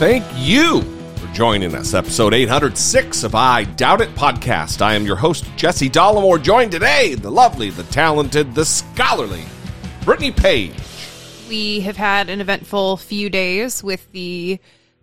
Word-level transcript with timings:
Thank 0.00 0.24
you 0.34 0.80
for 1.16 1.26
joining 1.34 1.74
us. 1.74 1.92
Episode 1.92 2.32
806 2.32 3.22
of 3.22 3.34
I 3.34 3.64
Doubt 3.64 4.00
It 4.00 4.08
podcast. 4.14 4.80
I 4.80 4.94
am 4.94 5.04
your 5.04 5.16
host, 5.16 5.44
Jesse 5.56 5.90
Dollemore, 5.90 6.42
joined 6.42 6.72
today, 6.72 7.16
the 7.16 7.30
lovely, 7.30 7.68
the 7.68 7.82
talented, 7.82 8.54
the 8.54 8.64
scholarly, 8.64 9.44
Brittany 10.06 10.30
Page. 10.30 10.72
We 11.50 11.80
have 11.80 11.98
had 11.98 12.30
an 12.30 12.40
eventful 12.40 12.96
few 12.96 13.28
days 13.28 13.84
with 13.84 14.10
the 14.12 14.58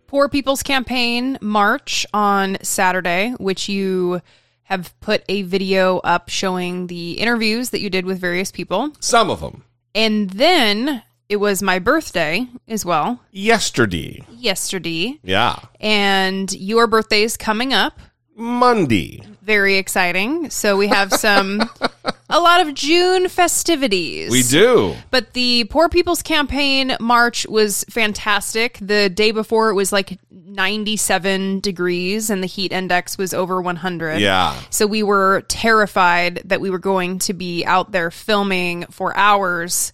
Poor 0.08 0.30
People's 0.30 0.64
Campaign 0.64 1.38
March 1.42 2.08
on 2.12 2.58
Saturday, 2.64 3.36
which 3.38 3.70
you 3.70 4.20
have 4.64 5.00
put 5.00 5.24
a 5.30 5.44
video 5.44 6.00
up 6.00 6.30
showing 6.30 6.88
the 6.88 7.20
interviews 7.20 7.70
that 7.70 7.82
you 7.82 7.92
did 7.92 8.08
with 8.08 8.20
various 8.20 8.52
people. 8.52 8.94
Some 9.00 9.30
of 9.30 9.42
them. 9.42 9.64
And 9.94 10.32
then 10.32 11.04
it 11.30 11.38
was 11.38 11.62
my 11.62 11.80
birthday 11.80 12.48
as 12.68 12.86
well, 12.86 13.20
Yesterday. 13.32 14.24
yesterday. 14.32 15.20
Yeah. 15.24 15.60
And 15.80 16.52
your 16.54 16.88
birthday 16.88 17.24
is 17.24 17.38
coming 17.38 17.74
up. 17.74 18.00
Monday. 18.36 19.24
Very 19.42 19.78
exciting. 19.78 20.50
So 20.52 20.78
we 20.78 20.88
have 20.88 21.12
some, 21.12 21.62
a 22.30 22.40
lot 22.40 22.66
of 22.68 22.74
June 22.76 23.30
festivities. 23.30 24.30
We 24.30 24.44
do. 24.44 24.96
But 25.10 25.34
the 25.34 25.64
Poor 25.66 25.90
People's 25.90 26.22
Campaign 26.22 26.96
march 27.00 27.48
was 27.48 27.84
fantastic. 27.90 28.78
The 28.82 29.10
day 29.10 29.32
before 29.32 29.70
it 29.70 29.74
was 29.74 29.92
like 29.92 30.20
97 30.30 31.62
degrees 31.62 32.30
and 32.30 32.44
the 32.44 32.48
heat 32.48 32.72
index 32.72 33.18
was 33.18 33.34
over 33.34 33.62
100. 33.62 34.20
Yeah. 34.20 34.60
So 34.70 34.86
we 34.86 35.02
were 35.02 35.42
terrified 35.48 36.42
that 36.46 36.62
we 36.62 36.70
were 36.70 36.78
going 36.80 37.20
to 37.20 37.34
be 37.34 37.66
out 37.66 37.92
there 37.92 38.12
filming 38.12 38.86
for 38.92 39.16
hours 39.18 39.94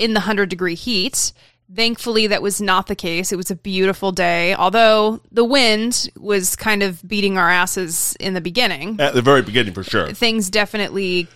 in 0.00 0.14
the 0.14 0.20
100 0.20 0.48
degree 0.48 0.74
heat. 0.74 1.32
Thankfully, 1.72 2.26
that 2.26 2.42
was 2.42 2.60
not 2.60 2.88
the 2.88 2.96
case. 2.96 3.30
It 3.30 3.36
was 3.36 3.50
a 3.50 3.54
beautiful 3.54 4.10
day, 4.10 4.54
although 4.54 5.20
the 5.30 5.44
wind 5.44 6.10
was 6.18 6.56
kind 6.56 6.82
of 6.82 7.06
beating 7.06 7.38
our 7.38 7.48
asses 7.48 8.16
in 8.18 8.34
the 8.34 8.40
beginning. 8.40 9.00
At 9.00 9.14
the 9.14 9.22
very 9.22 9.42
beginning, 9.42 9.74
for 9.74 9.84
sure. 9.84 10.12
Things 10.12 10.50
definitely 10.50 11.28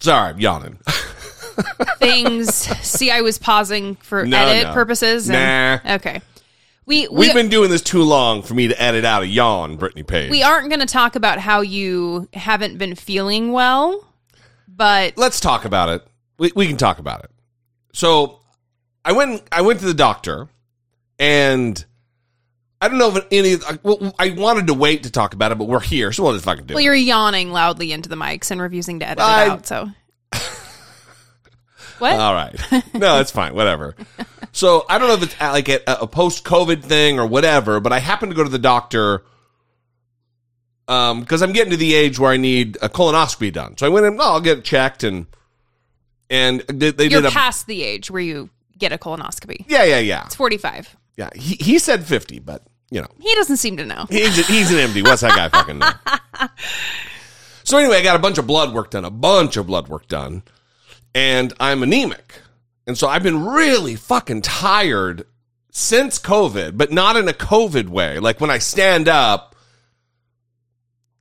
Sorry, 0.00 0.30
I'm 0.30 0.38
yawning. 0.38 0.78
things. 1.98 2.54
see, 2.54 3.10
I 3.10 3.20
was 3.20 3.38
pausing 3.38 3.96
for 3.96 4.24
No, 4.26 4.38
edit 4.38 4.68
no. 4.68 4.74
purposes. 4.74 5.28
and- 5.28 5.82
Nah. 5.84 5.94
Okay. 5.96 6.20
We 6.86 7.06
we, 7.08 7.18
We've 7.26 7.34
been 7.34 7.48
doing 7.50 7.70
this 7.70 7.82
too 7.82 8.02
long 8.02 8.42
for 8.42 8.54
me 8.54 8.68
to 8.68 8.82
edit 8.82 9.04
out 9.04 9.22
a 9.22 9.26
yawn, 9.26 9.76
Brittany 9.76 10.02
Page. 10.02 10.30
we 10.30 10.42
aren't 10.42 10.68
going 10.70 10.80
to 10.80 10.86
talk 10.86 11.14
about 11.16 11.38
how 11.38 11.60
you 11.60 12.28
haven't 12.34 12.78
been 12.78 12.94
feeling 12.96 13.52
well, 13.52 14.04
but 14.66 15.16
let's 15.16 15.38
talk 15.38 15.64
about 15.64 15.88
it. 15.90 16.06
We, 16.40 16.50
we 16.56 16.66
can 16.66 16.78
talk 16.78 16.98
about 16.98 17.22
it. 17.22 17.30
So 17.92 18.40
I 19.04 19.12
went 19.12 19.42
I 19.52 19.60
went 19.60 19.80
to 19.80 19.86
the 19.86 19.94
doctor 19.94 20.48
and 21.18 21.84
I 22.80 22.88
don't 22.88 22.96
know 22.96 23.14
if 23.14 23.26
any 23.30 23.54
I- 23.56 23.78
well, 23.82 24.14
I 24.18 24.30
wanted 24.30 24.68
to 24.68 24.74
wait 24.74 25.02
to 25.02 25.10
talk 25.10 25.34
about 25.34 25.52
it, 25.52 25.58
but 25.58 25.68
we're 25.68 25.80
here, 25.80 26.12
so 26.12 26.22
we'll 26.22 26.32
just 26.32 26.46
fucking 26.46 26.64
do 26.64 26.74
well, 26.74 26.80
it. 26.80 26.84
you're 26.84 26.94
yawning 26.94 27.52
loudly 27.52 27.92
into 27.92 28.08
the 28.08 28.16
mics 28.16 28.50
and 28.50 28.58
refusing 28.60 29.00
to 29.00 29.06
edit 29.06 29.20
I- 29.22 29.44
it 29.44 29.48
out. 29.50 29.66
So 29.66 29.90
what? 31.98 32.18
All 32.18 32.32
right. 32.32 32.58
No, 32.94 33.16
that's 33.18 33.30
fine. 33.30 33.54
Whatever. 33.54 33.94
So 34.52 34.86
I 34.88 34.98
don't 34.98 35.08
know 35.08 35.14
if 35.14 35.22
it's 35.24 35.38
like 35.40 35.68
a, 35.68 35.80
a 35.86 36.06
post 36.06 36.44
COVID 36.44 36.82
thing 36.82 37.20
or 37.20 37.26
whatever, 37.26 37.80
but 37.80 37.92
I 37.92 37.98
happened 37.98 38.32
to 38.32 38.36
go 38.36 38.42
to 38.44 38.48
the 38.50 38.58
doctor 38.58 39.24
um 40.88 41.20
because 41.20 41.42
I'm 41.42 41.52
getting 41.52 41.72
to 41.72 41.76
the 41.76 41.94
age 41.94 42.18
where 42.18 42.32
I 42.32 42.38
need 42.38 42.78
a 42.80 42.88
colonoscopy 42.88 43.52
done. 43.52 43.76
So 43.76 43.84
I 43.84 43.90
went 43.90 44.06
in, 44.06 44.18
oh, 44.18 44.24
I'll 44.24 44.40
get 44.40 44.58
it 44.58 44.64
checked 44.64 45.04
and 45.04 45.26
and 46.30 46.60
they, 46.68 46.90
they 46.92 47.08
you're 47.08 47.20
did 47.20 47.28
a 47.28 47.32
past 47.32 47.66
the 47.66 47.82
age 47.82 48.10
where 48.10 48.22
you 48.22 48.48
get 48.78 48.92
a 48.92 48.98
colonoscopy. 48.98 49.64
yeah 49.68 49.84
yeah 49.84 49.98
yeah 49.98 50.24
It's 50.26 50.34
45. 50.36 50.96
yeah. 51.16 51.28
He 51.34 51.56
he 51.56 51.78
said 51.78 52.04
fifty, 52.06 52.38
but 52.38 52.62
you 52.90 53.00
know 53.02 53.08
He 53.20 53.34
doesn't 53.34 53.58
seem 53.58 53.76
to 53.76 53.84
know. 53.84 54.06
He's, 54.08 54.46
he's 54.46 54.70
an 54.72 54.78
MD. 54.78 55.04
What's 55.04 55.20
that 55.22 55.36
guy 55.36 55.48
fucking 55.50 55.78
know? 55.78 55.90
So 57.62 57.78
anyway, 57.78 57.98
I 57.98 58.02
got 58.02 58.16
a 58.16 58.20
bunch 58.20 58.38
of 58.38 58.46
blood 58.46 58.74
work 58.74 58.90
done, 58.90 59.04
a 59.04 59.10
bunch 59.10 59.56
of 59.56 59.66
blood 59.66 59.86
work 59.88 60.08
done, 60.08 60.42
and 61.14 61.52
I'm 61.60 61.82
anemic. 61.84 62.40
And 62.86 62.98
so 62.98 63.06
I've 63.06 63.22
been 63.22 63.44
really 63.44 63.94
fucking 63.94 64.42
tired 64.42 65.24
since 65.70 66.18
COVID, 66.18 66.76
but 66.76 66.90
not 66.90 67.16
in 67.16 67.28
a 67.28 67.32
COVID 67.32 67.88
way. 67.88 68.18
Like 68.18 68.40
when 68.40 68.50
I 68.50 68.58
stand 68.58 69.08
up 69.08 69.49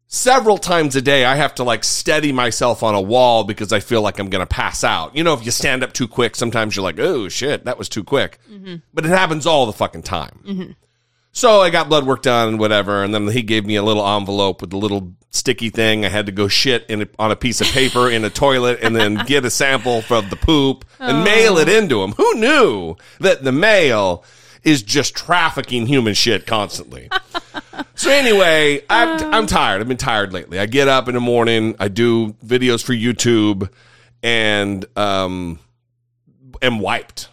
several 0.10 0.58
times 0.58 0.96
a 0.96 1.02
day, 1.02 1.24
I 1.24 1.36
have 1.36 1.56
to 1.56 1.64
like 1.64 1.86
steady 1.86 2.34
myself 2.34 2.84
on 2.84 2.96
a 2.96 3.02
wall 3.02 3.46
because 3.46 3.72
I 3.72 3.80
feel 3.80 4.02
like 4.02 4.20
I'm 4.20 4.30
going 4.30 4.46
to 4.46 4.54
pass 4.54 4.84
out. 4.84 5.16
You 5.16 5.24
know, 5.24 5.34
if 5.34 5.46
you 5.46 5.52
stand 5.52 5.84
up 5.84 5.94
too 5.94 6.08
quick, 6.08 6.36
sometimes 6.36 6.76
you're 6.76 6.84
like, 6.84 7.00
oh 7.00 7.30
shit, 7.30 7.64
that 7.66 7.78
was 7.78 7.88
too 7.88 8.04
quick. 8.04 8.40
Mm-hmm. 8.52 8.78
But 8.94 9.06
it 9.06 9.10
happens 9.10 9.46
all 9.46 9.66
the 9.66 9.74
fucking 9.74 10.04
time. 10.04 10.40
Mm-hmm. 10.46 10.72
So 11.32 11.62
I 11.62 11.70
got 11.70 11.90
blood 11.90 12.08
work 12.08 12.24
done 12.24 12.50
and 12.50 12.60
whatever, 12.60 13.04
and 13.04 13.14
then 13.14 13.28
he 13.28 13.44
gave 13.44 13.66
me 13.66 13.76
a 13.76 13.84
little 13.84 14.06
envelope 14.06 14.62
with 14.62 14.74
a 14.74 14.78
little 14.78 15.14
sticky 15.30 15.70
thing. 15.70 16.04
I 16.04 16.10
had 16.10 16.26
to 16.26 16.32
go 16.32 16.48
shit 16.48 16.88
in 16.90 17.04
a, 17.04 17.08
on 17.20 17.32
a 17.32 17.36
piece 17.36 17.62
of 17.62 17.68
paper 17.68 18.10
in 18.10 18.26
a 18.26 18.32
toilet, 18.32 18.80
and 18.82 18.96
then 18.96 19.14
get 19.28 19.46
a 19.46 19.52
sample 19.52 20.02
from 20.02 20.28
the 20.30 20.36
poop 20.36 20.86
and 20.98 21.18
oh. 21.18 21.24
mail 21.24 21.58
it 21.60 21.70
into 21.70 22.02
him. 22.02 22.14
Who 22.14 22.34
knew 22.34 22.96
that 23.20 23.44
the 23.44 23.52
mail 23.52 24.26
is 24.64 24.82
just 24.82 25.16
trafficking 25.16 25.86
human 25.86 26.16
shit 26.16 26.48
constantly? 26.48 27.10
so 28.00 28.10
anyway, 28.12 28.84
I'm, 28.90 29.34
I'm 29.34 29.46
tired. 29.48 29.82
I've 29.82 29.88
been 29.88 29.98
tired 29.98 30.34
lately. 30.34 30.60
I 30.60 30.66
get 30.66 30.88
up 30.88 31.08
in 31.08 31.14
the 31.16 31.20
morning, 31.22 31.76
I 31.80 31.88
do 31.88 32.34
videos 32.46 32.84
for 32.84 32.94
YouTube, 32.94 33.70
and 34.24 34.86
um, 34.98 35.60
am 36.62 36.80
wiped 36.80 37.28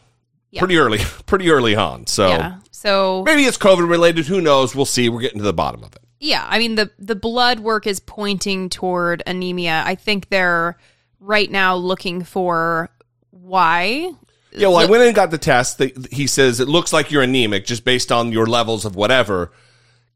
Yeah. 0.50 0.60
pretty 0.60 0.77
early, 0.77 0.99
pretty 1.27 1.50
early 1.50 1.75
on. 1.77 2.06
So. 2.06 2.28
Yeah. 2.28 2.59
So 2.71 3.22
Maybe 3.25 3.44
it's 3.44 3.59
COVID 3.59 3.88
related. 3.88 4.27
Who 4.27 4.41
knows? 4.41 4.75
We'll 4.75 4.84
see. 4.84 5.09
We're 5.09 5.21
getting 5.22 5.38
to 5.38 5.44
the 5.44 5.53
bottom 5.54 5.82
of 5.82 5.93
it. 5.94 6.03
Yeah, 6.21 6.47
I 6.49 6.59
mean 6.59 6.77
the 6.77 6.91
the 6.98 7.16
blood 7.16 7.60
work 7.60 7.87
is 7.87 8.00
pointing 8.00 8.69
toward 8.69 9.22
anemia. 9.27 9.83
I 9.84 9.94
think 9.97 10.28
they're 10.28 10.77
right 11.21 11.50
now 11.50 11.75
looking 11.77 12.22
for 12.22 12.91
why. 13.31 14.12
Yeah, 14.53 14.69
well, 14.69 14.77
I 14.78 14.87
went 14.87 15.03
in 15.03 15.09
and 15.09 15.16
got 15.16 15.31
the 15.31 15.38
test. 15.38 15.83
He 16.12 16.27
says 16.27 16.60
it 16.60 16.69
looks 16.69 16.93
like 16.93 17.10
you're 17.10 17.22
anemic 17.22 17.66
just 17.66 17.84
based 17.84 18.10
on 18.12 18.31
your 18.33 18.47
levels 18.47 18.84
of 18.84 18.94
whatever. 18.94 19.53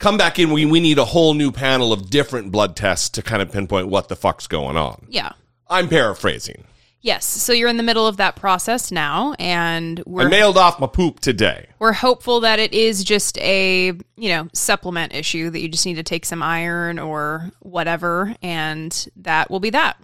Come 0.00 0.16
back 0.16 0.38
in. 0.40 0.50
We, 0.50 0.64
we 0.66 0.80
need 0.80 0.98
a 0.98 1.04
whole 1.04 1.34
new 1.34 1.52
panel 1.52 1.92
of 1.92 2.10
different 2.10 2.50
blood 2.50 2.74
tests 2.74 3.10
to 3.10 3.22
kind 3.22 3.40
of 3.40 3.52
pinpoint 3.52 3.86
what 3.86 4.08
the 4.08 4.16
fuck's 4.16 4.48
going 4.48 4.76
on. 4.76 5.06
Yeah. 5.08 5.32
I'm 5.68 5.88
paraphrasing. 5.88 6.64
Yes. 7.02 7.24
So 7.24 7.52
you're 7.52 7.68
in 7.68 7.76
the 7.76 7.82
middle 7.82 8.06
of 8.06 8.16
that 8.16 8.34
process 8.34 8.90
now 8.90 9.34
and 9.38 10.02
we're 10.06 10.28
mailed 10.28 10.58
off 10.58 10.80
my 10.80 10.86
poop 10.86 11.20
today. 11.20 11.66
we're 11.78 11.92
hopeful 11.92 12.40
that 12.40 12.58
it 12.58 12.74
is 12.74 13.04
just 13.04 13.38
a, 13.38 13.92
you 14.16 14.28
know, 14.30 14.48
supplement 14.52 15.14
issue 15.14 15.48
that 15.50 15.60
you 15.60 15.68
just 15.68 15.86
need 15.86 15.94
to 15.94 16.02
take 16.02 16.24
some 16.24 16.42
iron 16.42 16.98
or 16.98 17.50
whatever 17.60 18.34
and 18.42 19.08
that 19.16 19.50
will 19.50 19.60
be 19.60 19.70
that. 19.70 19.96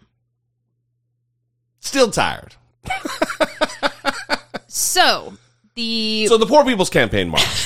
Still 1.81 2.11
tired. 2.11 2.55
So, 4.69 5.35
the 5.75 6.27
So 6.27 6.37
the 6.37 6.45
Poor 6.47 6.65
People's 6.65 6.91
Campaign 6.91 7.31
march. 7.31 7.66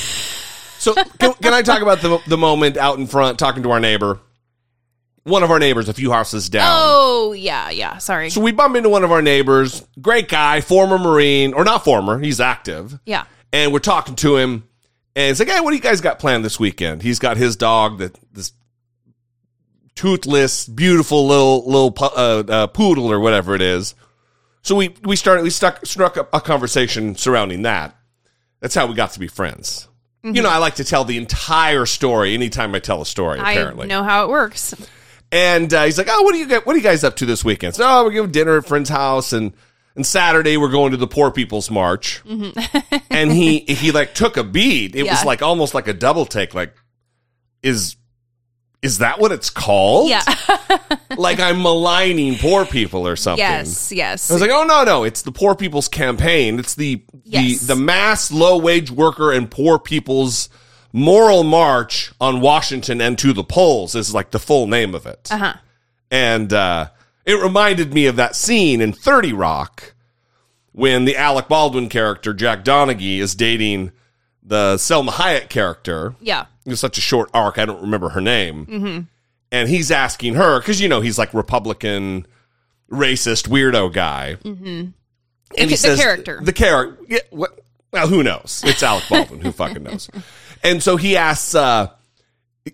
So 0.81 0.95
can, 0.95 1.35
can 1.35 1.53
I 1.53 1.63
talk 1.63 1.83
about 1.83 2.01
the, 2.01 2.19
the 2.27 2.39
moment 2.39 2.77
out 2.77 2.99
in 2.99 3.07
front 3.07 3.39
talking 3.39 3.63
to 3.65 3.71
our 3.71 3.81
neighbor? 3.81 4.19
One 5.25 5.43
of 5.43 5.51
our 5.51 5.59
neighbors, 5.59 5.89
a 5.91 5.95
few 5.95 6.11
houses 6.11 6.49
down. 6.49 6.67
Oh, 6.67 7.33
yeah, 7.35 7.69
yeah, 7.69 7.99
sorry. 7.99 8.31
So 8.31 8.41
we 8.41 8.53
bump 8.53 8.75
into 8.75 8.89
one 8.89 9.05
of 9.05 9.13
our 9.13 9.21
neighbors, 9.21 9.87
great 10.01 10.29
guy, 10.29 10.63
former 10.63 10.97
Marine, 10.99 11.53
or 11.53 11.63
not 11.63 11.85
former, 11.85 12.19
he's 12.19 12.41
active. 12.41 12.99
yeah. 13.05 13.25
And 13.53 13.73
we're 13.73 13.81
talking 13.81 14.15
to 14.17 14.37
him, 14.37 14.65
and 15.15 15.31
it's 15.33 15.41
like, 15.41 15.49
hey, 15.51 15.61
what 15.61 15.71
do 15.71 15.77
you 15.77 15.83
guys 15.83 16.01
got 16.01 16.19
planned 16.21 16.45
this 16.45 16.59
weekend? 16.59 17.03
He's 17.03 17.19
got 17.19 17.37
his 17.37 17.57
dog, 17.57 17.99
that 17.99 18.17
this 18.33 18.53
toothless, 19.97 20.67
beautiful 20.67 21.27
little 21.27 21.67
little 21.67 21.95
uh, 22.01 22.45
uh, 22.49 22.67
poodle 22.69 23.13
or 23.13 23.21
whatever 23.21 23.55
it 23.55 23.61
is. 23.61 23.95
So 24.63 24.75
we 24.77 24.95
we 25.03 25.17
started 25.17 25.43
we 25.43 25.51
stuck 25.51 25.85
struck 25.85 26.17
up 26.17 26.31
a 26.33 26.41
conversation 26.41 27.17
surrounding 27.17 27.63
that. 27.63 27.95
That's 28.61 28.75
how 28.75 28.87
we 28.87 28.95
got 28.95 29.11
to 29.13 29.19
be 29.19 29.27
friends. 29.29 29.89
You 30.23 30.43
know, 30.43 30.51
I 30.51 30.59
like 30.59 30.75
to 30.77 30.85
tell 30.85 31.05
the 31.05 31.17
entire 31.17 31.87
story 31.87 32.35
anytime 32.35 32.75
I 32.75 32.79
tell 32.79 33.01
a 33.01 33.07
story. 33.07 33.39
Apparently, 33.41 33.85
I 33.85 33.89
know 33.89 34.03
how 34.03 34.25
it 34.25 34.29
works. 34.31 34.75
and 35.33 35.73
uh, 35.73 35.85
he's 35.85 35.97
like, 35.99 36.09
"Oh, 36.11 36.23
what 36.23 36.33
do 36.33 36.39
you 36.39 36.47
get? 36.47 36.67
What 36.67 36.75
are 36.75 36.77
you 36.79 36.83
guys 36.83 37.05
up 37.05 37.17
to 37.17 37.27
this 37.27 37.45
weekend?" 37.45 37.75
So, 37.75 37.85
"Oh, 37.87 38.05
we're 38.05 38.11
giving 38.11 38.31
dinner 38.31 38.53
at 38.53 38.59
a 38.59 38.63
friend's 38.69 38.91
house." 38.91 39.33
And 39.33 39.53
And 39.97 40.05
Saturday 40.07 40.57
we're 40.57 40.71
going 40.71 40.91
to 40.93 40.97
the 40.99 41.07
Poor 41.07 41.31
People's 41.31 41.71
March. 41.71 42.23
and 43.11 43.33
he 43.33 43.61
he 43.61 43.93
like 43.93 44.15
took 44.15 44.37
a 44.37 44.45
beat. 44.45 44.95
It 44.95 45.05
was 45.05 45.13
Mm-hmm. 45.19 45.27
Like 45.27 45.43
almost 45.43 45.75
like 45.75 45.89
a 45.89 45.95
double 45.95 46.27
take. 46.27 46.55
Like, 46.55 46.75
is 47.63 47.97
is 48.83 48.99
that 48.99 49.19
what 49.21 49.31
it's 49.33 49.51
called? 49.51 50.09
Yeah. 50.11 50.23
like 51.19 51.39
I'm 51.41 51.61
maligning 51.63 52.37
poor 52.39 52.65
people 52.65 53.07
or 53.07 53.17
something. 53.17 53.39
yes. 53.45 53.93
Yes. 53.93 54.31
I 54.31 54.35
was 54.35 54.41
like, 54.41 54.51
oh 54.51 54.65
no, 54.65 54.85
no, 54.85 55.05
it's 55.05 55.23
the 55.23 55.33
poor 55.33 55.55
people's 55.55 55.89
campaign. 55.89 56.59
It's 56.59 56.75
the 56.75 57.03
Yes. 57.25 57.61
the 57.61 57.75
the 57.75 57.81
mass 57.81 58.33
low 58.33 58.59
wage 58.59 58.91
worker 58.91 59.31
and 59.33 59.49
poor 59.51 59.79
people's 59.79 60.49
moral 60.93 61.45
march 61.45 62.11
on 62.21 62.41
Washington 62.41 63.01
and 63.01 63.17
to 63.19 63.33
the 63.33 63.45
polls 63.45 63.95
is 63.95 64.13
like 64.15 64.31
the 64.33 64.39
full 64.41 64.67
name 64.67 64.95
of 64.95 65.07
it. 65.07 65.29
uh-huh. 65.31 65.55
And 66.11 66.53
uh, 66.53 66.89
it 67.25 67.41
reminded 67.41 67.95
me 67.95 68.07
of 68.07 68.17
that 68.17 68.35
scene 68.35 68.81
in 68.81 68.93
30 68.93 69.33
Rock 69.33 69.95
when 70.73 71.05
the 71.05 71.17
Alec 71.17 71.47
Baldwin 71.47 71.89
character, 71.89 72.33
Jack 72.35 72.65
Donaghy, 72.65 73.19
is 73.19 73.35
dating 73.37 73.93
the 74.43 74.75
Salma 74.77 75.11
Hayek 75.11 75.49
character. 75.49 76.15
Yeah. 76.21 76.47
Such 76.77 76.99
a 76.99 77.01
short 77.01 77.31
arc, 77.35 77.59
I 77.59 77.65
don't 77.65 77.81
remember 77.83 78.11
her 78.11 78.21
name. 78.21 79.09
And 79.53 79.69
he's 79.69 79.91
asking 79.91 80.35
her, 80.35 80.61
because, 80.61 80.81
you 80.81 80.89
know, 80.89 81.01
he's 81.01 81.19
like 81.19 81.35
Republican, 81.35 82.27
racist, 82.91 83.49
weirdo 83.49 83.93
guy. 83.93 84.37
Mm-hmm. 84.45 84.65
And 85.59 85.71
The- 85.71 85.77
the 85.77 85.97
character. 85.97 86.41
The 86.43 86.53
character. 86.53 87.05
Yeah, 87.09 87.19
what, 87.31 87.59
well, 87.93 88.07
who 88.07 88.23
knows? 88.23 88.63
It's 88.65 88.83
Alec 88.83 89.05
Baldwin. 89.11 89.41
who 89.41 89.53
fucking 89.53 89.83
knows? 89.83 90.09
And 90.63 90.83
so 90.83 90.97
he 90.99 91.17
asks, 91.17 91.55
uh, 91.55 91.89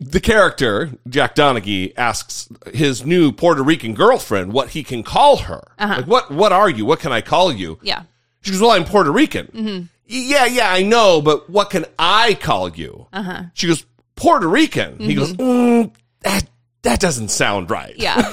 the 0.00 0.18
character, 0.18 0.90
Jack 1.08 1.36
Donaghy, 1.36 1.92
asks 1.96 2.48
his 2.74 3.06
new 3.06 3.30
Puerto 3.30 3.62
Rican 3.62 3.94
girlfriend 3.94 4.52
what 4.52 4.70
he 4.70 4.82
can 4.82 5.04
call 5.04 5.36
her. 5.36 5.62
Like, 5.78 6.04
what, 6.08 6.32
what 6.32 6.50
are 6.50 6.68
you? 6.68 6.84
What 6.84 6.98
can 6.98 7.12
I 7.12 7.20
call 7.20 7.52
you? 7.52 7.78
Yeah. 7.82 8.02
She 8.42 8.50
goes, 8.50 8.60
Well, 8.60 8.72
I'm 8.72 8.84
Puerto 8.84 9.12
Rican. 9.12 9.88
Yeah, 10.06 10.46
yeah, 10.46 10.72
I 10.72 10.82
know, 10.82 11.20
but 11.20 11.50
what 11.50 11.70
can 11.70 11.84
I 11.98 12.34
call 12.34 12.68
you? 12.70 13.06
Uh-huh. 13.12 13.44
She 13.54 13.66
goes, 13.66 13.84
Puerto 14.14 14.46
Rican. 14.48 14.98
He 15.00 15.14
goes, 15.14 15.32
mm, 15.32 15.92
that, 16.20 16.44
that 16.82 17.00
doesn't 17.00 17.28
sound 17.30 17.70
right. 17.70 17.94
Yeah. 17.96 18.32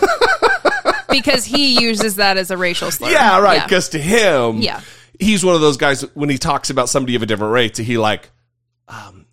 because 1.09 1.45
he 1.45 1.79
uses 1.81 2.17
that 2.17 2.37
as 2.37 2.51
a 2.51 2.57
racial 2.57 2.91
slur. 2.91 3.09
Yeah, 3.09 3.39
right. 3.39 3.55
Yeah. 3.57 3.65
Because 3.65 3.89
to 3.89 3.99
him, 3.99 4.57
Yeah. 4.61 4.81
he's 5.19 5.43
one 5.43 5.55
of 5.55 5.61
those 5.61 5.77
guys 5.77 6.01
when 6.15 6.29
he 6.29 6.37
talks 6.37 6.69
about 6.69 6.89
somebody 6.89 7.15
of 7.15 7.23
a 7.23 7.25
different 7.25 7.53
race, 7.53 7.77
he 7.77 7.97
like, 7.97 8.29
um, 8.87 9.25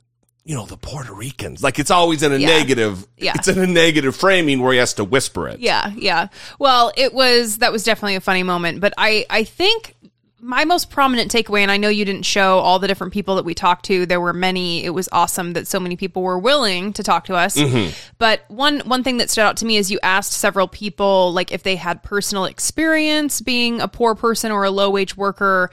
you 0.45 0.55
know, 0.55 0.67
the 0.67 0.77
Puerto 0.77 1.13
Ricans. 1.15 1.63
Like 1.63 1.79
it's 1.79 1.91
always 1.91 2.23
in 2.23 2.33
a 2.33 2.37
Yeah. 2.37 2.47
negative. 2.49 3.07
Yeah. 3.19 3.33
It's 3.35 3.49
in 3.49 3.59
a 3.59 3.67
negative 3.67 4.17
framing 4.17 4.61
where 4.63 4.73
he 4.73 4.79
has 4.79 4.95
to 4.95 5.05
whisper 5.05 5.49
it. 5.49 5.61
Yeah, 5.61 5.93
yeah. 5.95 6.29
Well, 6.59 6.91
it 6.97 7.13
was 7.15 7.59
that 7.59 7.71
was 7.73 7.85
definitely 7.85 8.17
a 8.17 8.21
funny 8.21 8.43
moment, 8.43 8.81
but 8.81 8.95
I 8.99 9.27
I 9.31 9.45
think 9.45 9.95
my 10.43 10.65
most 10.65 10.91
prominent 10.91 11.31
takeaway 11.31 11.61
and 11.61 11.71
I 11.71 11.77
know 11.77 11.89
you 11.89 12.05
didn't 12.05 12.23
show 12.23 12.59
all 12.59 12.79
the 12.79 12.89
different 12.89 13.13
people 13.13 13.37
that 13.37 13.45
we 13.45 13.55
talked 13.55 13.85
to. 13.87 14.07
There 14.07 14.21
were 14.21 14.33
many. 14.33 14.85
It 14.85 14.91
was 14.91 15.09
awesome 15.13 15.53
that 15.53 15.67
so 15.67 15.79
many 15.79 15.97
people 15.97 16.23
were 16.23 16.39
willing 16.39 16.93
to 16.95 17.03
talk 17.03 17.27
to 17.27 17.35
us. 17.35 17.57
Mm-hmm. 17.57 17.93
But 18.19 18.45
one 18.49 18.81
one 18.81 19.03
thing 19.03 19.19
that 19.19 19.31
stood 19.31 19.43
out 19.43 19.57
to 19.59 19.67
me 19.67 19.77
is 19.77 19.91
you 19.91 19.99
asked 20.03 20.33
several 20.33 20.69
people 20.69 21.33
like 21.33 21.53
if 21.53 21.63
they 21.63 21.77
had 21.77 22.03
personal 22.03 22.47
experience 22.47 23.41
being 23.41 23.81
a 23.81 23.89
poor 23.89 24.15
person 24.15 24.51
or 24.51 24.65
a 24.65 24.71
low 24.71 24.91
wage 24.91 25.17
worker 25.17 25.71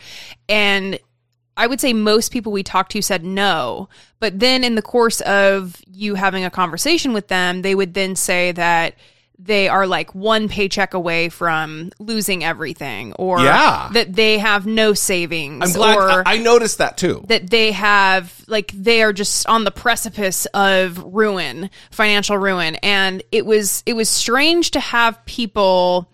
and 0.50 1.00
I 1.58 1.66
would 1.66 1.82
say 1.82 1.92
most 1.92 2.32
people 2.32 2.52
we 2.52 2.62
talked 2.62 2.92
to 2.92 3.02
said 3.02 3.24
no. 3.24 3.90
But 4.20 4.40
then 4.40 4.64
in 4.64 4.76
the 4.76 4.82
course 4.84 5.22
of 5.22 5.82
you 5.92 6.14
having 6.14 6.44
a 6.44 6.52
conversation 6.52 7.14
with 7.14 7.30
them, 7.30 7.64
they 7.64 7.74
would 7.74 7.96
then 7.96 8.16
say 8.16 8.52
that 8.52 8.94
they 9.40 9.70
are 9.70 9.86
like 9.86 10.16
one 10.16 10.50
paycheck 10.50 10.94
away 10.96 11.30
from 11.30 11.92
losing 12.00 12.44
everything 12.44 13.14
or 13.14 13.40
Yeah. 13.40 13.90
that 13.94 14.14
they 14.14 14.40
have 14.40 14.66
no 14.66 14.94
savings 14.94 15.64
I'm 15.64 15.74
glad 15.74 15.96
or 15.98 16.28
I, 16.28 16.34
I 16.36 16.38
noticed 16.40 16.80
that 16.80 16.98
too. 16.98 17.24
that 17.28 17.50
they 17.50 17.72
have 17.72 18.44
like 18.48 18.72
they 18.74 19.04
are 19.04 19.14
just 19.14 19.46
on 19.48 19.64
the 19.64 19.70
precipice 19.72 20.48
of 20.54 20.98
ruin 21.14 21.70
financial 21.92 22.38
ruin 22.38 22.76
and 22.82 23.22
it 23.32 23.46
was 23.46 23.84
it 23.86 23.94
was 23.94 24.10
strange 24.10 24.72
to 24.72 24.80
have 24.80 25.24
people 25.26 26.12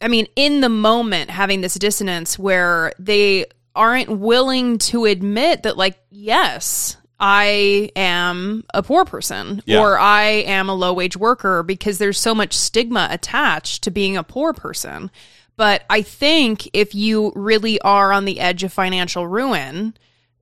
i 0.00 0.08
mean 0.08 0.26
in 0.36 0.60
the 0.60 0.68
moment 0.68 1.30
having 1.30 1.62
this 1.62 1.74
dissonance 1.74 2.38
where 2.38 2.92
they 2.98 3.46
aren't 3.74 4.10
willing 4.10 4.76
to 4.78 5.04
admit 5.06 5.62
that 5.62 5.76
like 5.78 5.98
yes 6.10 6.96
I 7.26 7.90
am 7.96 8.64
a 8.74 8.82
poor 8.82 9.06
person 9.06 9.62
Yeah. 9.64 9.80
or 9.80 9.98
I 9.98 10.24
am 10.46 10.68
a 10.68 10.74
low 10.74 10.92
wage 10.92 11.16
worker 11.16 11.62
because 11.62 11.96
there's 11.96 12.20
so 12.20 12.34
much 12.34 12.52
stigma 12.52 13.08
attached 13.10 13.82
to 13.84 13.90
being 13.90 14.18
a 14.18 14.22
poor 14.22 14.52
person. 14.52 15.10
But 15.56 15.84
I 15.88 16.02
think 16.02 16.68
if 16.74 16.94
you 16.94 17.32
really 17.34 17.80
are 17.80 18.12
on 18.12 18.26
the 18.26 18.40
edge 18.40 18.62
of 18.62 18.74
financial 18.74 19.26
ruin, 19.26 19.94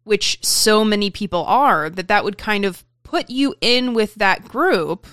which 0.03 0.39
so 0.43 0.85
many 0.85 1.09
people 1.11 1.45
are, 1.45 1.89
that 1.89 2.09
that 2.09 2.25
would 2.25 2.37
kind 2.37 2.65
of 2.65 2.85
put 3.05 3.31
you 3.31 3.55
in 3.61 3.95
with 3.95 4.17
that 4.17 4.49
group, 4.49 5.07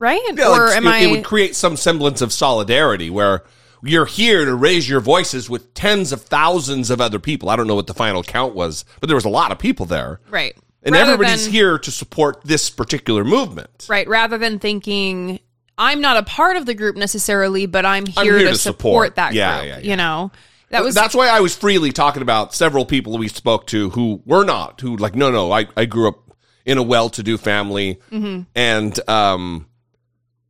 right? 0.00 0.20
Yeah, 0.34 0.48
or 0.48 0.66
like, 0.66 0.76
am 0.78 0.86
it, 0.88 0.90
I? 0.90 0.98
it 1.00 1.10
would 1.12 1.24
create 1.24 1.54
some 1.54 1.76
semblance 1.76 2.20
of 2.22 2.32
solidarity 2.32 3.08
where 3.08 3.44
you're 3.84 4.06
here 4.06 4.44
to 4.46 4.54
raise 4.56 4.88
your 4.88 5.00
voices 5.00 5.48
with 5.48 5.74
tens 5.74 6.10
of 6.10 6.22
thousands 6.22 6.90
of 6.90 7.00
other 7.00 7.20
people. 7.20 7.50
I 7.50 7.54
don't 7.56 7.68
know 7.68 7.76
what 7.76 7.86
the 7.86 7.94
final 7.94 8.24
count 8.24 8.54
was, 8.56 8.84
but 8.98 9.06
there 9.08 9.14
was 9.16 9.24
a 9.24 9.28
lot 9.28 9.52
of 9.52 9.60
people 9.60 9.86
there. 9.86 10.18
right. 10.28 10.56
And 10.84 10.94
Rather 10.94 11.12
everybody's 11.12 11.44
than- 11.44 11.52
here 11.52 11.78
to 11.78 11.90
support 11.90 12.42
this 12.44 12.68
particular 12.70 13.24
movement. 13.24 13.86
Right. 13.88 14.08
Rather 14.08 14.36
than 14.38 14.58
thinking, 14.58 15.38
I'm 15.78 16.00
not 16.00 16.16
a 16.16 16.22
part 16.22 16.56
of 16.56 16.66
the 16.66 16.74
group 16.74 16.96
necessarily, 16.96 17.66
but 17.66 17.86
I'm 17.86 18.06
here, 18.06 18.24
here 18.24 18.38
to, 18.38 18.48
to 18.48 18.54
support, 18.56 18.82
support. 19.08 19.16
that 19.16 19.32
Yeah, 19.34 19.58
group. 19.60 19.68
yeah, 19.68 19.78
yeah. 19.78 19.90
You 19.90 19.96
know, 19.96 20.32
that 20.70 20.82
was 20.82 20.94
That's 20.94 21.14
why 21.14 21.28
I 21.28 21.40
was 21.40 21.54
freely 21.56 21.92
talking 21.92 22.22
about 22.22 22.54
several 22.54 22.84
people 22.84 23.16
we 23.18 23.28
spoke 23.28 23.66
to 23.68 23.90
who 23.90 24.22
were 24.26 24.44
not, 24.44 24.80
who 24.80 24.96
like, 24.96 25.14
no, 25.14 25.30
no, 25.30 25.52
I, 25.52 25.66
I 25.76 25.84
grew 25.84 26.08
up 26.08 26.36
in 26.64 26.78
a 26.78 26.82
well-to-do 26.82 27.38
family. 27.38 28.00
Mm-hmm. 28.10 28.42
And, 28.54 29.08
um, 29.08 29.66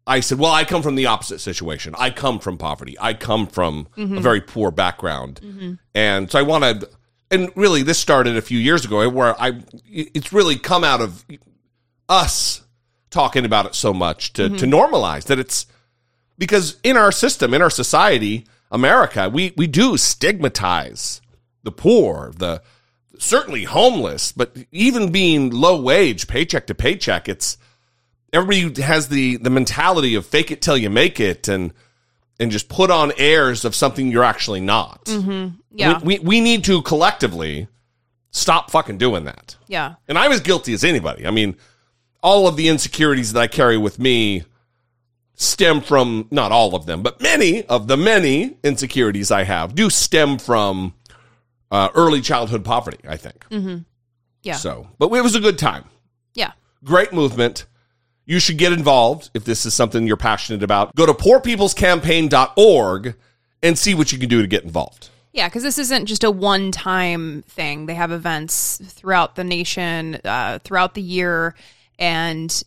I 0.06 0.18
said, 0.20 0.38
well, 0.40 0.50
I 0.50 0.64
come 0.64 0.82
from 0.82 0.96
the 0.96 1.06
opposite 1.06 1.38
situation. 1.40 1.94
I 1.96 2.10
come 2.10 2.40
from 2.40 2.58
poverty. 2.58 2.96
I 3.00 3.14
come 3.14 3.46
from 3.46 3.86
Mm-hmm. 3.96 4.18
a 4.18 4.20
very 4.20 4.40
poor 4.40 4.70
background. 4.72 5.40
And 5.94 6.28
so 6.30 6.38
I 6.40 6.42
wanted, 6.42 6.84
and 7.32 7.50
really 7.56 7.82
this 7.82 7.98
started 7.98 8.36
a 8.36 8.42
few 8.42 8.58
years 8.58 8.84
ago 8.84 9.08
where 9.08 9.40
I, 9.40 9.60
it's 9.86 10.32
really 10.32 10.56
come 10.56 10.84
out 10.84 11.00
of 11.00 11.24
us 12.08 12.62
talking 13.10 13.44
about 13.44 13.66
it 13.66 13.74
so 13.74 13.92
much 13.92 14.32
to, 14.34 14.42
Mm-hmm. 14.42 14.56
to 14.56 14.66
normalize 14.66 15.24
that 15.24 15.38
it's, 15.38 15.66
because 16.38 16.76
in 16.82 16.96
our 16.96 17.10
system, 17.12 17.54
in 17.54 17.62
our 17.62 17.70
society, 17.70 18.46
America, 18.70 19.28
we, 19.28 19.52
we 19.56 19.66
do 19.66 19.96
stigmatize 19.96 21.20
the 21.62 21.72
poor, 21.72 22.32
the 22.36 22.62
certainly 23.18 23.64
homeless, 23.64 24.32
but 24.32 24.56
even 24.72 25.12
being 25.12 25.50
low 25.50 25.80
wage, 25.80 26.26
paycheck 26.26 26.66
to 26.66 26.74
paycheck, 26.74 27.28
it's 27.28 27.56
everybody 28.32 28.82
has 28.82 29.08
the 29.08 29.36
the 29.36 29.50
mentality 29.50 30.14
of 30.14 30.26
fake 30.26 30.50
it 30.50 30.62
till 30.62 30.76
you 30.76 30.90
make 30.90 31.20
it 31.20 31.48
and 31.48 31.72
and 32.42 32.50
just 32.50 32.68
put 32.68 32.90
on 32.90 33.12
airs 33.16 33.64
of 33.64 33.74
something 33.74 34.10
you're 34.10 34.24
actually 34.24 34.60
not. 34.60 35.08
yeah, 35.70 35.98
We, 36.02 36.18
we 36.18 36.24
we 36.24 36.40
need 36.40 36.64
to 36.64 36.82
collectively 36.82 37.68
stop 38.30 38.70
fucking 38.70 38.98
doing 38.98 39.24
that. 39.24 39.56
yeah, 39.68 39.94
And 40.08 40.18
I 40.18 40.28
was 40.28 40.40
guilty 40.40 40.72
as 40.74 40.84
anybody. 40.84 41.26
I 41.26 41.30
mean, 41.30 41.56
all 42.22 42.48
of 42.48 42.56
the 42.56 42.68
insecurities 42.68 43.32
that 43.32 43.40
I 43.40 43.46
carry 43.46 43.76
with 43.78 43.98
me 43.98 44.44
stem 45.34 45.80
from 45.80 46.28
not 46.30 46.52
all 46.52 46.74
of 46.74 46.86
them, 46.86 47.02
but 47.02 47.20
many 47.20 47.64
of 47.66 47.86
the 47.88 47.96
many 47.96 48.56
insecurities 48.62 49.30
I 49.30 49.44
have 49.44 49.74
do 49.74 49.90
stem 49.90 50.38
from 50.38 50.94
uh, 51.70 51.88
early 51.94 52.20
childhood 52.20 52.64
poverty. 52.64 52.98
I 53.08 53.16
think. 53.16 53.44
yeah, 54.42 54.54
So, 54.56 54.88
but 54.98 55.12
it 55.12 55.22
was 55.22 55.34
a 55.34 55.40
good 55.40 55.58
time. 55.58 55.84
yeah. 56.34 56.52
Great 56.84 57.12
movement. 57.12 57.66
You 58.32 58.40
should 58.40 58.56
get 58.56 58.72
involved 58.72 59.28
if 59.34 59.44
this 59.44 59.66
is 59.66 59.74
something 59.74 60.06
you're 60.06 60.16
passionate 60.16 60.62
about. 60.62 60.96
Go 60.96 61.04
to 61.04 61.12
poorpeoplescampaign.org 61.12 63.14
and 63.62 63.78
see 63.78 63.94
what 63.94 64.10
you 64.10 64.18
can 64.18 64.30
do 64.30 64.40
to 64.40 64.48
get 64.48 64.64
involved. 64.64 65.10
Yeah, 65.34 65.48
because 65.48 65.62
this 65.62 65.76
isn't 65.78 66.06
just 66.06 66.24
a 66.24 66.30
one 66.30 66.72
time 66.72 67.42
thing. 67.46 67.84
They 67.84 67.92
have 67.94 68.10
events 68.10 68.80
throughout 68.82 69.34
the 69.34 69.44
nation, 69.44 70.18
uh, 70.24 70.60
throughout 70.64 70.94
the 70.94 71.02
year, 71.02 71.54
and 71.98 72.62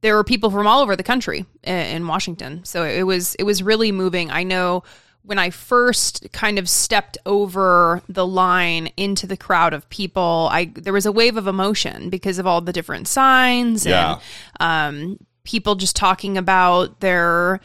there 0.00 0.16
were 0.16 0.24
people 0.24 0.50
from 0.50 0.66
all 0.66 0.82
over 0.82 0.96
the 0.96 1.04
country 1.04 1.46
i- 1.64 1.70
in 1.70 2.08
Washington. 2.08 2.64
So 2.64 2.82
it 2.84 3.04
was 3.04 3.36
it 3.36 3.44
was 3.44 3.62
really 3.62 3.92
moving. 3.92 4.32
I 4.32 4.42
know 4.42 4.82
when 5.24 5.38
I 5.38 5.50
first 5.50 6.26
kind 6.32 6.58
of 6.58 6.68
stepped 6.68 7.16
over 7.24 8.02
the 8.08 8.26
line 8.26 8.90
into 8.96 9.26
the 9.26 9.36
crowd 9.36 9.72
of 9.72 9.88
people, 9.88 10.48
I 10.52 10.66
there 10.74 10.92
was 10.92 11.06
a 11.06 11.12
wave 11.12 11.36
of 11.36 11.46
emotion 11.46 12.10
because 12.10 12.38
of 12.38 12.46
all 12.46 12.60
the 12.60 12.72
different 12.72 13.08
signs 13.08 13.86
Yeah. 13.86 14.18
and 14.60 14.94
um, 15.16 15.18
people 15.44 15.74
just 15.76 15.96
talking 15.96 16.36
about 16.38 17.00
their 17.00 17.60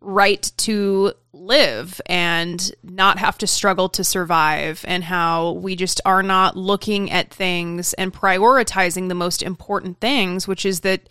right 0.00 0.50
to 0.58 1.12
live 1.32 2.00
and 2.06 2.72
not 2.82 3.18
have 3.18 3.38
to 3.38 3.46
struggle 3.46 3.88
to 3.88 4.02
survive 4.04 4.84
and 4.88 5.04
how 5.04 5.52
we 5.52 5.76
just 5.76 6.00
are 6.04 6.22
not 6.22 6.56
looking 6.56 7.10
at 7.10 7.32
things 7.32 7.92
and 7.94 8.12
prioritizing 8.12 9.08
the 9.08 9.14
most 9.14 9.42
important 9.42 10.00
things 10.00 10.48
which 10.48 10.64
is 10.66 10.80
that 10.80 11.02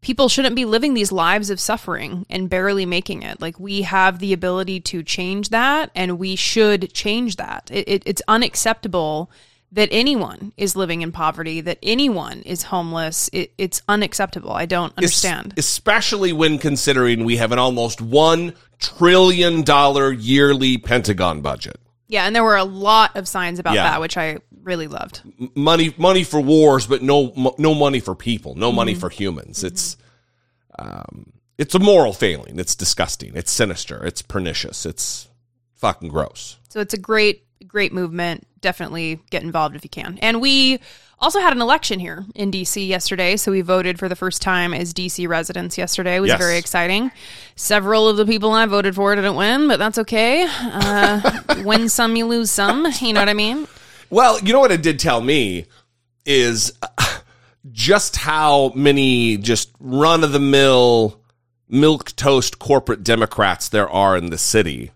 people 0.00 0.28
shouldn't 0.28 0.56
be 0.56 0.64
living 0.64 0.94
these 0.94 1.12
lives 1.12 1.50
of 1.50 1.60
suffering 1.60 2.26
and 2.30 2.48
barely 2.48 2.86
making 2.86 3.22
it. 3.22 3.40
Like 3.40 3.58
we 3.60 3.82
have 3.82 4.18
the 4.18 4.32
ability 4.32 4.80
to 4.80 5.02
change 5.02 5.50
that, 5.50 5.90
and 5.94 6.18
we 6.18 6.36
should 6.36 6.92
change 6.92 7.36
that. 7.36 7.70
It, 7.72 7.88
it, 7.88 8.02
it's 8.06 8.22
unacceptable 8.28 9.30
that 9.72 9.88
anyone 9.92 10.52
is 10.56 10.74
living 10.74 11.02
in 11.02 11.12
poverty, 11.12 11.60
that 11.60 11.78
anyone 11.82 12.42
is 12.42 12.64
homeless. 12.64 13.30
It, 13.32 13.52
it's 13.56 13.82
unacceptable. 13.88 14.52
I 14.52 14.66
don't 14.66 14.92
understand. 14.96 15.54
Es- 15.56 15.66
especially 15.66 16.32
when 16.32 16.58
considering 16.58 17.24
we 17.24 17.36
have 17.36 17.52
an 17.52 17.58
almost 17.58 18.00
$1 18.00 18.54
trillion 18.80 19.64
yearly 20.20 20.78
Pentagon 20.78 21.40
budget. 21.40 21.78
Yeah, 22.10 22.26
and 22.26 22.34
there 22.36 22.44
were 22.44 22.56
a 22.56 22.64
lot 22.64 23.16
of 23.16 23.26
signs 23.28 23.58
about 23.58 23.74
Yeah. 23.74 23.84
that, 23.84 24.00
which 24.00 24.16
I 24.16 24.38
really 24.62 24.88
loved. 24.88 25.22
Money, 25.54 25.94
money 25.96 26.24
for 26.24 26.40
wars, 26.40 26.86
but 26.86 27.02
no, 27.02 27.32
mo- 27.36 27.54
no 27.56 27.72
money 27.74 28.00
for 28.00 28.14
people, 28.14 28.54
no 28.56 28.72
money 28.72 28.94
for 28.94 29.08
humans. 29.08 29.64
It's, 29.64 29.96
um, 30.78 31.32
it's 31.56 31.74
a 31.74 31.78
moral 31.78 32.12
failing. 32.12 32.58
It's 32.58 32.74
disgusting. 32.74 33.32
It's 33.36 33.52
sinister. 33.52 34.04
It's 34.04 34.22
pernicious. 34.22 34.84
It's 34.84 35.28
fucking 35.76 36.08
gross. 36.08 36.58
So 36.68 36.80
it's 36.80 36.94
a 36.94 36.98
great, 36.98 37.44
great 37.66 37.92
movement. 37.92 38.46
Definitely 38.60 39.20
get 39.30 39.42
involved 39.42 39.76
if 39.76 39.84
you 39.84 39.90
can. 39.90 40.18
And 40.22 40.40
we 40.40 40.80
also 41.18 41.40
had 41.40 41.52
an 41.52 41.60
election 41.60 41.98
here 42.00 42.24
in 42.34 42.50
DC 42.50 42.86
yesterday. 42.86 43.36
So 43.36 43.52
we 43.52 43.60
voted 43.60 43.98
for 43.98 44.08
the 44.08 44.16
first 44.16 44.40
time 44.42 44.72
as 44.74 44.94
DC 44.94 45.28
residents 45.28 45.76
yesterday. 45.78 46.16
It 46.16 46.20
was 46.20 46.28
Yes. 46.28 46.38
very 46.38 46.56
exciting. 46.56 47.10
Several 47.56 48.08
of 48.08 48.16
the 48.16 48.24
people 48.26 48.52
I 48.52 48.66
voted 48.66 48.94
for 48.94 49.14
didn't 49.14 49.36
win, 49.36 49.68
but 49.68 49.78
that's 49.78 49.98
okay. 49.98 50.46
Uh, 50.48 51.40
win 51.64 51.88
some, 51.88 52.16
you 52.16 52.26
lose 52.26 52.50
some. 52.50 52.86
You 53.00 53.12
know 53.12 53.20
what 53.20 53.28
I 53.28 53.34
mean? 53.34 53.66
Well, 54.08 54.40
you 54.40 54.52
know 54.52 54.60
what 54.60 54.72
it 54.72 54.82
did 54.82 54.98
tell 54.98 55.20
me 55.20 55.66
is 56.26 56.72
uh, 56.82 57.18
just 57.70 58.16
how 58.16 58.72
many 58.74 59.36
just 59.36 59.70
run 59.78 60.24
of 60.24 60.32
the 60.32 60.40
mill 60.40 61.20
milk 61.68 62.16
toast 62.16 62.58
corporate 62.58 63.04
Democrats 63.04 63.68
there 63.68 63.88
are 63.88 64.16
in 64.16 64.30
the 64.30 64.38
city. 64.38 64.90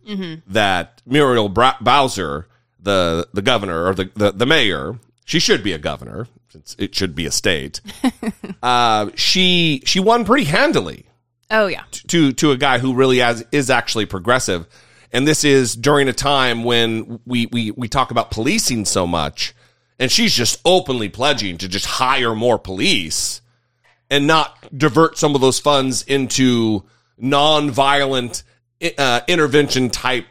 That 0.48 1.00
Muriel 1.06 1.48
Bra- 1.48 1.76
Bowser, 1.80 2.48
the 2.84 3.28
the 3.32 3.42
governor 3.42 3.86
or 3.86 3.94
the, 3.94 4.10
the 4.14 4.32
the 4.32 4.46
mayor, 4.46 4.98
she 5.24 5.38
should 5.40 5.62
be 5.64 5.72
a 5.72 5.78
governor. 5.78 6.28
Since 6.50 6.76
it 6.78 6.94
should 6.94 7.16
be 7.16 7.26
a 7.26 7.32
state. 7.32 7.80
uh, 8.62 9.10
she 9.16 9.82
she 9.84 9.98
won 9.98 10.24
pretty 10.24 10.44
handily 10.44 11.06
Oh, 11.50 11.66
yeah. 11.66 11.82
to 12.08 12.32
to 12.34 12.52
a 12.52 12.56
guy 12.56 12.78
who 12.78 12.94
really 12.94 13.18
has, 13.18 13.44
is 13.50 13.70
actually 13.70 14.06
progressive. 14.06 14.66
And 15.12 15.26
this 15.26 15.44
is 15.44 15.74
during 15.74 16.08
a 16.08 16.12
time 16.12 16.62
when 16.64 17.20
we, 17.26 17.46
we 17.46 17.70
we 17.72 17.88
talk 17.88 18.10
about 18.12 18.30
policing 18.30 18.84
so 18.84 19.06
much, 19.06 19.54
and 19.98 20.10
she's 20.12 20.34
just 20.34 20.60
openly 20.64 21.08
pledging 21.08 21.58
to 21.58 21.68
just 21.68 21.86
hire 21.86 22.34
more 22.34 22.58
police 22.58 23.40
and 24.10 24.26
not 24.26 24.56
divert 24.76 25.18
some 25.18 25.34
of 25.34 25.40
those 25.40 25.58
funds 25.58 26.02
into 26.02 26.84
non-violent 27.18 28.42
uh, 28.98 29.20
intervention 29.28 29.90
type 29.90 30.26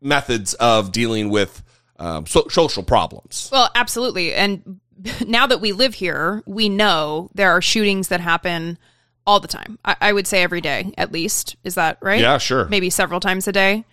methods 0.00 0.54
of 0.54 0.92
dealing 0.92 1.28
with 1.30 1.62
um, 1.98 2.26
so- 2.26 2.48
social 2.48 2.82
problems. 2.82 3.48
Well, 3.52 3.70
absolutely. 3.74 4.34
And 4.34 4.80
now 5.26 5.46
that 5.46 5.60
we 5.60 5.72
live 5.72 5.94
here, 5.94 6.42
we 6.46 6.68
know 6.68 7.30
there 7.34 7.50
are 7.50 7.62
shootings 7.62 8.08
that 8.08 8.20
happen 8.20 8.78
all 9.26 9.40
the 9.40 9.48
time. 9.48 9.78
I, 9.84 9.96
I 10.00 10.12
would 10.12 10.26
say 10.26 10.42
every 10.42 10.60
day, 10.60 10.92
at 10.98 11.12
least. 11.12 11.56
Is 11.64 11.74
that 11.76 11.98
right? 12.00 12.20
Yeah, 12.20 12.38
sure. 12.38 12.66
Maybe 12.66 12.90
several 12.90 13.20
times 13.20 13.46
a 13.48 13.52
day. 13.52 13.84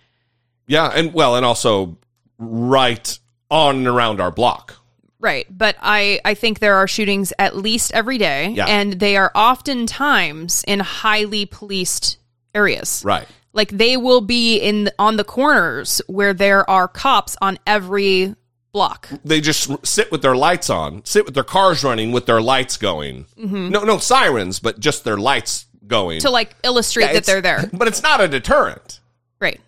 Yeah, 0.67 0.87
and 0.87 1.13
well, 1.13 1.35
and 1.35 1.45
also 1.45 1.97
right 2.37 3.17
on 3.49 3.77
and 3.77 3.87
around 3.87 4.21
our 4.21 4.31
block. 4.31 4.75
Right. 5.19 5.45
But 5.49 5.75
I, 5.81 6.21
I 6.23 6.33
think 6.33 6.59
there 6.59 6.75
are 6.75 6.87
shootings 6.87 7.33
at 7.37 7.55
least 7.55 7.91
every 7.93 8.17
day. 8.17 8.49
Yeah. 8.49 8.65
And 8.67 8.93
they 8.93 9.17
are 9.17 9.31
oftentimes 9.35 10.63
in 10.65 10.79
highly 10.79 11.45
policed 11.45 12.17
areas. 12.55 13.03
Right. 13.05 13.27
Like 13.53 13.69
they 13.71 13.97
will 13.97 14.21
be 14.21 14.57
in 14.57 14.89
on 14.99 15.17
the 15.17 15.23
corners 15.23 16.01
where 16.07 16.33
there 16.33 16.69
are 16.69 16.87
cops 16.87 17.35
on 17.41 17.57
every 17.65 18.35
block. 18.71 19.09
they 19.25 19.41
just 19.41 19.71
sit 19.85 20.11
with 20.11 20.21
their 20.21 20.35
lights 20.35 20.69
on, 20.69 21.03
sit 21.03 21.25
with 21.25 21.33
their 21.33 21.43
cars 21.43 21.83
running 21.83 22.11
with 22.11 22.27
their 22.27 22.39
lights 22.41 22.77
going. 22.77 23.25
No, 23.35 23.83
no 23.83 23.97
sirens, 23.97 24.59
but 24.59 24.79
just 24.79 25.03
their 25.03 25.17
lights 25.17 25.65
going. 25.87 26.19
To 26.21 26.29
like 26.29 26.55
illustrate 26.63 27.05
Yeah, 27.07 27.13
that 27.13 27.25
they're 27.25 27.41
there. 27.41 27.69
But 27.73 27.87
it's 27.87 28.03
not 28.03 28.21
a 28.21 28.27
deterrent. 28.27 28.99
Right. 29.39 29.59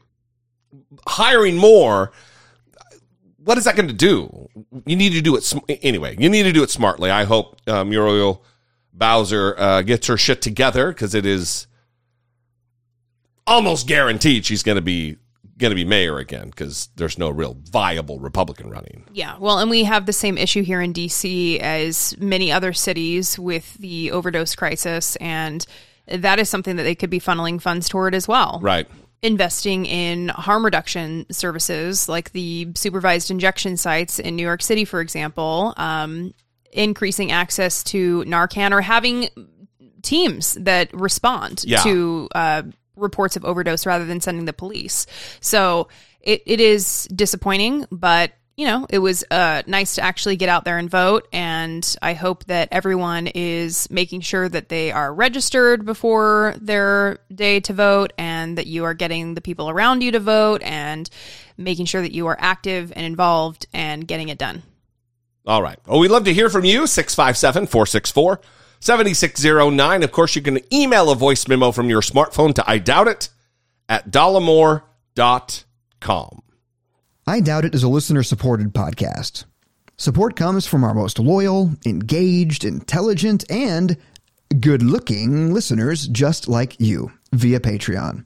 Hiring 1.07 1.57
more, 1.57 2.11
what 3.43 3.57
is 3.57 3.63
that 3.63 3.75
going 3.75 3.87
to 3.87 3.93
do? 3.93 4.47
You 4.85 4.95
need 4.95 5.13
to 5.13 5.21
do 5.21 5.35
it 5.35 5.43
sm- 5.43 5.57
anyway. 5.81 6.15
You 6.19 6.29
need 6.29 6.43
to 6.43 6.51
do 6.53 6.61
it 6.61 6.69
smartly. 6.69 7.09
I 7.09 7.23
hope 7.23 7.59
uh, 7.67 7.83
Muriel 7.83 8.43
Bowser 8.93 9.55
uh, 9.57 9.81
gets 9.81 10.05
her 10.07 10.17
shit 10.17 10.43
together 10.43 10.89
because 10.89 11.15
it 11.15 11.25
is 11.25 11.65
almost 13.51 13.87
guaranteed 13.87 14.45
she's 14.45 14.63
going 14.63 14.77
to 14.77 14.81
be 14.81 15.17
going 15.57 15.69
to 15.71 15.75
be 15.75 15.85
mayor 15.85 16.17
again 16.17 16.49
because 16.49 16.89
there's 16.95 17.19
no 17.19 17.29
real 17.29 17.55
viable 17.69 18.19
Republican 18.19 18.69
running. 18.71 19.05
Yeah, 19.13 19.37
well, 19.39 19.59
and 19.59 19.69
we 19.69 19.83
have 19.83 20.07
the 20.07 20.13
same 20.13 20.37
issue 20.37 20.63
here 20.63 20.81
in 20.81 20.91
DC 20.91 21.59
as 21.59 22.15
many 22.17 22.51
other 22.51 22.73
cities 22.73 23.37
with 23.37 23.75
the 23.75 24.09
overdose 24.11 24.55
crisis, 24.55 25.15
and 25.17 25.63
that 26.07 26.39
is 26.39 26.49
something 26.49 26.77
that 26.77 26.83
they 26.83 26.95
could 26.95 27.11
be 27.11 27.19
funneling 27.19 27.61
funds 27.61 27.87
toward 27.89 28.15
as 28.15 28.27
well. 28.27 28.59
Right. 28.63 28.87
Investing 29.21 29.85
in 29.85 30.29
harm 30.29 30.65
reduction 30.65 31.27
services 31.31 32.09
like 32.09 32.31
the 32.31 32.69
supervised 32.73 33.29
injection 33.29 33.77
sites 33.77 34.17
in 34.17 34.35
New 34.35 34.41
York 34.43 34.63
City, 34.63 34.83
for 34.83 34.99
example, 34.99 35.75
um, 35.77 36.33
increasing 36.73 37.31
access 37.31 37.83
to 37.83 38.23
Narcan 38.23 38.71
or 38.71 38.81
having 38.81 39.29
teams 40.01 40.55
that 40.55 40.91
respond 40.91 41.63
Yeah. 41.67 41.83
to 41.83 42.29
uh, 42.33 42.63
reports 43.01 43.35
of 43.35 43.43
overdose 43.43 43.85
rather 43.85 44.05
than 44.05 44.21
sending 44.21 44.45
the 44.45 44.53
police. 44.53 45.07
So 45.39 45.89
it, 46.21 46.43
it 46.45 46.61
is 46.61 47.05
disappointing, 47.13 47.85
but 47.91 48.31
you 48.57 48.67
know, 48.67 48.85
it 48.89 48.99
was 48.99 49.23
uh, 49.31 49.63
nice 49.65 49.95
to 49.95 50.03
actually 50.03 50.35
get 50.35 50.49
out 50.49 50.65
there 50.65 50.77
and 50.77 50.89
vote. 50.89 51.27
And 51.33 51.95
I 52.01 52.13
hope 52.13 52.45
that 52.45 52.67
everyone 52.71 53.27
is 53.27 53.89
making 53.89 54.21
sure 54.21 54.47
that 54.47 54.69
they 54.69 54.91
are 54.91 55.11
registered 55.11 55.85
before 55.85 56.53
their 56.61 57.19
day 57.33 57.61
to 57.61 57.73
vote 57.73 58.13
and 58.17 58.57
that 58.57 58.67
you 58.67 58.83
are 58.83 58.93
getting 58.93 59.33
the 59.33 59.41
people 59.41 59.69
around 59.69 60.01
you 60.01 60.11
to 60.11 60.19
vote 60.19 60.61
and 60.63 61.09
making 61.57 61.85
sure 61.85 62.01
that 62.01 62.11
you 62.11 62.27
are 62.27 62.37
active 62.39 62.91
and 62.95 63.05
involved 63.05 63.65
and 63.73 64.07
getting 64.07 64.29
it 64.29 64.37
done. 64.37 64.61
All 65.47 65.63
right. 65.63 65.79
Well, 65.87 65.99
we'd 65.99 66.11
love 66.11 66.25
to 66.25 66.33
hear 66.33 66.49
from 66.49 66.65
you. 66.65 66.85
657 66.85 67.65
464 67.67 68.41
7609. 68.81 70.03
Of 70.03 70.11
course, 70.11 70.35
you 70.35 70.41
can 70.41 70.59
email 70.73 71.09
a 71.09 71.15
voice 71.15 71.47
memo 71.47 71.71
from 71.71 71.89
your 71.89 72.01
smartphone 72.01 72.53
to 72.55 72.69
I 72.69 72.77
doubt 72.79 73.07
it 73.07 73.29
at 73.87 74.11
dollemore.com. 74.11 74.83
I 77.27 77.39
Doubt 77.39 77.65
It 77.65 77.75
is 77.75 77.83
a 77.83 77.87
listener 77.89 78.23
supported 78.23 78.73
podcast. 78.73 79.45
Support 79.95 80.35
comes 80.35 80.65
from 80.65 80.83
our 80.83 80.95
most 80.95 81.19
loyal, 81.19 81.71
engaged, 81.85 82.65
intelligent, 82.65 83.43
and 83.51 83.95
good 84.59 84.81
looking 84.81 85.53
listeners 85.53 86.07
just 86.07 86.47
like 86.47 86.79
you 86.79 87.11
via 87.31 87.59
Patreon. 87.59 88.25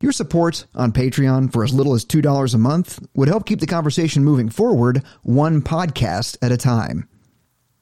Your 0.00 0.12
support 0.12 0.66
on 0.74 0.92
Patreon 0.92 1.50
for 1.50 1.64
as 1.64 1.72
little 1.72 1.94
as 1.94 2.04
$2 2.04 2.54
a 2.54 2.58
month 2.58 3.04
would 3.14 3.28
help 3.28 3.46
keep 3.46 3.60
the 3.60 3.66
conversation 3.66 4.22
moving 4.22 4.50
forward 4.50 5.02
one 5.22 5.62
podcast 5.62 6.36
at 6.42 6.52
a 6.52 6.58
time. 6.58 7.08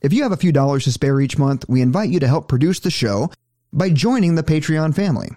If 0.02 0.12
you 0.12 0.24
have 0.24 0.32
a 0.32 0.36
few 0.36 0.50
dollars 0.50 0.84
to 0.84 0.92
spare 0.92 1.20
each 1.20 1.38
month, 1.38 1.64
we 1.68 1.80
invite 1.80 2.10
you 2.10 2.18
to 2.20 2.26
help 2.26 2.48
produce 2.48 2.80
the 2.80 2.90
show 2.90 3.30
by 3.72 3.88
joining 3.88 4.34
the 4.34 4.42
Patreon 4.42 4.94
family. 4.94 5.30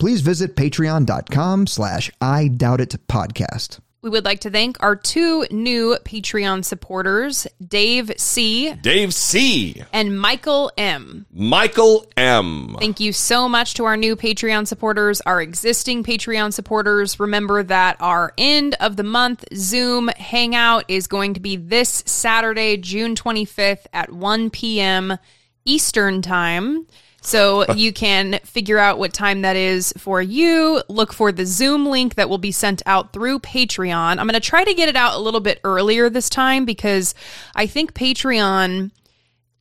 Please 0.00 0.22
visit 0.22 0.56
patreon.com 0.56 1.68
slash 1.68 2.10
I 2.20 2.48
Doubt 2.48 2.80
It 2.80 3.06
podcast. 3.08 3.78
We 4.00 4.10
would 4.10 4.24
like 4.24 4.40
to 4.40 4.50
thank 4.50 4.80
our 4.80 4.94
two 4.94 5.44
new 5.50 5.96
Patreon 6.04 6.64
supporters, 6.64 7.48
Dave 7.66 8.12
C. 8.16 8.72
Dave 8.74 9.12
C. 9.12 9.82
and 9.92 10.20
Michael 10.20 10.70
M. 10.78 11.26
Michael 11.32 12.06
M. 12.16 12.76
Thank 12.78 13.00
you 13.00 13.12
so 13.12 13.48
much 13.48 13.74
to 13.74 13.86
our 13.86 13.96
new 13.96 14.14
Patreon 14.14 14.68
supporters, 14.68 15.20
our 15.22 15.42
existing 15.42 16.04
Patreon 16.04 16.52
supporters. 16.52 17.18
Remember 17.18 17.64
that 17.64 17.96
our 17.98 18.32
end 18.38 18.76
of 18.78 18.94
the 18.94 19.02
month 19.02 19.44
Zoom 19.52 20.06
hangout 20.16 20.84
is 20.86 21.08
going 21.08 21.34
to 21.34 21.40
be 21.40 21.56
this 21.56 22.04
Saturday, 22.06 22.76
June 22.76 23.16
25th 23.16 23.86
at 23.92 24.12
1 24.12 24.50
p.m. 24.50 25.18
Eastern 25.64 26.22
Time. 26.22 26.86
So 27.20 27.72
you 27.74 27.92
can 27.92 28.38
figure 28.44 28.78
out 28.78 28.98
what 28.98 29.12
time 29.12 29.42
that 29.42 29.56
is 29.56 29.92
for 29.98 30.22
you. 30.22 30.82
Look 30.88 31.12
for 31.12 31.32
the 31.32 31.44
Zoom 31.44 31.86
link 31.86 32.14
that 32.14 32.28
will 32.28 32.38
be 32.38 32.52
sent 32.52 32.80
out 32.86 33.12
through 33.12 33.40
Patreon. 33.40 34.10
I'm 34.18 34.26
going 34.26 34.32
to 34.34 34.40
try 34.40 34.64
to 34.64 34.72
get 34.74 34.88
it 34.88 34.96
out 34.96 35.14
a 35.14 35.18
little 35.18 35.40
bit 35.40 35.60
earlier 35.64 36.08
this 36.08 36.30
time 36.30 36.64
because 36.64 37.14
I 37.56 37.66
think 37.66 37.92
Patreon 37.92 38.92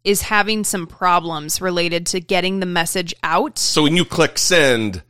is 0.03 0.21
having 0.21 0.63
some 0.63 0.87
problems 0.87 1.59
related 1.59 2.05
to 2.07 2.19
getting 2.21 2.59
the 2.59 2.65
message 2.65 3.13
out. 3.23 3.57
So 3.57 3.83
when 3.83 3.97
you 3.97 4.05
click 4.05 4.37
send, 4.37 5.01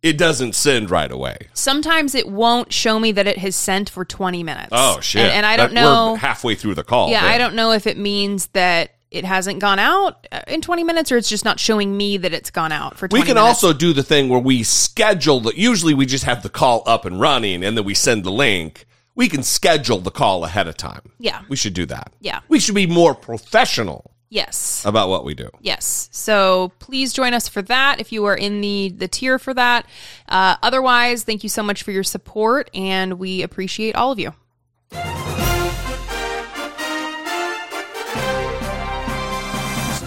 it 0.00 0.16
doesn't 0.16 0.54
send 0.54 0.90
right 0.90 1.10
away. 1.10 1.48
Sometimes 1.52 2.14
it 2.14 2.28
won't 2.28 2.72
show 2.72 2.98
me 3.00 3.12
that 3.12 3.26
it 3.26 3.38
has 3.38 3.56
sent 3.56 3.90
for 3.90 4.04
20 4.04 4.42
minutes. 4.44 4.68
Oh, 4.72 5.00
shit. 5.00 5.22
And, 5.22 5.32
and 5.32 5.44
I 5.46 5.56
don't 5.56 5.74
That- 5.74 5.82
know. 5.82 6.14
Halfway 6.14 6.54
through 6.54 6.76
the 6.76 6.84
call. 6.84 7.10
yeah, 7.10 7.22
then. 7.22 7.32
I 7.32 7.38
don't 7.38 7.54
know 7.56 7.72
if 7.72 7.86
it 7.86 7.98
means 7.98 8.46
that 8.48 8.94
it 9.10 9.24
hasn't 9.24 9.58
gone 9.60 9.78
out 9.78 10.26
uh, 10.30 10.40
in 10.48 10.60
20 10.60 10.84
minutes 10.84 11.10
or 11.10 11.16
it's 11.16 11.28
just 11.28 11.44
not 11.44 11.58
showing 11.58 11.96
me 11.96 12.16
that 12.18 12.34
it's 12.34 12.50
gone 12.50 12.72
out 12.72 12.96
for 12.98 13.08
20 13.08 13.22
We 13.22 13.26
can 13.26 13.36
minutes. 13.36 13.62
also 13.64 13.72
do 13.72 13.92
the 13.92 14.02
thing 14.02 14.28
where 14.28 14.38
we 14.40 14.62
schedule 14.62 15.40
the, 15.40 15.52
usually 15.58 15.94
we 15.94 16.04
just 16.06 16.24
have 16.24 16.42
the 16.42 16.48
call 16.50 16.82
up 16.86 17.04
and 17.04 17.20
running 17.20 17.64
and 17.64 17.76
then 17.76 17.84
we 17.84 17.94
send 17.94 18.24
the 18.24 18.30
link. 18.32 18.84
We 19.14 19.28
can 19.28 19.42
schedule 19.42 19.98
the 19.98 20.10
call 20.10 20.44
ahead 20.44 20.68
of 20.68 20.76
time. 20.76 21.10
Yeah. 21.18 21.42
We 21.48 21.56
should 21.56 21.74
do 21.74 21.86
that. 21.86 22.12
Yeah. 22.20 22.40
We 22.48 22.60
should 22.60 22.74
be 22.74 22.86
more 22.86 23.14
professional 23.14 24.12
Yes. 24.30 24.84
about 24.84 25.08
what 25.08 25.24
we 25.24 25.32
do. 25.34 25.48
Yes. 25.60 26.10
So 26.12 26.70
please 26.78 27.14
join 27.14 27.32
us 27.32 27.48
for 27.48 27.62
that 27.62 27.98
if 27.98 28.12
you 28.12 28.26
are 28.26 28.36
in 28.36 28.60
the 28.60 28.90
the 28.94 29.08
tier 29.08 29.38
for 29.38 29.54
that. 29.54 29.86
Uh, 30.28 30.56
otherwise, 30.62 31.24
thank 31.24 31.42
you 31.42 31.48
so 31.48 31.62
much 31.62 31.82
for 31.82 31.92
your 31.92 32.02
support, 32.04 32.68
and 32.74 33.18
we 33.18 33.40
appreciate 33.42 33.94
all 33.96 34.12
of 34.12 34.18
you. 34.18 34.34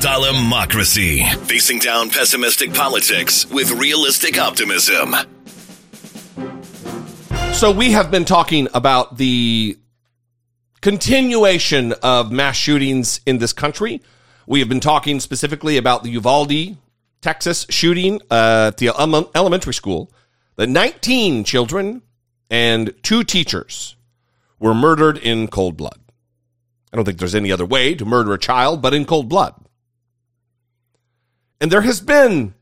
Democracy. 0.01 1.23
Facing 1.43 1.77
down 1.77 2.09
pessimistic 2.09 2.73
politics 2.73 3.47
with 3.51 3.69
realistic 3.71 4.39
optimism. 4.39 5.13
So 7.53 7.71
we 7.71 7.91
have 7.91 8.09
been 8.09 8.25
talking 8.25 8.67
about 8.73 9.17
the 9.17 9.77
continuation 10.81 11.93
of 12.01 12.31
mass 12.31 12.55
shootings 12.55 13.21
in 13.27 13.37
this 13.37 13.53
country. 13.53 14.01
We 14.47 14.57
have 14.59 14.69
been 14.69 14.79
talking 14.79 15.19
specifically 15.19 15.77
about 15.77 16.01
the 16.01 16.09
Uvalde, 16.09 16.77
Texas 17.21 17.67
shooting 17.69 18.21
at 18.31 18.77
the 18.77 18.87
elementary 19.35 19.75
school. 19.75 20.11
The 20.55 20.65
19 20.65 21.43
children 21.43 22.01
and 22.49 22.91
two 23.03 23.23
teachers 23.23 23.95
were 24.59 24.73
murdered 24.73 25.19
in 25.19 25.47
cold 25.47 25.77
blood. 25.77 25.99
I 26.91 26.95
don't 26.95 27.05
think 27.05 27.19
there's 27.19 27.35
any 27.35 27.51
other 27.51 27.67
way 27.67 27.93
to 27.93 28.03
murder 28.03 28.33
a 28.33 28.39
child 28.39 28.81
but 28.81 28.95
in 28.95 29.05
cold 29.05 29.29
blood. 29.29 29.53
And 31.61 31.71
there 31.71 31.81
has 31.81 32.01
been 32.01 32.55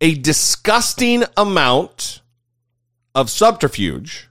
a 0.00 0.16
disgusting 0.16 1.22
amount 1.36 2.20
of 3.14 3.30
subterfuge, 3.30 4.28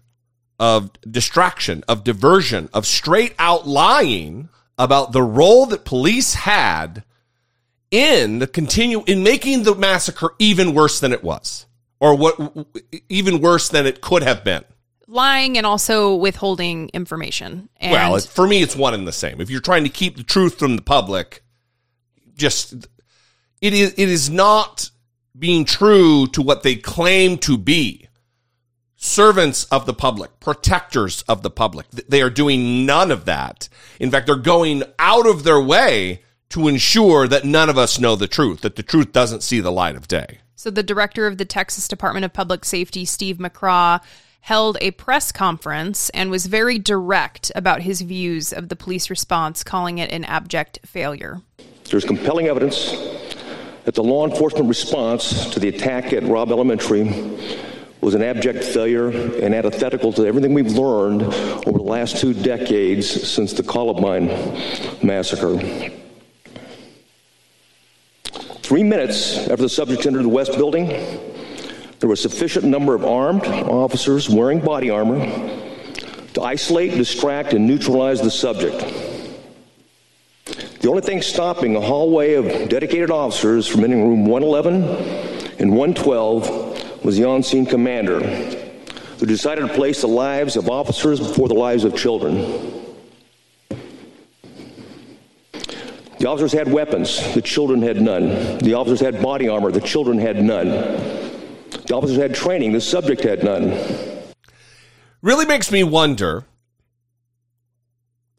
of 0.59 0.91
distraction, 1.09 1.83
of 1.87 2.03
diversion, 2.03 2.69
of 2.73 2.85
straight 2.85 3.33
out 3.39 3.65
lying 3.65 4.49
about 4.77 5.13
the 5.13 5.23
role 5.23 5.65
that 5.67 5.85
police 5.85 6.33
had 6.33 7.05
in 7.89 8.39
the 8.39 8.47
continue 8.47 9.03
in 9.07 9.23
making 9.23 9.63
the 9.63 9.75
massacre 9.75 10.33
even 10.39 10.73
worse 10.73 10.99
than 10.99 11.13
it 11.13 11.23
was, 11.23 11.65
or 12.01 12.17
what 12.17 12.67
even 13.07 13.39
worse 13.39 13.69
than 13.69 13.85
it 13.85 14.01
could 14.01 14.23
have 14.23 14.43
been. 14.43 14.65
Lying 15.07 15.57
and 15.57 15.65
also 15.65 16.15
withholding 16.15 16.89
information. 16.89 17.69
And 17.77 17.91
well, 17.91 18.15
it, 18.15 18.23
for 18.23 18.45
me, 18.45 18.61
it's 18.61 18.75
one 18.75 18.93
and 18.93 19.07
the 19.07 19.13
same. 19.13 19.39
If 19.39 19.49
you're 19.49 19.61
trying 19.61 19.83
to 19.83 19.89
keep 19.89 20.17
the 20.17 20.23
truth 20.23 20.57
from 20.57 20.75
the 20.75 20.81
public, 20.81 21.43
just 22.35 22.87
it 23.63 23.73
is 23.73 23.93
it 23.97 24.09
is 24.09 24.29
not 24.29 24.91
being 25.39 25.63
true 25.63 26.27
to 26.27 26.41
what 26.41 26.63
they 26.63 26.75
claim 26.75 27.37
to 27.39 27.57
be. 27.57 28.09
Servants 28.97 29.63
of 29.65 29.85
the 29.85 29.93
public, 29.93 30.39
protectors 30.39 31.23
of 31.23 31.43
the 31.43 31.49
public. 31.49 31.89
They 31.89 32.21
are 32.21 32.29
doing 32.29 32.85
none 32.85 33.09
of 33.09 33.25
that. 33.25 33.69
In 33.99 34.11
fact, 34.11 34.27
they're 34.27 34.35
going 34.35 34.83
out 34.99 35.25
of 35.25 35.43
their 35.43 35.61
way 35.61 36.21
to 36.49 36.67
ensure 36.67 37.27
that 37.27 37.45
none 37.45 37.69
of 37.69 37.77
us 37.77 37.99
know 37.99 38.15
the 38.15 38.27
truth, 38.27 38.61
that 38.61 38.75
the 38.75 38.83
truth 38.83 39.11
doesn't 39.11 39.43
see 39.43 39.59
the 39.59 39.71
light 39.71 39.95
of 39.95 40.07
day. 40.07 40.39
So 40.55 40.69
the 40.69 40.83
director 40.83 41.25
of 41.25 41.37
the 41.37 41.45
Texas 41.45 41.87
Department 41.87 42.25
of 42.25 42.33
Public 42.33 42.63
Safety, 42.63 43.05
Steve 43.05 43.37
McCraw, 43.37 44.01
held 44.41 44.77
a 44.81 44.91
press 44.91 45.31
conference 45.31 46.09
and 46.09 46.29
was 46.29 46.45
very 46.47 46.77
direct 46.77 47.51
about 47.55 47.81
his 47.81 48.01
views 48.01 48.53
of 48.53 48.69
the 48.69 48.75
police 48.75 49.09
response, 49.09 49.63
calling 49.63 49.97
it 49.97 50.11
an 50.11 50.25
abject 50.25 50.79
failure. 50.85 51.41
There's 51.89 52.05
compelling 52.05 52.47
evidence 52.47 52.93
that 53.85 53.95
the 53.95 54.03
law 54.03 54.25
enforcement 54.25 54.67
response 54.67 55.49
to 55.53 55.59
the 55.59 55.67
attack 55.67 56.13
at 56.13 56.23
Robb 56.23 56.51
Elementary 56.51 57.03
was 57.99 58.15
an 58.15 58.21
abject 58.21 58.63
failure 58.63 59.09
and 59.09 59.55
antithetical 59.55 60.11
to 60.13 60.25
everything 60.25 60.53
we've 60.53 60.73
learned 60.73 61.21
over 61.21 61.77
the 61.77 61.83
last 61.83 62.17
two 62.17 62.33
decades 62.33 63.29
since 63.29 63.53
the 63.53 63.63
Columbine 63.63 64.27
massacre. 65.01 65.57
Three 68.61 68.83
minutes 68.83 69.37
after 69.37 69.63
the 69.63 69.69
subject 69.69 70.05
entered 70.05 70.23
the 70.23 70.29
West 70.29 70.53
Building, 70.53 70.87
there 71.99 72.09
was 72.09 72.25
a 72.25 72.29
sufficient 72.29 72.65
number 72.65 72.95
of 72.95 73.05
armed 73.05 73.45
officers 73.45 74.29
wearing 74.29 74.59
body 74.59 74.89
armor 74.89 75.19
to 76.33 76.41
isolate, 76.41 76.91
distract, 76.95 77.53
and 77.53 77.67
neutralize 77.67 78.21
the 78.21 78.31
subject. 78.31 78.81
The 80.83 80.89
only 80.89 81.01
thing 81.01 81.21
stopping 81.21 81.77
a 81.77 81.79
hallway 81.79 82.33
of 82.33 82.67
dedicated 82.67 83.09
officers 83.09 83.65
from 83.65 83.85
entering 83.85 84.05
room 84.05 84.25
111 84.25 84.83
and 85.57 85.71
112 85.71 87.05
was 87.05 87.17
the 87.17 87.23
on 87.23 87.41
scene 87.41 87.65
commander, 87.65 88.19
who 88.19 89.25
decided 89.25 89.65
to 89.65 89.73
place 89.73 90.01
the 90.01 90.09
lives 90.09 90.57
of 90.57 90.69
officers 90.69 91.21
before 91.21 91.47
the 91.47 91.53
lives 91.53 91.85
of 91.85 91.95
children. 91.95 92.35
The 96.19 96.27
officers 96.27 96.51
had 96.51 96.69
weapons, 96.69 97.33
the 97.33 97.41
children 97.41 97.81
had 97.81 98.01
none. 98.01 98.57
The 98.57 98.73
officers 98.73 98.99
had 98.99 99.23
body 99.23 99.47
armor, 99.47 99.71
the 99.71 99.79
children 99.79 100.17
had 100.17 100.43
none. 100.43 100.67
The 100.67 101.93
officers 101.95 102.17
had 102.17 102.35
training, 102.35 102.73
the 102.73 102.81
subject 102.81 103.23
had 103.23 103.41
none. 103.41 103.69
really 105.21 105.45
makes 105.45 105.71
me 105.71 105.85
wonder 105.85 106.43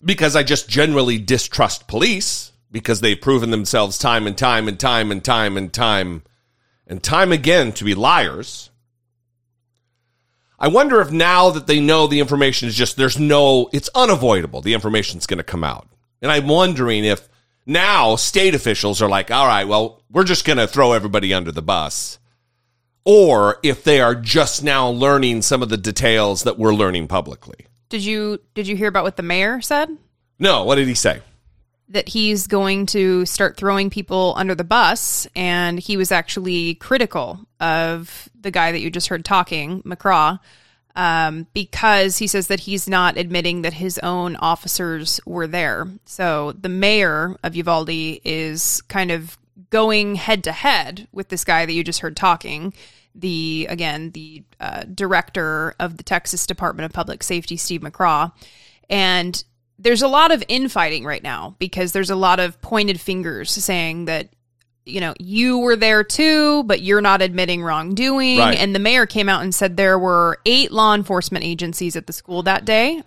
because 0.05 0.37
I 0.37 0.43
just 0.43 0.69
generally 0.69 1.19
distrust 1.19 1.89
police 1.89 2.53
because 2.71 3.01
they've 3.01 3.21
proven 3.21 3.51
themselves 3.51 3.99
time 3.99 4.27
and 4.27 4.37
time 4.37 4.69
and 4.69 4.79
time 4.79 5.11
and 5.11 5.25
time 5.25 5.57
and 5.57 5.73
time 5.73 6.23
and 6.87 7.03
time 7.03 7.33
again 7.33 7.73
to 7.73 7.85
be 7.85 7.95
liars. 7.95 8.71
I 10.59 10.69
wonder 10.69 11.01
if 11.01 11.11
now 11.11 11.51
that 11.51 11.67
they 11.67 11.81
know 11.81 12.07
the 12.07 12.21
information 12.21 12.69
is 12.69 12.75
just 12.75 12.97
there's 12.97 13.19
no 13.19 13.69
it's 13.73 13.91
unavoidable 13.95 14.61
the 14.61 14.75
information's 14.75 15.27
going 15.27 15.39
to 15.39 15.45
come 15.45 15.65
out. 15.65 15.89
And 16.21 16.31
I'm 16.31 16.49
wondering 16.49 17.05
if 17.05 17.29
now 17.67 18.17
state 18.17 18.55
officials 18.55 19.03
are 19.03 19.09
like, 19.09 19.31
"All 19.31 19.47
right, 19.47 19.69
well, 19.69 20.03
we're 20.11 20.25
just 20.25 20.45
going 20.45 20.59
to 20.59 20.67
throw 20.67 20.93
everybody 20.93 21.33
under 21.35 21.53
the 21.53 21.63
bus." 21.63 22.19
Or 23.05 23.59
if 23.63 23.85
they 23.85 24.01
are 24.01 24.15
just 24.15 24.65
now 24.65 24.89
learning 24.89 25.43
some 25.43 25.63
of 25.63 25.69
the 25.69 25.77
details 25.77 26.45
that 26.45 26.59
we're 26.59 26.75
learning 26.75 27.09
publicly. 27.09 27.67
Did 27.95 28.05
you 28.05 28.41
did 28.55 28.67
you 28.67 28.75
hear 28.75 28.89
about 28.89 29.05
what 29.05 29.17
the 29.17 29.23
mayor 29.23 29.61
said? 29.61 29.89
No, 30.41 30.65
what 30.65 30.75
did 30.75 30.89
he 30.89 30.97
say? 30.97 31.21
That 31.91 32.09
he's 32.09 32.49
going 32.49 32.87
to 32.87 33.25
start 33.25 33.57
throwing 33.57 33.89
people 33.89 34.35
under 34.37 34.57
the 34.57 34.65
bus, 34.65 35.29
and 35.37 35.79
he 35.79 35.97
was 35.97 36.11
actually 36.11 36.75
critical 36.75 37.39
of 37.61 38.29
the 38.35 38.51
guy 38.51 38.73
that 38.73 38.81
you 38.81 38.91
just 38.91 39.07
heard 39.07 39.25
talking, 39.25 39.81
McCraw, 39.83 40.41
um, 40.97 41.47
because 41.55 42.19
he 42.19 42.27
says 42.27 42.49
that 42.49 42.59
he's 42.59 42.89
not 42.89 43.17
admitting 43.17 43.63
that 43.63 43.75
his 43.75 44.01
own 44.01 44.35
officers 44.35 45.21
were 45.25 45.47
there. 45.47 45.87
So 46.05 46.51
the 46.51 46.69
mayor 46.69 47.37
of 47.45 47.55
Uvalde 47.55 47.91
is 48.25 48.83
kind 48.89 49.13
of 49.13 49.39
going 49.71 50.17
head 50.17 50.43
to 50.43 50.53
head 50.53 51.07
with 51.13 51.29
this 51.29 51.45
guy 51.45 51.65
that 51.65 51.73
you 51.73 51.85
just 51.85 52.01
heard 52.01 52.17
talking. 52.17 52.75
The 53.15 53.67
again, 53.71 54.11
the 54.11 54.43
uh, 54.59 54.85
director 54.93 55.75
of 55.79 55.97
the 55.97 56.03
Texas 56.03 56.47
Department 56.47 56.87
of 56.87 56.93
Public 56.93 57.23
Safety, 57.23 57.57
Steve 57.57 57.81
McCraw, 57.83 58.33
and 58.91 59.43
there's 59.79 60.03
a 60.03 60.09
lot 60.09 60.33
of 60.33 60.43
infighting 60.49 61.05
right 61.05 61.23
now 61.23 61.55
because 61.59 61.93
there's 61.93 62.11
a 62.11 62.17
lot 62.17 62.41
of 62.41 62.61
pointed 62.61 63.01
fingers 63.01 63.51
saying 63.51 64.07
that 64.07 64.29
you 64.85 65.01
know 65.01 65.15
you 65.19 65.59
were 65.59 65.77
there 65.77 66.05
too 66.05 66.63
but 66.65 66.83
you're 66.83 67.01
not 67.01 67.23
admitting 67.23 67.63
wrongdoing 67.63 68.39
Right. 68.39 68.59
and 68.59 68.75
the 68.75 68.79
mayor 68.79 69.07
came 69.07 69.29
out 69.29 69.43
and 69.43 69.55
said 69.55 69.77
there 69.77 69.99
were 69.99 70.39
eight 70.45 70.71
law 70.71 70.95
enforcement 70.95 71.45
agencies 71.45 71.97
at 71.97 72.07
the 72.07 72.13
school 72.13 72.43
that 72.43 72.65
day 72.67 73.03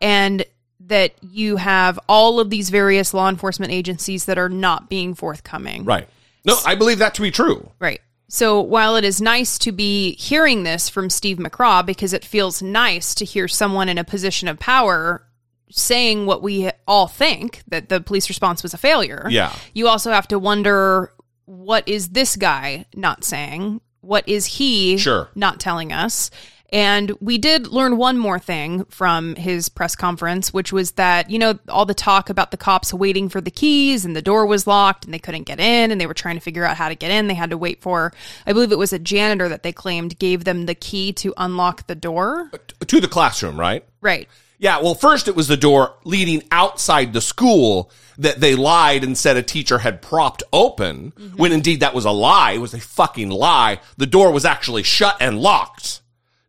and 0.00 0.44
that 0.86 1.12
you 1.20 1.56
have 1.56 1.98
all 2.08 2.40
of 2.40 2.48
these 2.48 2.70
various 2.70 3.12
law 3.12 3.28
enforcement 3.28 3.72
agencies 3.72 4.24
that 4.26 4.38
are 4.38 4.48
not 4.48 4.88
being 4.88 5.14
forthcoming 5.14 5.84
Right. 5.84 6.08
No, 6.44 6.56
I 6.64 6.74
believe 6.76 7.00
that 7.00 7.14
to 7.16 7.22
be 7.22 7.30
true. 7.30 7.70
Right. 7.78 8.00
So 8.32 8.60
while 8.60 8.94
it 8.94 9.04
is 9.04 9.20
nice 9.20 9.58
to 9.58 9.72
be 9.72 10.14
hearing 10.14 10.62
this 10.62 10.88
from 10.88 11.10
Steve 11.10 11.38
McCraw 11.38 11.84
because 11.84 12.12
it 12.12 12.24
feels 12.24 12.62
nice 12.62 13.12
to 13.16 13.24
hear 13.24 13.48
someone 13.48 13.88
in 13.88 13.98
a 13.98 14.04
position 14.04 14.46
of 14.46 14.58
power 14.60 15.26
saying 15.72 16.26
what 16.26 16.40
we 16.40 16.70
all 16.86 17.08
think 17.08 17.62
that 17.66 17.88
the 17.88 18.00
police 18.00 18.28
response 18.28 18.62
was 18.62 18.72
a 18.72 18.78
failure. 18.78 19.26
Yeah. 19.28 19.52
You 19.74 19.88
also 19.88 20.12
have 20.12 20.28
to 20.28 20.38
wonder 20.38 21.12
what 21.46 21.88
is 21.88 22.10
this 22.10 22.36
guy 22.36 22.86
not 22.94 23.24
saying? 23.24 23.80
What 24.00 24.28
is 24.28 24.46
he 24.46 24.96
Sure. 24.96 25.28
not 25.34 25.58
telling 25.58 25.92
us? 25.92 26.30
And 26.72 27.10
we 27.20 27.36
did 27.38 27.66
learn 27.68 27.96
one 27.96 28.16
more 28.16 28.38
thing 28.38 28.84
from 28.86 29.34
his 29.34 29.68
press 29.68 29.96
conference, 29.96 30.52
which 30.52 30.72
was 30.72 30.92
that, 30.92 31.28
you 31.30 31.38
know, 31.38 31.58
all 31.68 31.84
the 31.84 31.94
talk 31.94 32.30
about 32.30 32.52
the 32.52 32.56
cops 32.56 32.94
waiting 32.94 33.28
for 33.28 33.40
the 33.40 33.50
keys 33.50 34.04
and 34.04 34.14
the 34.14 34.22
door 34.22 34.46
was 34.46 34.66
locked 34.66 35.04
and 35.04 35.12
they 35.12 35.18
couldn't 35.18 35.44
get 35.44 35.58
in 35.58 35.90
and 35.90 36.00
they 36.00 36.06
were 36.06 36.14
trying 36.14 36.36
to 36.36 36.40
figure 36.40 36.64
out 36.64 36.76
how 36.76 36.88
to 36.88 36.94
get 36.94 37.10
in. 37.10 37.26
They 37.26 37.34
had 37.34 37.50
to 37.50 37.58
wait 37.58 37.82
for, 37.82 38.12
I 38.46 38.52
believe 38.52 38.70
it 38.70 38.78
was 38.78 38.92
a 38.92 38.98
janitor 38.98 39.48
that 39.48 39.62
they 39.62 39.72
claimed 39.72 40.18
gave 40.18 40.44
them 40.44 40.66
the 40.66 40.74
key 40.74 41.12
to 41.14 41.34
unlock 41.36 41.88
the 41.88 41.94
door. 41.96 42.50
To 42.86 43.00
the 43.00 43.08
classroom, 43.08 43.58
right? 43.58 43.84
Right. 44.00 44.28
Yeah, 44.60 44.80
well, 44.80 44.94
first 44.94 45.26
it 45.26 45.34
was 45.34 45.48
the 45.48 45.56
door 45.56 45.94
leading 46.04 46.42
outside 46.52 47.14
the 47.14 47.22
school 47.22 47.90
that 48.18 48.40
they 48.40 48.54
lied 48.54 49.02
and 49.02 49.16
said 49.16 49.38
a 49.38 49.42
teacher 49.42 49.78
had 49.78 50.02
propped 50.02 50.42
open, 50.52 51.12
mm-hmm. 51.12 51.36
when 51.36 51.50
indeed 51.50 51.80
that 51.80 51.94
was 51.94 52.04
a 52.04 52.10
lie. 52.10 52.52
It 52.52 52.58
was 52.58 52.74
a 52.74 52.80
fucking 52.80 53.30
lie. 53.30 53.80
The 53.96 54.06
door 54.06 54.30
was 54.30 54.44
actually 54.44 54.82
shut 54.82 55.16
and 55.18 55.40
locked. 55.40 55.99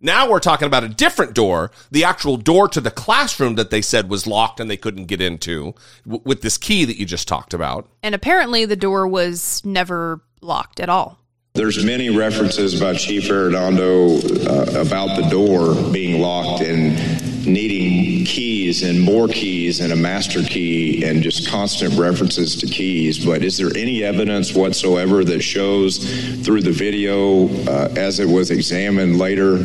Now 0.03 0.29
we're 0.29 0.39
talking 0.39 0.65
about 0.65 0.83
a 0.83 0.89
different 0.89 1.35
door, 1.35 1.71
the 1.91 2.03
actual 2.03 2.35
door 2.35 2.67
to 2.69 2.81
the 2.81 2.89
classroom 2.89 3.55
that 3.55 3.69
they 3.69 3.81
said 3.83 4.09
was 4.09 4.25
locked 4.25 4.59
and 4.59 4.69
they 4.69 4.77
couldn't 4.77 5.05
get 5.05 5.21
into 5.21 5.75
w- 6.05 6.23
with 6.25 6.41
this 6.41 6.57
key 6.57 6.85
that 6.85 6.97
you 6.97 7.05
just 7.05 7.27
talked 7.27 7.53
about. 7.53 7.87
And 8.01 8.15
apparently 8.15 8.65
the 8.65 8.75
door 8.75 9.07
was 9.07 9.61
never 9.63 10.21
locked 10.41 10.79
at 10.79 10.89
all. 10.89 11.19
There's 11.53 11.83
many 11.85 12.09
references 12.09 12.79
by 12.79 12.95
Chief 12.95 13.25
Arredondo 13.25 14.47
uh, 14.47 14.81
about 14.81 15.21
the 15.21 15.27
door 15.29 15.75
being 15.91 16.21
locked 16.21 16.63
and 16.63 17.10
needing 17.45 18.25
keys 18.25 18.83
and 18.83 19.01
more 19.01 19.27
keys 19.27 19.79
and 19.79 19.91
a 19.91 19.95
master 19.95 20.43
key 20.43 21.03
and 21.05 21.21
just 21.23 21.49
constant 21.49 21.97
references 21.97 22.55
to 22.57 22.67
keys. 22.67 23.23
But 23.23 23.43
is 23.43 23.57
there 23.57 23.71
any 23.75 24.03
evidence 24.03 24.53
whatsoever 24.53 25.23
that 25.25 25.41
shows 25.41 25.97
through 26.43 26.61
the 26.61 26.71
video 26.71 27.47
uh, 27.65 27.93
as 27.97 28.19
it 28.19 28.27
was 28.27 28.51
examined 28.51 29.17
later 29.17 29.57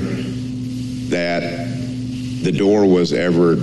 that 1.08 1.66
the 2.42 2.52
door 2.52 2.86
was 2.86 3.12
ever 3.12 3.56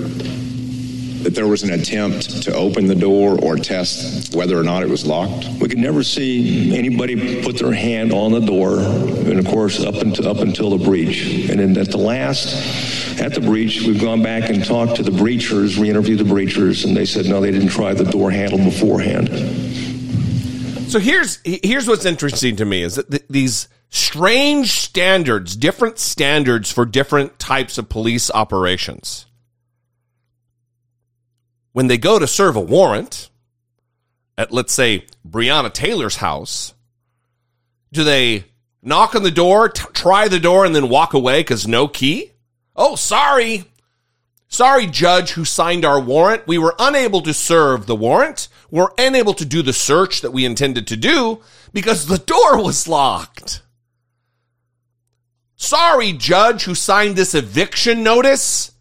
that 1.24 1.36
there 1.36 1.48
was 1.48 1.64
an 1.64 1.72
attempt 1.72 2.44
to 2.44 2.54
open 2.54 2.88
the 2.88 2.96
door 2.96 3.40
or 3.42 3.56
test 3.56 4.36
whether 4.36 4.60
or 4.60 4.64
not 4.64 4.84
it 4.84 4.90
was 4.90 5.06
locked? 5.06 5.48
We 5.60 5.68
could 5.68 5.78
never 5.78 6.04
see 6.04 6.78
anybody 6.78 7.42
put 7.42 7.58
their 7.58 7.72
hand 7.72 8.12
on 8.12 8.32
the 8.32 8.40
door, 8.40 8.80
and 8.80 9.40
of 9.40 9.46
course, 9.48 9.84
up 9.84 9.96
until 9.96 10.28
up 10.28 10.38
until 10.38 10.78
the 10.78 10.84
breach. 10.84 11.50
And 11.50 11.60
then 11.60 11.78
at 11.78 11.92
the 11.92 11.98
last, 11.98 13.20
at 13.20 13.34
the 13.34 13.42
breach, 13.42 13.82
we've 13.82 14.02
gone 14.02 14.22
back 14.22 14.50
and 14.50 14.64
talked 14.64 14.96
to 14.98 15.04
the 15.04 15.12
breachers, 15.12 15.80
re-interviewed 15.80 16.20
the 16.20 16.24
breachers, 16.24 16.86
and 16.86 16.96
they 16.96 17.06
said 17.06 17.26
no, 17.26 17.42
they 17.42 17.52
didn't 17.52 17.70
try 17.70 17.94
the 17.94 18.06
door 18.06 18.32
handle 18.32 18.60
beforehand. 18.60 19.30
So 20.90 21.00
here's 21.00 21.40
here's 21.44 21.88
what's 21.88 22.06
interesting 22.06 22.56
to 22.58 22.66
me 22.66 22.84
is 22.84 22.96
that 22.96 23.10
th- 23.10 23.26
these 23.30 23.68
strange 23.90 24.72
standards, 24.72 25.56
different 25.56 26.00
standards 26.00 26.72
for 26.72 26.86
different 26.86 27.40
types 27.40 27.78
of 27.78 27.90
police 27.90 28.30
operations. 28.32 29.26
When 31.74 31.88
they 31.88 31.98
go 31.98 32.18
to 32.18 32.28
serve 32.28 32.56
a 32.56 32.62
warrant 32.62 33.30
at 34.38 34.52
let's 34.52 34.74
say 34.74 35.06
Breonna 35.28 35.74
Taylor's 35.74 36.18
house, 36.18 36.74
do 37.92 38.04
they 38.04 38.46
knock 38.82 39.16
on 39.16 39.24
the 39.24 39.32
door, 39.32 39.70
t- 39.70 39.84
try 39.94 40.28
the 40.28 40.40
door 40.40 40.66
and 40.66 40.76
then 40.76 40.90
walk 40.90 41.14
away 41.14 41.44
cuz 41.44 41.68
no 41.68 41.88
key? 41.88 42.32
Oh, 42.76 42.96
sorry. 42.96 43.66
Sorry, 44.48 44.86
judge 44.86 45.32
who 45.32 45.46
signed 45.46 45.84
our 45.84 46.00
warrant. 46.00 46.46
We 46.48 46.60
were 46.60 46.76
unable 46.78 47.22
to 47.22 47.34
serve 47.34 47.88
the 47.88 47.96
warrant. 47.96 48.48
We're 48.70 48.92
unable 49.00 49.34
to 49.36 49.46
do 49.46 49.64
the 49.64 49.74
search 49.74 50.22
that 50.22 50.32
we 50.32 50.46
intended 50.46 50.86
to 50.88 50.96
do 50.96 51.42
because 51.74 52.06
the 52.06 52.20
door 52.20 52.62
was 52.62 52.88
locked. 52.88 53.64
Sorry, 55.56 56.14
judge 56.14 56.66
who 56.66 56.76
signed 56.76 57.16
this 57.16 57.34
eviction 57.34 58.04
notice. 58.04 58.73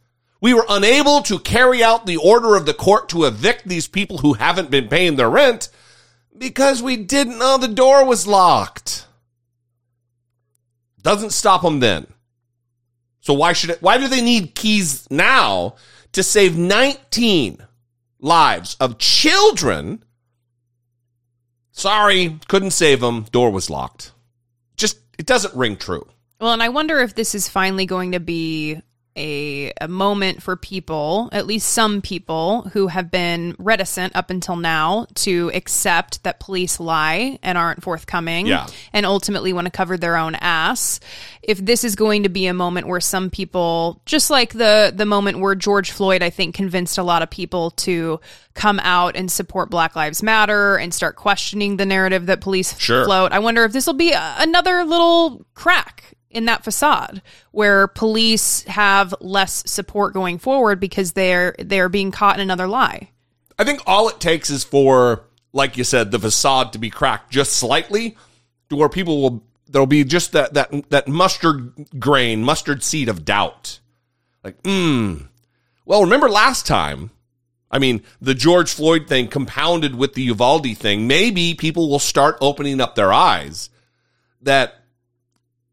We 0.43 0.55
were 0.55 0.67
unable 0.69 1.23
to 1.23 1.39
carry 1.39 1.85
out 1.85 2.05
the 2.05 2.17
order 2.17 2.57
of 2.57 2.67
the 2.67 2.75
court 2.75 3.09
to 3.11 3.25
evict 3.27 3.67
these 3.67 3.87
people 3.87 4.19
who 4.19 4.33
haven't 4.33 4.73
been 4.73 4.89
paying 4.89 5.15
their 5.15 5.31
rent 5.31 5.69
because 6.37 6.83
we 6.83 6.97
didn't 6.97 7.39
know 7.39 7.57
the 7.57 7.69
door 7.69 8.05
was 8.05 8.27
locked. 8.27 9.07
Doesn't 11.01 11.31
stop 11.31 11.63
them 11.63 11.79
then. 11.79 12.09
So 13.21 13.35
why 13.35 13.53
should 13.53 13.71
it, 13.71 13.83
why 13.83 13.99
do 13.99 14.09
they 14.09 14.21
need 14.21 14.57
keys 14.57 15.09
now 15.13 15.77
to 16.11 16.25
save 16.25 16.59
19 16.59 17.65
lives 18.19 18.77
of 18.81 18.99
children? 18.99 20.03
Sorry, 21.71 22.41
couldn't 22.49 22.73
save 22.73 23.01
them. 23.01 23.27
Door 23.31 23.53
was 23.53 23.71
locked. 23.71 24.11
Just, 24.77 24.99
it 25.21 25.27
doesn't 25.27 25.55
ring 25.55 25.77
true. 25.77 26.09
Well, 26.41 26.53
and 26.53 26.65
I 26.65 26.71
wonder 26.71 26.99
if 26.99 27.15
this 27.15 27.37
is 27.37 27.49
finally 27.49 27.87
going 27.87 28.11
to 28.11 28.21
be 28.21 28.83
a, 29.17 29.73
a 29.81 29.89
moment 29.89 30.43
for 30.43 30.57
people, 30.57 31.29
at 31.33 31.47
least 31.47 31.69
some 31.69 32.01
people 32.01 32.63
who 32.73 32.87
have 32.87 33.11
been 33.11 33.55
reticent 33.59 34.17
up 34.17 34.31
until 34.31 34.57
now 34.57 35.07
to 35.17 35.51
accept 35.55 36.23
that 36.25 36.41
police 36.41 36.81
lie 36.81 37.39
and 37.43 37.59
aren't 37.59 37.83
forthcoming 37.83 38.47
Yeah. 38.47 38.67
and 38.93 39.05
ultimately 39.05 39.53
want 39.53 39.67
to 39.67 39.71
cover 39.71 39.97
their 39.97 40.17
own 40.17 40.35
ass. 40.37 40.99
If 41.43 41.59
this 41.59 41.85
is 41.85 41.95
going 41.97 42.23
to 42.23 42.29
be 42.29 42.47
a 42.47 42.55
moment 42.55 42.87
where 42.87 43.01
some 43.01 43.29
people, 43.29 44.01
just 44.07 44.31
like 44.31 44.53
the 44.53 44.93
the 44.95 45.07
moment 45.07 45.41
where 45.41 45.55
George 45.55 45.91
Floyd, 45.91 46.23
I 46.23 46.31
think, 46.31 46.55
convinced 46.55 46.99
a 46.99 47.03
lot 47.03 47.23
of 47.23 47.31
people 47.31 47.71
to 47.73 48.21
come 48.55 48.81
out 48.81 49.17
and 49.17 49.31
support 49.31 49.71
Black 49.71 49.97
Lives 49.97 50.23
Matter 50.23 50.77
and 50.77 50.93
start 50.95 51.17
questioning 51.17 51.77
the 51.77 51.87
narrative 51.87 52.27
that 52.27 52.41
police 52.41 52.79
Sure. 52.79 53.05
float. 53.05 53.33
I 53.33 53.41
wonder 53.41 53.65
if 53.65 53.73
this 53.73 53.87
will 53.87 53.95
be 53.95 54.13
a- 54.13 54.35
another 54.39 54.85
little 54.85 55.45
crack 55.55 56.15
in 56.33 56.47
that 56.47 56.65
facade 56.65 57.23
where 57.51 57.87
police 57.87 58.65
have 58.65 59.15
less 59.21 59.63
support 59.71 60.15
going 60.15 60.39
forward 60.39 60.81
because 60.81 61.13
they're 61.13 61.55
they're 61.59 61.89
being 61.89 62.11
caught 62.11 62.37
in 62.37 62.43
another 62.43 62.67
lie. 62.67 63.11
I 63.59 63.65
think 63.65 63.81
all 63.87 64.09
it 64.09 64.19
takes 64.21 64.51
is 64.51 64.65
for, 64.65 65.25
like 65.53 65.77
you 65.77 65.85
said, 65.85 66.11
the 66.11 66.19
facade 66.19 66.73
to 66.73 66.79
be 66.79 66.91
cracked 66.91 67.31
just 67.31 67.53
slightly 67.53 68.17
to 68.71 68.77
where 68.77 68.89
people 68.89 69.23
will, 69.23 69.45
there'll 69.69 69.87
be 69.87 70.05
just 70.05 70.33
that, 70.33 70.55
that, 70.55 70.91
that 70.91 71.09
mustard 71.09 71.73
grain, 71.99 72.43
mustard 72.43 72.83
seed 72.83 73.09
of 73.09 73.25
doubt. 73.25 73.81
Like, 74.43 74.57
hmm. 74.65 75.17
Well, 75.85 76.03
remember 76.03 76.29
last 76.29 76.67
time? 76.67 77.11
I 77.71 77.79
mean, 77.79 78.03
the 78.21 78.35
George 78.35 78.73
Floyd 78.73 79.09
thing 79.09 79.29
compounded 79.29 79.95
with 79.95 80.15
the 80.15 80.23
Uvalde 80.23 80.77
thing. 80.77 81.07
Maybe 81.07 81.55
people 81.55 81.89
will 81.89 81.99
start 81.99 82.37
opening 82.41 82.81
up 82.81 82.95
their 82.95 83.13
eyes 83.13 83.71
that 84.43 84.82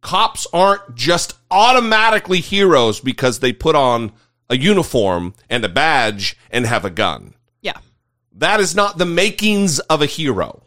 cops 0.01 0.47
aren't 0.53 0.95
just 0.95 1.35
automatically 1.51 2.39
heroes 2.39 2.99
because 2.99 3.39
they 3.39 3.53
put 3.53 3.75
on 3.75 4.11
a 4.49 4.57
uniform 4.57 5.33
and 5.49 5.63
a 5.63 5.69
badge 5.69 6.37
and 6.49 6.65
have 6.65 6.85
a 6.85 6.89
gun. 6.89 7.33
Yeah. 7.61 7.77
That 8.33 8.59
is 8.59 8.75
not 8.75 8.97
the 8.97 9.05
makings 9.05 9.79
of 9.79 10.01
a 10.01 10.05
hero. 10.05 10.63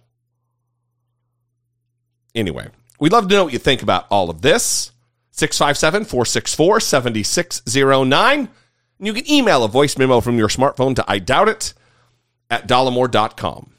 Anyway, 2.35 2.68
we'd 3.01 3.12
love 3.12 3.29
to 3.29 3.35
know 3.35 3.45
what 3.45 3.53
you 3.53 3.59
think 3.59 3.83
about 3.83 4.07
all 4.11 4.31
of 4.31 4.42
this. 4.42 4.92
657 5.33 6.05
464 6.05 6.81
7609. 6.81 8.38
And 8.38 9.07
you 9.07 9.12
can 9.12 9.31
email 9.31 9.64
a 9.64 9.68
voice 9.68 9.97
memo 9.99 10.21
from 10.21 10.38
your 10.38 10.49
smartphone 10.49 10.95
to 10.97 11.05
I 11.09 11.18
doubt 11.18 11.49
it 11.49 11.75
at 12.51 12.68
dollemore.com. 12.68 13.72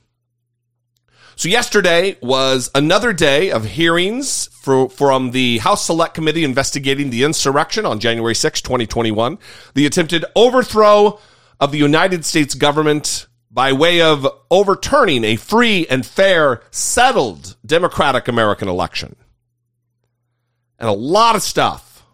So 1.36 1.50
yesterday 1.50 2.17
was 2.22 2.69
another 2.76 3.12
day 3.12 3.52
of 3.52 3.65
hearings 3.65 4.48
for, 4.48 4.89
from 4.89 5.32
the 5.32 5.58
House 5.60 5.86
Select 5.86 6.13
Committee 6.13 6.43
investigating 6.43 7.10
the 7.10 7.24
insurrection 7.24 7.86
on 7.86 8.00
January 8.00 8.36
6, 8.36 8.62
2021, 8.62 9.39
the 9.74 9.86
attempted 9.86 10.26
overthrow 10.36 11.19
of 11.60 11.72
the 11.72 11.80
United 11.80 12.24
States 12.24 12.54
government 12.54 13.28
by 13.50 13.74
way 13.74 14.02
of 14.02 14.28
overturning 14.52 15.24
a 15.24 15.36
free 15.36 15.88
and 15.89 16.06
fair, 16.06 16.62
settled 16.72 17.56
democratic 17.65 18.28
American 18.28 18.67
election. 18.67 19.15
And 20.80 20.89
a 20.89 20.93
lot 20.93 21.36
of 21.36 21.41
stuff. 21.41 22.06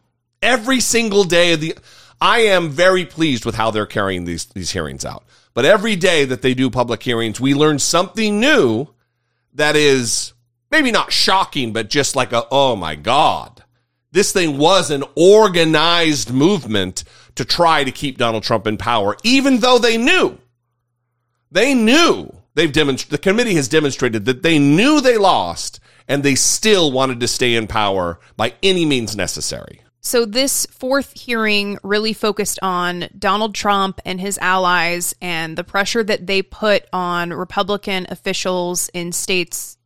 Every 0.41 0.79
single 0.79 1.23
day 1.25 1.53
of 1.53 1.61
the 1.61 1.77
I 2.21 2.39
am 2.39 2.69
very 2.69 3.05
pleased 3.05 3.45
with 3.45 3.55
how 3.55 3.71
they're 3.71 3.85
carrying 3.85 4.25
these 4.25 4.45
these 4.45 4.71
hearings 4.71 5.05
out. 5.05 5.23
But 5.53 5.65
every 5.65 5.95
day 5.95 6.25
that 6.25 6.41
they 6.41 6.53
do 6.53 6.69
public 6.69 7.01
hearings, 7.01 7.39
we 7.39 7.53
learn 7.53 7.79
something 7.79 8.39
new 8.39 8.87
that 9.59 9.75
is 9.75 10.33
maybe 10.71 10.91
not 10.91 11.11
shocking, 11.11 11.73
but 11.73 11.89
just 11.89 12.15
like 12.15 12.31
a, 12.31 12.45
oh 12.51 12.75
my 12.75 12.95
God. 12.95 13.63
This 14.11 14.31
thing 14.31 14.57
was 14.57 14.89
an 14.89 15.03
organized 15.15 16.33
movement 16.33 17.03
to 17.35 17.45
try 17.45 17.83
to 17.83 17.91
keep 17.91 18.17
Donald 18.17 18.43
Trump 18.43 18.65
in 18.65 18.77
power, 18.77 19.15
even 19.23 19.59
though 19.59 19.77
they 19.77 19.97
knew, 19.97 20.37
they 21.51 21.73
knew 21.73 22.33
they've 22.55 22.71
demonstrated, 22.71 23.11
the 23.11 23.21
committee 23.21 23.55
has 23.55 23.67
demonstrated 23.67 24.25
that 24.25 24.43
they 24.43 24.57
knew 24.57 24.99
they 24.99 25.17
lost 25.17 25.79
and 26.07 26.23
they 26.23 26.35
still 26.35 26.91
wanted 26.91 27.19
to 27.19 27.27
stay 27.27 27.55
in 27.55 27.67
power 27.67 28.19
by 28.35 28.53
any 28.63 28.85
means 28.85 29.15
necessary. 29.15 29.81
So 30.01 30.25
this 30.25 30.65
fourth 30.67 31.13
hearing 31.19 31.77
really 31.83 32.13
focused 32.13 32.59
on 32.61 33.09
Donald 33.17 33.53
Trump 33.53 33.99
and 34.05 34.19
his 34.19 34.37
allies 34.37 35.13
and 35.21 35.57
the 35.57 35.63
pressure 35.63 36.03
that 36.03 36.25
they 36.25 36.41
put 36.41 36.85
on 36.93 37.33
Republican 37.33 38.07
officials 38.09 38.89
in 38.93 39.11
states 39.11 39.77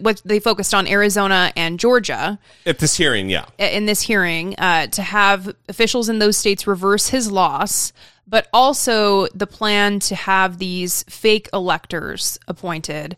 what 0.00 0.22
they 0.24 0.40
focused 0.40 0.72
on 0.72 0.86
Arizona 0.86 1.52
and 1.56 1.80
Georgia 1.80 2.38
At 2.64 2.78
this 2.78 2.96
hearing, 2.96 3.28
yeah. 3.28 3.46
in 3.58 3.86
this 3.86 4.00
hearing 4.00 4.54
uh, 4.56 4.86
to 4.88 5.02
have 5.02 5.52
officials 5.68 6.08
in 6.08 6.18
those 6.20 6.36
states 6.36 6.66
reverse 6.66 7.08
his 7.08 7.30
loss, 7.30 7.92
but 8.26 8.48
also 8.52 9.26
the 9.34 9.46
plan 9.46 10.00
to 10.00 10.14
have 10.14 10.58
these 10.58 11.02
fake 11.04 11.48
electors 11.52 12.38
appointed. 12.46 13.16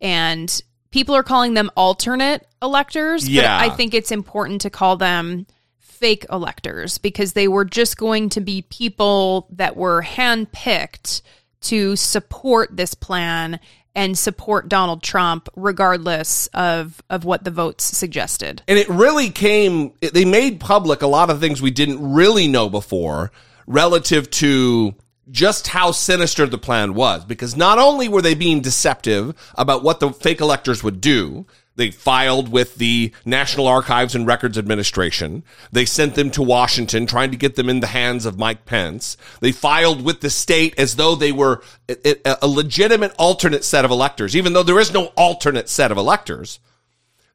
And 0.00 0.62
people 0.90 1.14
are 1.14 1.22
calling 1.22 1.54
them 1.54 1.70
alternate 1.76 2.46
electors, 2.62 3.28
Yeah. 3.28 3.42
but 3.42 3.72
I 3.72 3.74
think 3.76 3.94
it's 3.94 4.10
important 4.10 4.60
to 4.62 4.70
call 4.70 4.96
them 4.96 5.46
fake 5.78 6.24
electors 6.30 6.98
because 6.98 7.34
they 7.34 7.46
were 7.48 7.64
just 7.64 7.96
going 7.96 8.30
to 8.30 8.40
be 8.40 8.62
people 8.62 9.46
that 9.52 9.76
were 9.76 10.02
handpicked 10.02 11.22
to 11.62 11.94
support 11.96 12.74
this 12.76 12.94
plan 12.94 13.60
and 13.94 14.16
support 14.16 14.68
Donald 14.68 15.02
Trump 15.02 15.48
regardless 15.56 16.46
of 16.54 17.02
of 17.10 17.24
what 17.24 17.44
the 17.44 17.50
votes 17.50 17.84
suggested. 17.84 18.62
And 18.68 18.78
it 18.78 18.88
really 18.88 19.30
came 19.30 19.92
they 20.00 20.24
made 20.24 20.60
public 20.60 21.02
a 21.02 21.06
lot 21.06 21.28
of 21.28 21.40
things 21.40 21.60
we 21.60 21.70
didn't 21.72 22.12
really 22.12 22.48
know 22.48 22.70
before 22.70 23.30
relative 23.66 24.30
to 24.30 24.94
just 25.30 25.68
how 25.68 25.92
sinister 25.92 26.46
the 26.46 26.58
plan 26.58 26.94
was 26.94 27.24
because 27.24 27.56
not 27.56 27.78
only 27.78 28.08
were 28.08 28.22
they 28.22 28.34
being 28.34 28.60
deceptive 28.60 29.34
about 29.54 29.82
what 29.82 30.00
the 30.00 30.10
fake 30.10 30.40
electors 30.40 30.82
would 30.82 31.00
do 31.00 31.46
they 31.80 31.90
filed 31.90 32.50
with 32.50 32.74
the 32.74 33.10
National 33.24 33.66
Archives 33.66 34.14
and 34.14 34.26
Records 34.26 34.58
Administration. 34.58 35.42
They 35.72 35.86
sent 35.86 36.14
them 36.14 36.30
to 36.32 36.42
Washington 36.42 37.06
trying 37.06 37.30
to 37.30 37.38
get 37.38 37.54
them 37.56 37.70
in 37.70 37.80
the 37.80 37.86
hands 37.86 38.26
of 38.26 38.38
Mike 38.38 38.66
Pence. 38.66 39.16
They 39.40 39.50
filed 39.50 40.04
with 40.04 40.20
the 40.20 40.28
state 40.28 40.78
as 40.78 40.96
though 40.96 41.14
they 41.14 41.32
were 41.32 41.62
a, 41.88 42.46
legitimate 42.46 43.14
alternate 43.18 43.64
set 43.64 43.86
of 43.86 43.90
electors, 43.90 44.36
even 44.36 44.52
though 44.52 44.62
there 44.62 44.78
is 44.78 44.92
no 44.92 45.06
alternate 45.16 45.70
set 45.70 45.90
of 45.90 45.96
electors. 45.96 46.58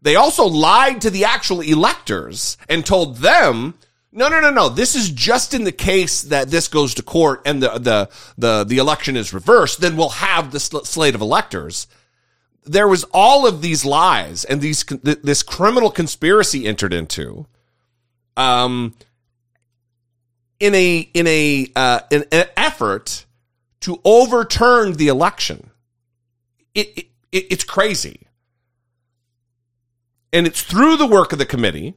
They 0.01 0.15
also 0.15 0.45
lied 0.45 1.01
to 1.01 1.10
the 1.10 1.25
actual 1.25 1.62
electors 1.62 2.55
and 2.69 2.86
told 2.86 3.17
them, 3.17 3.73
no, 4.15 4.30
no, 4.30 4.39
no, 4.39 4.49
no. 4.49 4.69
This 4.69 4.95
is 4.95 5.12
just 5.12 5.54
in 5.54 5.65
the 5.65 5.71
case 5.71 6.21
that 6.23 6.49
this 6.49 6.67
goes 6.67 6.93
to 6.95 7.04
court 7.04 7.41
and 7.45 7.62
the, 7.62 7.78
the, 7.78 8.10
the, 8.38 8.63
the 8.63 8.78
election 8.78 9.17
is 9.17 9.34
reversed, 9.34 9.82
then 9.82 9.97
we'll 9.97 10.10
have 10.10 10.51
the 10.51 10.60
sl- 10.60 10.80
slate 10.80 11.15
of 11.15 11.21
electors. 11.21 11.86
There 12.63 12.88
was 12.88 13.04
all 13.13 13.45
of 13.45 13.62
these 13.62 13.84
lies 13.84 14.45
and 14.45 14.62
these, 14.62 14.84
th- 14.84 15.19
this 15.21 15.43
criminal 15.43 15.91
conspiracy 15.91 16.65
entered 16.65 16.93
into, 16.93 17.45
um, 18.38 18.95
in 20.60 20.73
a, 20.73 21.10
in 21.13 21.28
a, 21.28 21.67
uh, 21.75 21.99
in 22.10 22.25
an 22.32 22.45
effort 22.56 23.25
to 23.82 23.99
overturn 24.06 24.93
the 24.93 25.10
election. 25.10 25.69
It, 26.73 26.88
it, 26.95 27.06
it 27.32 27.45
it's 27.51 27.63
crazy 27.63 28.25
and 30.36 30.45
it's 30.45 30.62
through 30.62 30.97
the 30.97 31.08
work 31.08 31.32
of 31.32 31.39
the 31.39 31.45
committee 31.45 31.95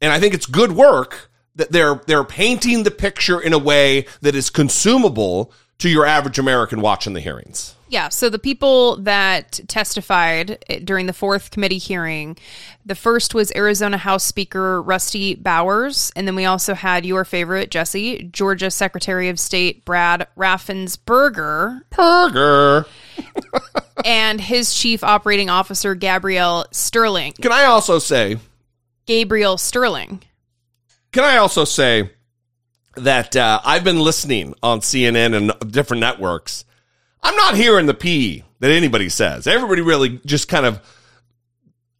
and 0.00 0.12
i 0.12 0.20
think 0.20 0.34
it's 0.34 0.46
good 0.46 0.72
work 0.72 1.30
that 1.54 1.72
they're 1.72 2.00
they're 2.06 2.24
painting 2.24 2.82
the 2.82 2.90
picture 2.90 3.40
in 3.40 3.52
a 3.52 3.58
way 3.58 4.06
that 4.20 4.34
is 4.34 4.50
consumable 4.50 5.52
to 5.78 5.88
your 5.88 6.04
average 6.06 6.38
american 6.38 6.80
watching 6.80 7.12
the 7.14 7.20
hearings 7.20 7.74
Yeah, 7.88 8.08
so 8.08 8.28
the 8.28 8.40
people 8.40 8.96
that 9.04 9.60
testified 9.68 10.58
during 10.82 11.06
the 11.06 11.12
fourth 11.12 11.52
committee 11.52 11.78
hearing, 11.78 12.36
the 12.84 12.96
first 12.96 13.32
was 13.32 13.52
Arizona 13.54 13.96
House 13.96 14.24
Speaker 14.24 14.82
Rusty 14.82 15.36
Bowers, 15.36 16.10
and 16.16 16.26
then 16.26 16.34
we 16.34 16.46
also 16.46 16.74
had 16.74 17.06
your 17.06 17.24
favorite, 17.24 17.70
Jesse, 17.70 18.24
Georgia 18.32 18.72
Secretary 18.72 19.28
of 19.28 19.38
State 19.38 19.84
Brad 19.84 20.26
Raffensperger, 20.36 21.82
Perger. 21.92 22.86
and 24.04 24.40
his 24.40 24.74
Chief 24.74 25.04
Operating 25.04 25.48
Officer 25.48 25.94
Gabriel 25.94 26.66
Sterling. 26.72 27.34
can 27.40 27.52
i 27.52 27.64
also 27.66 28.00
say 28.00 28.36
Gabriel 29.06 29.56
Sterling. 29.58 30.22
can 31.12 31.24
i 31.24 31.36
also 31.36 31.64
say 31.64 32.10
that 32.96 33.36
uh, 33.36 33.60
i've 33.64 33.84
been 33.84 34.00
listening 34.00 34.54
on 34.62 34.80
cnn 34.80 35.34
and 35.36 35.72
different 35.72 36.00
networks 36.00 36.64
i'm 37.22 37.36
not 37.36 37.54
hearing 37.56 37.86
the 37.86 37.94
p 37.94 38.42
that 38.60 38.70
anybody 38.70 39.08
says 39.08 39.46
everybody 39.46 39.80
really 39.82 40.20
just 40.26 40.48
kind 40.48 40.66
of 40.66 40.80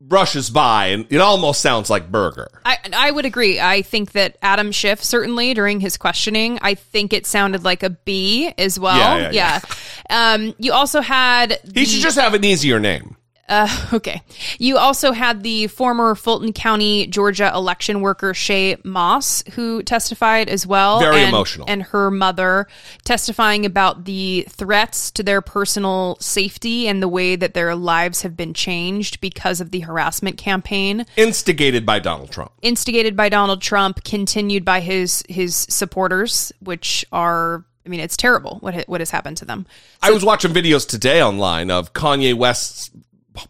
brushes 0.01 0.51
by 0.51 0.87
and 0.87 1.07
it 1.11 1.19
almost 1.21 1.61
sounds 1.61 1.91
like 1.91 2.11
burger 2.11 2.49
I 2.65 2.79
I 2.93 3.11
would 3.11 3.25
agree. 3.25 3.59
I 3.61 3.83
think 3.83 4.13
that 4.13 4.39
Adam 4.43 4.71
Schiff 4.71 5.03
certainly 5.03 5.55
during 5.55 5.81
his 5.81 5.97
questioning, 5.97 6.59
I 6.63 6.75
think 6.75 7.13
it 7.13 7.27
sounded 7.27 7.65
like 7.65 7.83
a 7.83 7.91
B 7.91 8.53
as 8.57 8.79
well. 8.79 8.97
Yeah, 9.21 9.31
yeah, 9.31 9.61
Um, 10.09 10.55
you 10.59 10.73
also 10.73 11.01
had 11.01 11.59
he 11.75 11.85
should 11.85 12.03
just 12.03 12.19
have 12.19 12.35
an 12.35 12.45
easier 12.45 12.79
name 12.79 13.17
Uh, 13.49 13.69
okay. 13.93 14.23
You 14.59 14.79
also 14.79 15.13
had 15.13 15.43
the 15.43 15.67
former 15.69 16.15
Fulton 16.15 16.53
County, 16.53 17.07
Georgia 17.07 17.53
election 17.55 18.01
worker 18.01 18.33
Shaye 18.33 18.83
Moss, 18.85 19.43
who 19.55 19.83
testified 19.83 20.49
as 20.49 20.67
well. 20.67 21.01
Very 21.01 21.21
and, 21.21 21.29
emotional. 21.29 21.67
And 21.69 21.83
her 21.85 22.11
mother 22.11 22.67
testifying 23.05 23.65
about 23.65 24.05
the 24.05 24.47
threats 24.49 25.11
to 25.13 25.23
their 25.23 25.41
personal 25.41 26.17
safety 26.21 26.89
and 26.89 27.03
the 27.03 27.09
way 27.09 27.37
that 27.37 27.55
their 27.55 27.75
lives 27.75 28.23
have 28.23 28.37
been 28.37 28.55
changed 28.55 29.21
because 29.21 29.61
of 29.61 29.71
the 29.71 29.81
harassment 29.81 30.37
campaign 30.37 31.07
instigated 31.17 31.85
by 31.87 31.99
donald 31.99 32.31
trump 32.31 32.53
instigated 32.67 33.17
by 33.17 33.29
Donald 33.29 33.63
Trump, 33.63 34.05
continued 34.05 34.65
by 34.65 34.81
his 34.81 35.23
his 35.29 35.55
supporters, 35.69 36.53
which 36.61 37.05
are 37.13 37.65
I 37.85 37.89
mean, 37.89 38.01
it's 38.01 38.17
terrible 38.17 38.59
what 38.61 38.75
ha- 38.75 38.85
what 38.87 39.01
has 39.01 39.11
happened 39.11 39.37
to 39.39 39.45
them. 39.45 39.67
I 40.03 40.11
was 40.11 40.25
watching 40.25 40.53
videos 40.53 40.87
today 40.87 41.23
online 41.23 41.71
of 41.71 41.93
Kanye 41.93 42.35
West's 42.35 42.91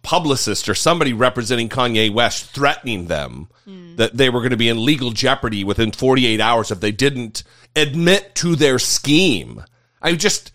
publicist 0.02 0.68
or 0.68 0.74
somebody 0.74 1.12
representing 1.12 1.68
Kanye 1.68 2.12
West 2.12 2.46
threatening 2.46 3.06
them 3.06 3.48
that 3.96 4.16
they 4.16 4.30
were 4.30 4.40
going 4.40 4.50
to 4.50 4.56
be 4.56 4.68
in 4.68 4.84
legal 4.84 5.10
jeopardy 5.10 5.64
within 5.64 5.90
48 5.90 6.40
hours 6.40 6.70
if 6.70 6.80
they 6.80 6.92
didn't 6.92 7.42
admit 7.74 8.34
to 8.36 8.54
their 8.54 8.78
scheme. 8.78 9.64
I 10.00 10.14
just 10.14 10.52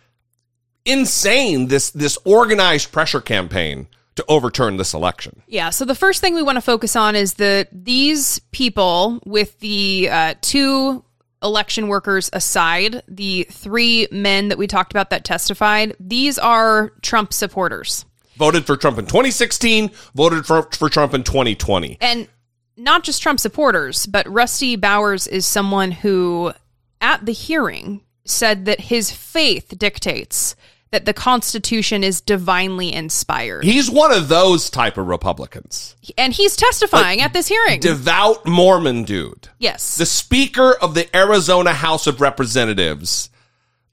insane 0.85 1.67
this 1.67 1.91
this 1.91 2.17
organized 2.25 2.91
pressure 2.91 3.21
campaign 3.21 3.87
to 4.15 4.25
overturn 4.27 4.77
this 4.77 4.93
election. 4.93 5.41
Yeah. 5.47 5.69
So 5.69 5.85
the 5.85 5.95
first 5.95 6.21
thing 6.21 6.35
we 6.35 6.43
want 6.43 6.57
to 6.57 6.61
focus 6.61 6.95
on 6.95 7.15
is 7.15 7.35
that 7.35 7.69
these 7.71 8.39
people, 8.51 9.19
with 9.25 9.59
the 9.59 10.09
uh, 10.09 10.33
two 10.41 11.03
election 11.41 11.87
workers 11.87 12.29
aside, 12.33 13.03
the 13.07 13.47
three 13.49 14.07
men 14.11 14.49
that 14.49 14.57
we 14.57 14.67
talked 14.67 14.91
about 14.91 15.09
that 15.11 15.23
testified, 15.23 15.95
these 15.99 16.37
are 16.37 16.91
Trump 17.01 17.33
supporters. 17.33 18.05
Voted 18.41 18.65
for 18.65 18.75
Trump 18.75 18.97
in 18.97 19.05
2016, 19.05 19.91
voted 20.15 20.47
for 20.47 20.63
for 20.63 20.89
Trump 20.89 21.13
in 21.13 21.21
2020. 21.21 21.99
And 22.01 22.27
not 22.75 23.03
just 23.03 23.21
Trump 23.21 23.39
supporters, 23.39 24.07
but 24.07 24.27
Rusty 24.27 24.75
Bowers 24.75 25.27
is 25.27 25.45
someone 25.45 25.91
who, 25.91 26.51
at 26.99 27.23
the 27.23 27.33
hearing, 27.33 28.01
said 28.25 28.65
that 28.65 28.79
his 28.79 29.11
faith 29.11 29.77
dictates 29.77 30.55
that 30.89 31.05
the 31.05 31.13
Constitution 31.13 32.03
is 32.03 32.19
divinely 32.19 32.91
inspired. 32.91 33.63
He's 33.63 33.91
one 33.91 34.11
of 34.11 34.27
those 34.27 34.71
type 34.71 34.97
of 34.97 35.05
Republicans. 35.05 35.95
and 36.17 36.33
he's 36.33 36.55
testifying 36.55 37.21
at 37.21 37.33
this 37.33 37.47
hearing. 37.47 37.79
Devout 37.79 38.47
Mormon 38.47 39.03
dude. 39.03 39.49
yes. 39.59 39.97
the 39.97 40.05
Speaker 40.07 40.73
of 40.73 40.95
the 40.95 41.15
Arizona 41.15 41.73
House 41.73 42.07
of 42.07 42.19
Representatives. 42.19 43.29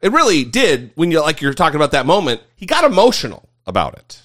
It 0.00 0.10
really 0.10 0.44
did 0.44 0.92
when 0.94 1.10
you 1.10 1.20
like 1.20 1.42
you're 1.42 1.52
talking 1.52 1.76
about 1.76 1.90
that 1.90 2.06
moment. 2.06 2.40
He 2.56 2.64
got 2.64 2.84
emotional 2.84 3.46
about 3.66 3.92
it. 3.98 4.22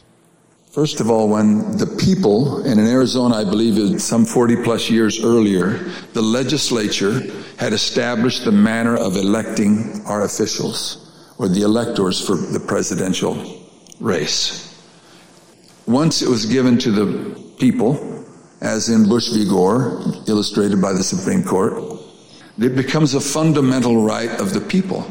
First 0.73 1.01
of 1.01 1.11
all, 1.11 1.29
when 1.29 1.77
the 1.77 1.85
people, 1.85 2.65
and 2.65 2.79
in 2.79 2.87
Arizona, 2.87 3.35
I 3.35 3.43
believe 3.43 3.77
it 3.77 3.93
was 3.93 4.03
some 4.03 4.25
40 4.25 4.63
plus 4.63 4.89
years 4.89 5.23
earlier, 5.23 5.77
the 6.13 6.21
legislature 6.23 7.21
had 7.59 7.73
established 7.73 8.43
the 8.43 8.51
manner 8.51 8.97
of 8.97 9.15
electing 9.15 10.01
our 10.07 10.23
officials 10.23 11.31
or 11.37 11.47
the 11.47 11.61
electors 11.61 12.19
for 12.19 12.35
the 12.35 12.59
presidential 12.59 13.61
race. 13.99 14.83
Once 15.85 16.23
it 16.23 16.27
was 16.27 16.47
given 16.47 16.79
to 16.79 16.89
the 16.89 17.39
people, 17.59 18.25
as 18.61 18.89
in 18.89 19.07
Bush 19.07 19.29
v. 19.29 19.47
Gore, 19.47 20.01
illustrated 20.27 20.81
by 20.81 20.91
the 20.91 21.03
Supreme 21.03 21.43
Court, 21.43 22.01
it 22.57 22.75
becomes 22.75 23.13
a 23.13 23.21
fundamental 23.21 24.03
right 24.03 24.31
of 24.41 24.55
the 24.55 24.61
people. 24.61 25.05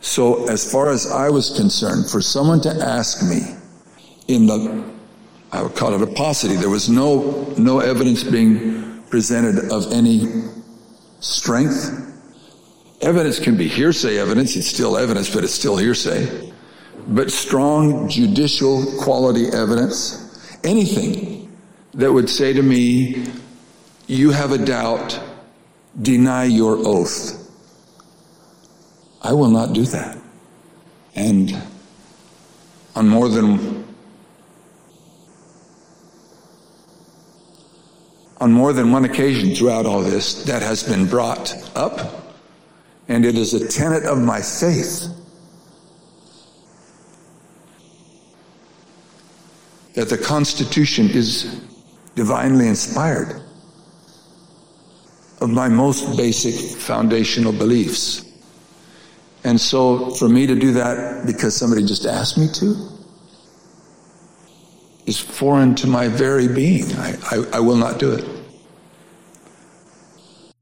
So, 0.00 0.48
as 0.48 0.68
far 0.68 0.90
as 0.90 1.08
I 1.12 1.30
was 1.30 1.56
concerned, 1.56 2.10
for 2.10 2.20
someone 2.20 2.60
to 2.62 2.70
ask 2.70 3.22
me, 3.22 3.57
in 4.28 4.46
the, 4.46 4.84
I 5.50 5.62
would 5.62 5.74
call 5.74 5.94
it 5.94 6.02
a 6.02 6.06
paucity. 6.06 6.54
There 6.54 6.68
was 6.68 6.88
no, 6.88 7.52
no 7.58 7.80
evidence 7.80 8.22
being 8.22 9.02
presented 9.04 9.72
of 9.72 9.90
any 9.90 10.44
strength. 11.20 12.04
Evidence 13.00 13.38
can 13.40 13.56
be 13.56 13.66
hearsay 13.68 14.18
evidence. 14.18 14.54
It's 14.54 14.66
still 14.66 14.96
evidence, 14.96 15.34
but 15.34 15.44
it's 15.44 15.54
still 15.54 15.76
hearsay. 15.76 16.52
But 17.08 17.32
strong 17.32 18.08
judicial 18.08 18.84
quality 19.00 19.46
evidence, 19.46 20.58
anything 20.62 21.56
that 21.94 22.12
would 22.12 22.28
say 22.28 22.52
to 22.52 22.62
me, 22.62 23.26
you 24.06 24.30
have 24.30 24.52
a 24.52 24.58
doubt, 24.58 25.18
deny 26.02 26.44
your 26.44 26.76
oath. 26.76 27.34
I 29.22 29.32
will 29.32 29.50
not 29.50 29.72
do 29.72 29.84
that. 29.84 30.18
And 31.14 31.56
on 32.94 33.08
more 33.08 33.28
than 33.28 33.87
on 38.40 38.52
more 38.52 38.72
than 38.72 38.92
one 38.92 39.04
occasion 39.04 39.54
throughout 39.54 39.86
all 39.86 40.00
this, 40.00 40.44
that 40.44 40.62
has 40.62 40.82
been 40.82 41.06
brought 41.06 41.54
up, 41.74 42.34
and 43.08 43.24
it 43.24 43.36
is 43.36 43.54
a 43.54 43.68
tenet 43.68 44.04
of 44.04 44.18
my 44.18 44.40
faith 44.40 45.08
that 49.94 50.08
the 50.08 50.18
Constitution 50.18 51.08
is 51.10 51.60
divinely 52.14 52.68
inspired. 52.68 53.42
of 55.40 55.50
my 55.50 55.68
most 55.68 56.16
basic 56.16 56.54
foundational 56.80 57.52
beliefs. 57.52 58.24
And 59.44 59.60
so 59.60 60.10
for 60.10 60.28
me 60.28 60.46
to 60.46 60.54
do 60.54 60.72
that 60.72 61.26
because 61.26 61.56
somebody 61.56 61.86
just 61.86 62.06
asked 62.06 62.38
me 62.38 62.48
to 62.54 62.97
is 65.08 65.18
foreign 65.18 65.74
to 65.74 65.86
my 65.86 66.06
very 66.06 66.46
being. 66.46 66.84
I, 66.96 67.14
I, 67.30 67.36
I 67.54 67.60
will 67.60 67.76
not 67.76 67.98
do 67.98 68.12
it. 68.12 68.24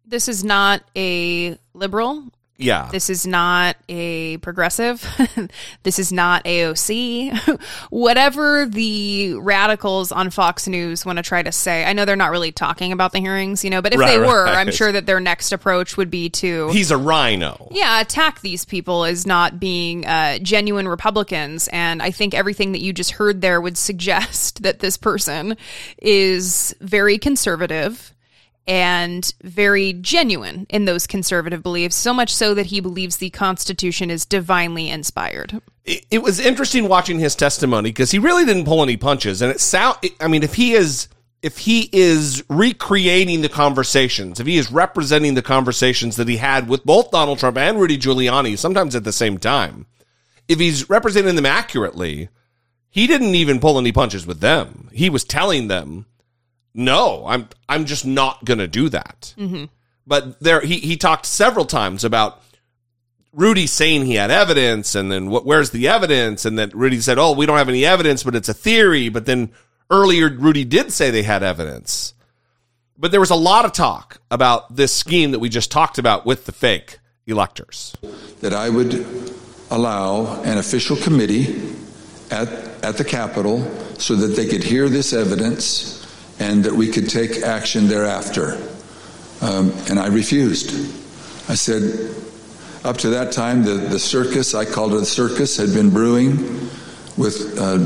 This 0.06 0.28
is 0.28 0.44
not 0.44 0.84
a 0.94 1.58
liberal. 1.74 2.30
Yeah. 2.58 2.88
This 2.90 3.10
is 3.10 3.26
not 3.26 3.76
a 3.88 4.38
progressive. 4.38 5.06
this 5.82 5.98
is 5.98 6.12
not 6.12 6.44
AOC. 6.44 7.60
Whatever 7.90 8.66
the 8.66 9.34
radicals 9.34 10.10
on 10.12 10.30
Fox 10.30 10.66
News 10.66 11.04
want 11.04 11.18
to 11.18 11.22
try 11.22 11.42
to 11.42 11.52
say. 11.52 11.84
I 11.84 11.92
know 11.92 12.04
they're 12.04 12.16
not 12.16 12.30
really 12.30 12.52
talking 12.52 12.92
about 12.92 13.12
the 13.12 13.18
hearings, 13.20 13.62
you 13.62 13.70
know, 13.70 13.82
but 13.82 13.92
if 13.92 14.00
Right, 14.00 14.12
they 14.12 14.18
were, 14.18 14.44
right. 14.44 14.54
I'm 14.56 14.70
sure 14.72 14.90
that 14.90 15.06
their 15.06 15.20
next 15.20 15.52
approach 15.52 15.96
would 15.96 16.10
be 16.10 16.30
to 16.30 16.68
He's 16.70 16.90
a 16.90 16.96
RINO. 16.96 17.68
yeah, 17.72 18.00
attack 18.00 18.40
these 18.40 18.64
people 18.64 19.04
as 19.04 19.26
not 19.26 19.60
being 19.60 20.06
uh, 20.06 20.38
genuine 20.38 20.88
Republicans. 20.88 21.68
And 21.72 22.02
I 22.02 22.10
think 22.10 22.34
everything 22.34 22.72
that 22.72 22.80
you 22.80 22.92
just 22.92 23.12
heard 23.12 23.40
there 23.42 23.60
would 23.60 23.76
suggest 23.76 24.62
that 24.62 24.78
this 24.80 24.96
person 24.96 25.56
is 25.98 26.74
very 26.80 27.18
conservative 27.18 28.14
and 28.66 29.32
very 29.42 29.92
genuine 29.94 30.66
in 30.68 30.84
those 30.84 31.06
conservative 31.06 31.62
beliefs, 31.62 31.94
so 31.94 32.12
much 32.12 32.34
so 32.34 32.54
that 32.54 32.66
he 32.66 32.80
believes 32.80 33.18
the 33.18 33.30
Constitution 33.30 34.10
is 34.10 34.24
divinely 34.24 34.88
inspired. 34.90 35.60
it, 35.86 36.04
it 36.10 36.22
was 36.22 36.40
interesting 36.40 36.88
watching 36.88 37.18
his 37.18 37.34
testimony 37.34 37.90
because 37.90 38.10
he 38.10 38.18
really 38.18 38.44
didn't 38.44 38.64
pull 38.64 38.82
any 38.82 38.96
punches 38.96 39.40
and 39.40 39.50
it 39.50 39.60
sound 39.60 39.96
i 40.20 40.28
mean 40.28 40.42
if 40.42 40.54
he 40.54 40.72
is 40.72 41.08
if 41.42 41.58
he 41.58 41.88
is 41.92 42.42
recreating 42.48 43.40
the 43.40 43.48
conversations 43.48 44.40
if 44.40 44.46
he 44.46 44.56
is 44.56 44.70
representing 44.70 45.34
the 45.34 45.42
conversations 45.42 46.16
that 46.16 46.28
he 46.28 46.36
had 46.36 46.68
with 46.68 46.84
both 46.84 47.10
donald 47.10 47.38
trump 47.38 47.56
and 47.56 47.78
rudy 47.78 47.96
giuliani 47.96 48.58
sometimes 48.58 48.94
at 48.94 49.04
the 49.04 49.12
same 49.12 49.38
time 49.38 49.86
if 50.48 50.58
he's 50.58 50.90
representing 50.90 51.36
them 51.36 51.46
accurately 51.46 52.28
he 52.90 53.06
didn't 53.06 53.34
even 53.34 53.60
pull 53.60 53.78
any 53.78 53.92
punches 53.92 54.26
with 54.26 54.40
them 54.40 54.88
he 54.92 55.08
was 55.08 55.24
telling 55.24 55.68
them 55.68 56.06
no 56.76 57.24
i'm 57.26 57.48
i'm 57.68 57.84
just 57.84 58.06
not 58.06 58.44
going 58.44 58.58
to 58.58 58.68
do 58.68 58.88
that 58.88 59.34
mm-hmm. 59.36 59.64
but 60.06 60.38
there 60.40 60.60
he, 60.60 60.78
he 60.78 60.96
talked 60.96 61.26
several 61.26 61.64
times 61.64 62.04
about 62.04 62.42
Rudy 63.32 63.66
saying 63.66 64.06
he 64.06 64.14
had 64.14 64.30
evidence, 64.30 64.94
and 64.94 65.12
then 65.12 65.28
what, 65.28 65.44
where's 65.44 65.68
the 65.68 65.88
evidence? 65.88 66.46
And 66.46 66.58
then 66.58 66.70
Rudy 66.72 67.00
said, 67.00 67.18
"Oh, 67.18 67.32
we 67.32 67.44
don't 67.44 67.58
have 67.58 67.68
any 67.68 67.84
evidence, 67.84 68.22
but 68.22 68.34
it's 68.34 68.48
a 68.48 68.54
theory." 68.54 69.10
But 69.10 69.26
then 69.26 69.50
earlier, 69.90 70.30
Rudy 70.30 70.64
did 70.64 70.90
say 70.90 71.10
they 71.10 71.22
had 71.22 71.42
evidence. 71.42 72.14
But 72.98 73.10
there 73.10 73.20
was 73.20 73.30
a 73.30 73.36
lot 73.36 73.66
of 73.66 73.72
talk 73.72 74.22
about 74.30 74.74
this 74.74 74.90
scheme 74.90 75.32
that 75.32 75.38
we 75.38 75.50
just 75.50 75.70
talked 75.70 75.98
about 75.98 76.24
with 76.24 76.46
the 76.46 76.52
fake 76.52 76.98
electors. 77.26 77.94
that 78.40 78.54
I 78.54 78.70
would 78.70 78.94
allow 79.70 80.42
an 80.42 80.58
official 80.58 80.96
committee 80.96 81.60
at, 82.30 82.48
at 82.82 82.96
the 82.96 83.04
Capitol 83.04 83.60
so 83.98 84.14
that 84.14 84.28
they 84.28 84.46
could 84.46 84.62
hear 84.62 84.88
this 84.88 85.12
evidence 85.12 85.95
and 86.38 86.64
that 86.64 86.72
we 86.72 86.90
could 86.90 87.08
take 87.08 87.42
action 87.42 87.88
thereafter. 87.88 88.58
Um, 89.40 89.72
and 89.88 89.98
I 89.98 90.08
refused. 90.08 90.70
I 91.48 91.54
said, 91.54 92.14
up 92.84 92.98
to 92.98 93.10
that 93.10 93.32
time, 93.32 93.64
the, 93.64 93.74
the 93.74 93.98
circus, 93.98 94.54
I 94.54 94.64
called 94.64 94.94
it 94.94 95.00
a 95.00 95.06
circus, 95.06 95.56
had 95.56 95.72
been 95.72 95.90
brewing 95.90 96.36
with 97.16 97.58
uh, 97.58 97.78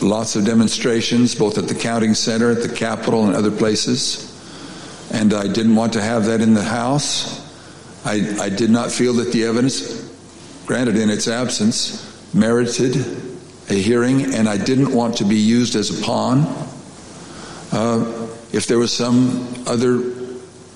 lots 0.00 0.36
of 0.36 0.44
demonstrations, 0.44 1.34
both 1.34 1.58
at 1.58 1.68
the 1.68 1.74
counting 1.74 2.14
center, 2.14 2.50
at 2.50 2.62
the 2.62 2.74
Capitol, 2.74 3.26
and 3.26 3.34
other 3.34 3.50
places. 3.50 4.32
And 5.12 5.34
I 5.34 5.46
didn't 5.46 5.76
want 5.76 5.92
to 5.94 6.02
have 6.02 6.26
that 6.26 6.40
in 6.40 6.54
the 6.54 6.62
House. 6.62 7.44
I, 8.04 8.36
I 8.40 8.48
did 8.48 8.70
not 8.70 8.90
feel 8.90 9.14
that 9.14 9.32
the 9.32 9.44
evidence, 9.44 10.08
granted 10.66 10.96
in 10.96 11.10
its 11.10 11.28
absence, 11.28 12.34
merited 12.34 12.96
a 13.68 13.74
hearing, 13.74 14.34
and 14.34 14.48
I 14.48 14.56
didn't 14.56 14.92
want 14.92 15.16
to 15.18 15.24
be 15.24 15.36
used 15.36 15.74
as 15.74 15.98
a 15.98 16.02
pawn. 16.04 16.42
Uh, 17.76 18.26
if 18.52 18.66
there 18.66 18.78
was 18.78 18.90
some 18.90 19.46
other 19.66 19.98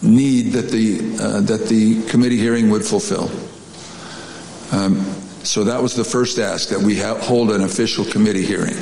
need 0.03 0.53
that 0.53 0.71
the 0.71 1.01
uh, 1.19 1.41
that 1.41 1.67
the 1.67 2.03
committee 2.11 2.37
hearing 2.37 2.69
would 2.69 2.85
fulfill. 2.85 3.31
Um, 4.71 5.01
so 5.43 5.65
that 5.65 5.81
was 5.83 5.95
the 5.95 6.05
first 6.05 6.39
ask 6.39 6.69
that 6.69 6.79
we 6.79 6.99
ha- 6.99 7.19
hold 7.19 7.53
an 7.53 7.63
official 7.63 8.05
committee 8.05 8.45
hearing. 8.45 8.77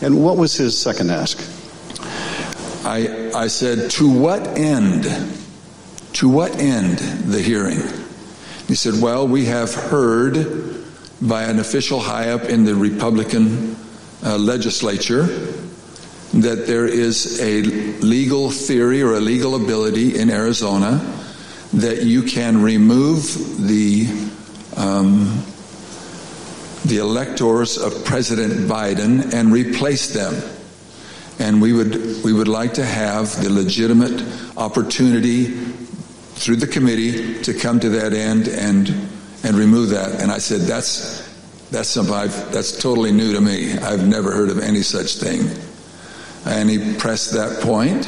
And 0.00 0.20
what 0.24 0.36
was 0.36 0.56
his 0.56 0.76
second 0.76 1.12
ask? 1.12 1.38
I, 2.84 3.30
I 3.32 3.46
said, 3.46 3.88
to 3.92 4.10
what 4.10 4.58
end? 4.58 5.04
To 6.14 6.28
what 6.28 6.58
end 6.58 6.98
the 6.98 7.40
hearing? 7.40 7.78
He 8.66 8.74
said, 8.74 9.00
well, 9.00 9.28
we 9.28 9.44
have 9.44 9.72
heard 9.72 10.84
by 11.22 11.44
an 11.44 11.60
official 11.60 12.00
high 12.00 12.30
up 12.30 12.46
in 12.46 12.64
the 12.64 12.74
Republican 12.74 13.76
uh, 14.24 14.38
legislature 14.38 15.28
that 16.42 16.66
there 16.66 16.86
is 16.86 17.40
a 17.40 17.62
legal 17.62 18.50
theory 18.50 19.02
or 19.02 19.14
a 19.14 19.20
legal 19.20 19.54
ability 19.54 20.18
in 20.18 20.30
Arizona 20.30 20.98
that 21.72 22.02
you 22.02 22.22
can 22.22 22.62
remove 22.62 23.66
the 23.66 24.06
um, 24.76 25.42
the 26.84 26.98
electors 26.98 27.78
of 27.78 28.04
President 28.04 28.68
Biden 28.68 29.32
and 29.32 29.52
replace 29.52 30.12
them 30.12 30.34
and 31.38 31.60
we 31.60 31.72
would 31.72 32.22
we 32.22 32.32
would 32.32 32.48
like 32.48 32.74
to 32.74 32.84
have 32.84 33.42
the 33.42 33.50
legitimate 33.50 34.22
opportunity 34.56 35.46
through 36.34 36.56
the 36.56 36.66
committee 36.66 37.42
to 37.42 37.54
come 37.54 37.80
to 37.80 37.88
that 37.90 38.12
end 38.12 38.48
and 38.48 38.88
and 39.42 39.56
remove 39.56 39.90
that. 39.90 40.20
And 40.20 40.30
I 40.30 40.38
said 40.38 40.62
that's 40.62 41.22
that's 41.70 41.88
something 41.88 42.14
I've, 42.14 42.52
that's 42.52 42.78
totally 42.78 43.12
new 43.12 43.32
to 43.32 43.40
me. 43.40 43.76
I've 43.78 44.06
never 44.06 44.32
heard 44.32 44.50
of 44.50 44.58
any 44.58 44.82
such 44.82 45.16
thing. 45.16 45.48
And 46.46 46.68
he 46.68 46.94
pressed 46.96 47.32
that 47.32 47.62
point, 47.62 48.06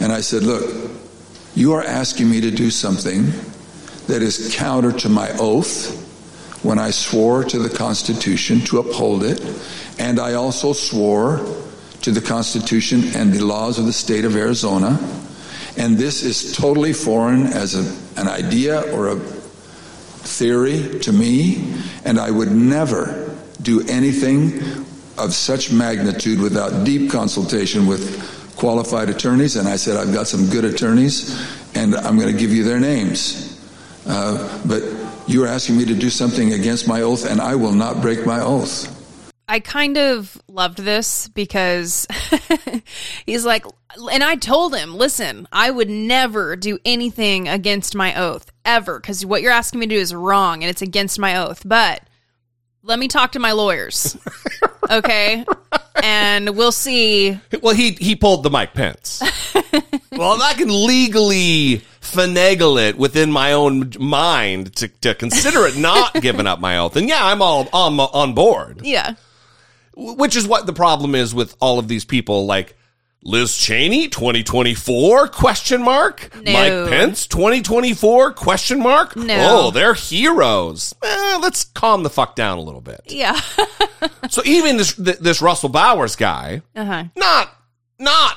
and 0.00 0.12
I 0.12 0.20
said, 0.20 0.42
look, 0.42 0.90
you 1.54 1.72
are 1.74 1.82
asking 1.82 2.28
me 2.28 2.40
to 2.40 2.50
do 2.50 2.70
something 2.70 3.32
that 4.08 4.22
is 4.22 4.54
counter 4.54 4.92
to 4.92 5.08
my 5.08 5.30
oath 5.38 6.02
when 6.62 6.78
I 6.78 6.90
swore 6.90 7.44
to 7.44 7.58
the 7.58 7.70
Constitution 7.70 8.60
to 8.62 8.78
uphold 8.78 9.22
it, 9.22 9.40
and 9.98 10.18
I 10.18 10.34
also 10.34 10.72
swore 10.72 11.40
to 12.02 12.10
the 12.10 12.20
Constitution 12.20 13.04
and 13.14 13.32
the 13.32 13.44
laws 13.44 13.78
of 13.78 13.86
the 13.86 13.92
state 13.92 14.24
of 14.24 14.36
Arizona. 14.36 14.98
And 15.76 15.96
this 15.96 16.22
is 16.22 16.56
totally 16.56 16.92
foreign 16.92 17.46
as 17.46 17.74
a, 17.74 18.20
an 18.20 18.28
idea 18.28 18.80
or 18.92 19.08
a 19.08 19.16
theory 19.16 20.98
to 21.00 21.12
me, 21.12 21.74
and 22.04 22.18
I 22.18 22.30
would 22.30 22.50
never 22.50 23.34
do 23.62 23.86
anything 23.88 24.85
of 25.18 25.34
such 25.34 25.72
magnitude 25.72 26.40
without 26.40 26.84
deep 26.84 27.10
consultation 27.10 27.86
with 27.86 28.54
qualified 28.56 29.08
attorneys. 29.08 29.56
And 29.56 29.68
I 29.68 29.76
said, 29.76 29.96
I've 29.96 30.12
got 30.12 30.26
some 30.26 30.48
good 30.48 30.64
attorneys, 30.64 31.34
and 31.74 31.94
I'm 31.94 32.18
going 32.18 32.32
to 32.32 32.38
give 32.38 32.52
you 32.52 32.64
their 32.64 32.80
names. 32.80 33.52
Uh, 34.06 34.62
but 34.66 34.82
you 35.26 35.44
are 35.44 35.48
asking 35.48 35.76
me 35.76 35.84
to 35.86 35.94
do 35.94 36.10
something 36.10 36.52
against 36.52 36.86
my 36.88 37.02
oath, 37.02 37.28
and 37.28 37.40
I 37.40 37.54
will 37.56 37.72
not 37.72 38.00
break 38.00 38.24
my 38.24 38.40
oath. 38.40 38.92
I 39.48 39.60
kind 39.60 39.96
of 39.96 40.40
loved 40.48 40.78
this 40.78 41.28
because 41.28 42.06
he's 43.26 43.44
like, 43.44 43.64
and 44.12 44.24
I 44.24 44.36
told 44.36 44.74
him, 44.74 44.96
listen, 44.96 45.46
I 45.52 45.70
would 45.70 45.88
never 45.88 46.56
do 46.56 46.78
anything 46.84 47.46
against 47.48 47.94
my 47.94 48.20
oath 48.20 48.50
ever 48.64 48.98
because 48.98 49.24
what 49.24 49.42
you're 49.42 49.52
asking 49.52 49.80
me 49.80 49.86
to 49.86 49.94
do 49.94 50.00
is 50.00 50.12
wrong 50.12 50.64
and 50.64 50.70
it's 50.70 50.82
against 50.82 51.20
my 51.20 51.36
oath. 51.36 51.62
But 51.64 52.02
let 52.86 52.98
me 53.00 53.08
talk 53.08 53.32
to 53.32 53.38
my 53.38 53.52
lawyers, 53.52 54.16
okay? 54.90 55.44
And 56.02 56.56
we'll 56.56 56.72
see. 56.72 57.38
Well, 57.60 57.74
he 57.74 57.92
he 57.92 58.14
pulled 58.16 58.42
the 58.42 58.50
Mike 58.50 58.74
Pence. 58.74 59.22
well, 60.12 60.40
I 60.40 60.54
can 60.54 60.68
legally 60.68 61.82
finagle 62.00 62.80
it 62.80 62.96
within 62.96 63.32
my 63.32 63.52
own 63.52 63.92
mind 63.98 64.76
to, 64.76 64.88
to 64.88 65.14
consider 65.14 65.66
it 65.66 65.76
not 65.76 66.14
giving 66.22 66.46
up 66.46 66.60
my 66.60 66.78
oath, 66.78 66.96
and 66.96 67.08
yeah, 67.08 67.24
I'm 67.24 67.42
all 67.42 67.68
on 67.72 67.98
on 67.98 68.34
board. 68.34 68.80
Yeah. 68.84 69.14
which 69.96 70.36
is 70.36 70.46
what 70.46 70.66
the 70.66 70.72
problem 70.72 71.14
is 71.14 71.34
with 71.34 71.56
all 71.60 71.78
of 71.78 71.88
these 71.88 72.04
people 72.04 72.46
like 72.46 72.76
Liz 73.22 73.56
Cheney 73.56 74.06
2024 74.08 75.28
question 75.28 75.82
mark 75.82 76.30
No. 76.42 76.52
Mike 76.52 76.88
Pence 76.90 77.26
2024 77.26 78.32
question 78.34 78.78
mark 78.80 79.16
No. 79.16 79.36
oh 79.38 79.70
they're 79.72 79.94
heroes 79.94 80.94
eh, 81.02 81.38
let's 81.42 81.64
calm 81.64 82.02
the 82.04 82.10
fuck 82.10 82.36
down 82.36 82.58
a 82.58 82.60
little 82.60 82.80
bit 82.80 83.00
Yeah. 83.08 83.38
so 84.30 84.42
even 84.44 84.76
this 84.76 84.94
this 84.94 85.42
Russell 85.42 85.70
Bowers 85.70 86.14
guy 86.14 86.62
uh-huh. 86.76 87.04
not 87.16 87.50
not 87.98 88.36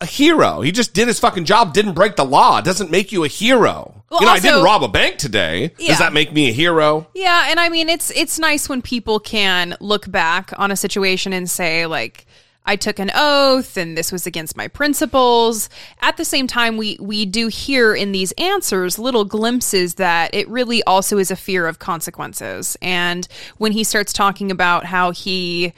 a 0.00 0.06
hero 0.06 0.60
he 0.60 0.70
just 0.70 0.94
did 0.94 1.08
his 1.08 1.18
fucking 1.18 1.44
job 1.44 1.74
didn't 1.74 1.94
break 1.94 2.14
the 2.14 2.24
law 2.24 2.58
it 2.58 2.64
doesn't 2.64 2.92
make 2.92 3.10
you 3.10 3.24
a 3.24 3.28
hero 3.28 4.04
Well, 4.08 4.20
you 4.20 4.26
know 4.26 4.32
I 4.32 4.38
didn't 4.38 4.62
rob 4.62 4.84
a 4.84 4.88
bank 4.88 5.18
today 5.18 5.72
Yeah. 5.78 5.88
does 5.88 5.98
that 5.98 6.12
make 6.12 6.32
me 6.32 6.50
a 6.50 6.52
hero 6.52 7.08
Yeah, 7.12 7.46
and 7.50 7.58
I 7.58 7.68
mean 7.70 7.88
it's 7.88 8.12
it's 8.12 8.38
nice 8.38 8.68
when 8.68 8.82
people 8.82 9.18
can 9.18 9.74
look 9.80 10.08
back 10.08 10.52
on 10.56 10.70
a 10.70 10.76
situation 10.76 11.32
and 11.32 11.50
say 11.50 11.86
like 11.86 12.24
I 12.68 12.76
took 12.76 12.98
an 12.98 13.10
oath 13.14 13.78
and 13.78 13.96
this 13.96 14.12
was 14.12 14.26
against 14.26 14.54
my 14.54 14.68
principles. 14.68 15.70
At 16.02 16.18
the 16.18 16.24
same 16.24 16.46
time, 16.46 16.76
we, 16.76 16.98
we 17.00 17.24
do 17.24 17.48
hear 17.48 17.94
in 17.94 18.12
these 18.12 18.32
answers 18.32 18.98
little 18.98 19.24
glimpses 19.24 19.94
that 19.94 20.34
it 20.34 20.46
really 20.50 20.82
also 20.84 21.16
is 21.16 21.30
a 21.30 21.36
fear 21.36 21.66
of 21.66 21.78
consequences. 21.78 22.76
And 22.82 23.26
when 23.56 23.72
he 23.72 23.84
starts 23.84 24.12
talking 24.12 24.50
about 24.50 24.84
how 24.84 25.12
he 25.12 25.72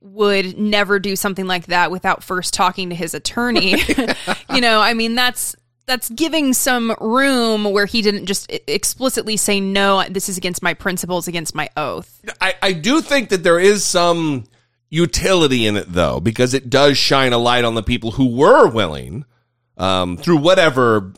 would 0.00 0.58
never 0.58 0.98
do 0.98 1.14
something 1.14 1.46
like 1.46 1.66
that 1.66 1.90
without 1.90 2.24
first 2.24 2.54
talking 2.54 2.88
to 2.88 2.96
his 2.96 3.12
attorney, 3.12 3.74
you 4.54 4.62
know, 4.62 4.80
I 4.80 4.94
mean, 4.94 5.16
that's, 5.16 5.54
that's 5.84 6.08
giving 6.08 6.54
some 6.54 6.96
room 7.02 7.64
where 7.64 7.84
he 7.84 8.00
didn't 8.00 8.24
just 8.24 8.50
explicitly 8.66 9.36
say 9.36 9.60
no 9.60 10.04
this 10.08 10.28
is 10.28 10.38
against 10.38 10.62
my 10.62 10.72
principles 10.72 11.26
against 11.26 11.52
my 11.52 11.68
oath 11.76 12.20
I, 12.40 12.54
I 12.62 12.72
do 12.74 13.00
think 13.00 13.30
that 13.30 13.42
there 13.42 13.58
is 13.58 13.84
some 13.84 14.44
utility 14.90 15.66
in 15.66 15.76
it 15.76 15.92
though, 15.92 16.20
because 16.20 16.52
it 16.52 16.68
does 16.68 16.98
shine 16.98 17.32
a 17.32 17.38
light 17.38 17.64
on 17.64 17.74
the 17.74 17.82
people 17.82 18.10
who 18.12 18.36
were 18.36 18.68
willing, 18.68 19.24
um, 19.78 20.16
through 20.16 20.38
whatever 20.38 21.12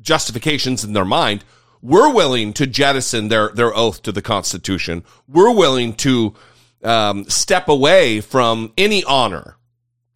justifications 0.00 0.84
in 0.84 0.92
their 0.92 1.04
mind, 1.04 1.44
were 1.80 2.12
willing 2.12 2.52
to 2.52 2.66
jettison 2.66 3.28
their, 3.28 3.48
their 3.50 3.74
oath 3.74 4.02
to 4.02 4.12
the 4.12 4.20
Constitution, 4.20 5.02
were 5.26 5.54
willing 5.54 5.94
to 5.94 6.34
um, 6.82 7.24
step 7.28 7.68
away 7.68 8.20
from 8.20 8.72
any 8.76 9.02
honor, 9.04 9.56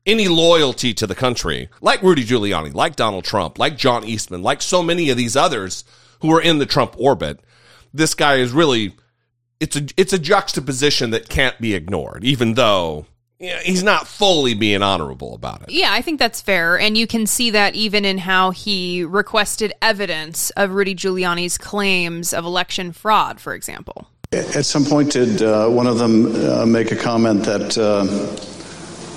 any 0.05 0.29
loyalty 0.29 0.93
to 0.93 1.07
the 1.07 1.15
country, 1.15 1.71
like 1.81 2.03
Rudy 2.03 2.25
Giuliani, 2.25 2.75
like 2.75 2.97
Donald 2.97 3.25
Trump, 3.25 3.59
like 3.59 3.79
John 3.79 4.05
Eastman, 4.05 4.43
like 4.43 4.61
so 4.61 4.83
many 4.83 5.09
of 5.09 5.17
these 5.17 5.37
others 5.37 5.85
who 6.21 6.31
are 6.33 6.43
in 6.43 6.59
the 6.59 6.67
Trump 6.67 6.97
orbit. 6.99 7.41
This 7.95 8.15
guy 8.15 8.37
is 8.37 8.53
really 8.53 8.95
it's 9.65 9.77
a 9.77 9.87
it's 9.97 10.13
a 10.13 10.19
juxtaposition 10.19 11.11
that 11.11 11.29
can't 11.29 11.59
be 11.59 11.75
ignored, 11.75 12.23
even 12.23 12.53
though 12.55 13.07
yeah, 13.39 13.61
he's 13.61 13.83
not 13.83 14.07
fully 14.07 14.53
being 14.53 14.83
honorable 14.83 15.35
about 15.35 15.63
it. 15.63 15.71
Yeah, 15.71 15.93
I 15.93 16.03
think 16.03 16.19
that's 16.19 16.43
fair. 16.43 16.79
And 16.79 16.99
you 16.99 17.07
can 17.07 17.27
see 17.27 17.51
that 17.51 17.75
even 17.75 18.05
in 18.05 18.19
how 18.19 18.51
he 18.51 19.05
requested 19.05 19.73
evidence 19.81 20.51
of 20.51 20.73
Rudy 20.73 20.95
Giuliani's 20.95 21.57
claims 21.57 22.35
of 22.35 22.45
election 22.45 22.93
fraud, 22.93 23.41
for 23.41 23.55
example. 23.55 24.07
At 24.33 24.67
some 24.67 24.85
point, 24.85 25.13
did 25.13 25.43
uh, 25.43 25.69
one 25.69 25.87
of 25.87 25.99
them 25.99 26.35
uh, 26.35 26.67
make 26.67 26.91
a 26.91 26.97
comment 26.97 27.45
that 27.45 27.79
uh, 27.79 28.05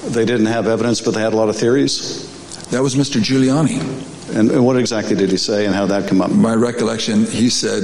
they 0.10 0.26
didn't 0.26 0.46
have 0.46 0.68
evidence, 0.68 1.02
but 1.02 1.12
they 1.12 1.22
had 1.22 1.34
a 1.34 1.36
lot 1.36 1.50
of 1.50 1.58
theories? 1.58 2.26
That 2.70 2.82
was 2.82 2.96
Mr. 2.96 3.20
Giuliani. 3.20 4.16
And, 4.30 4.52
and 4.52 4.66
what 4.66 4.78
exactly 4.78 5.16
did 5.16 5.32
he 5.32 5.38
say, 5.38 5.66
and 5.66 5.74
how 5.74 5.86
did 5.86 6.02
that 6.02 6.10
come 6.10 6.22
up? 6.22 6.32
My 6.32 6.54
recollection, 6.54 7.26
he 7.26 7.50
said, 7.50 7.84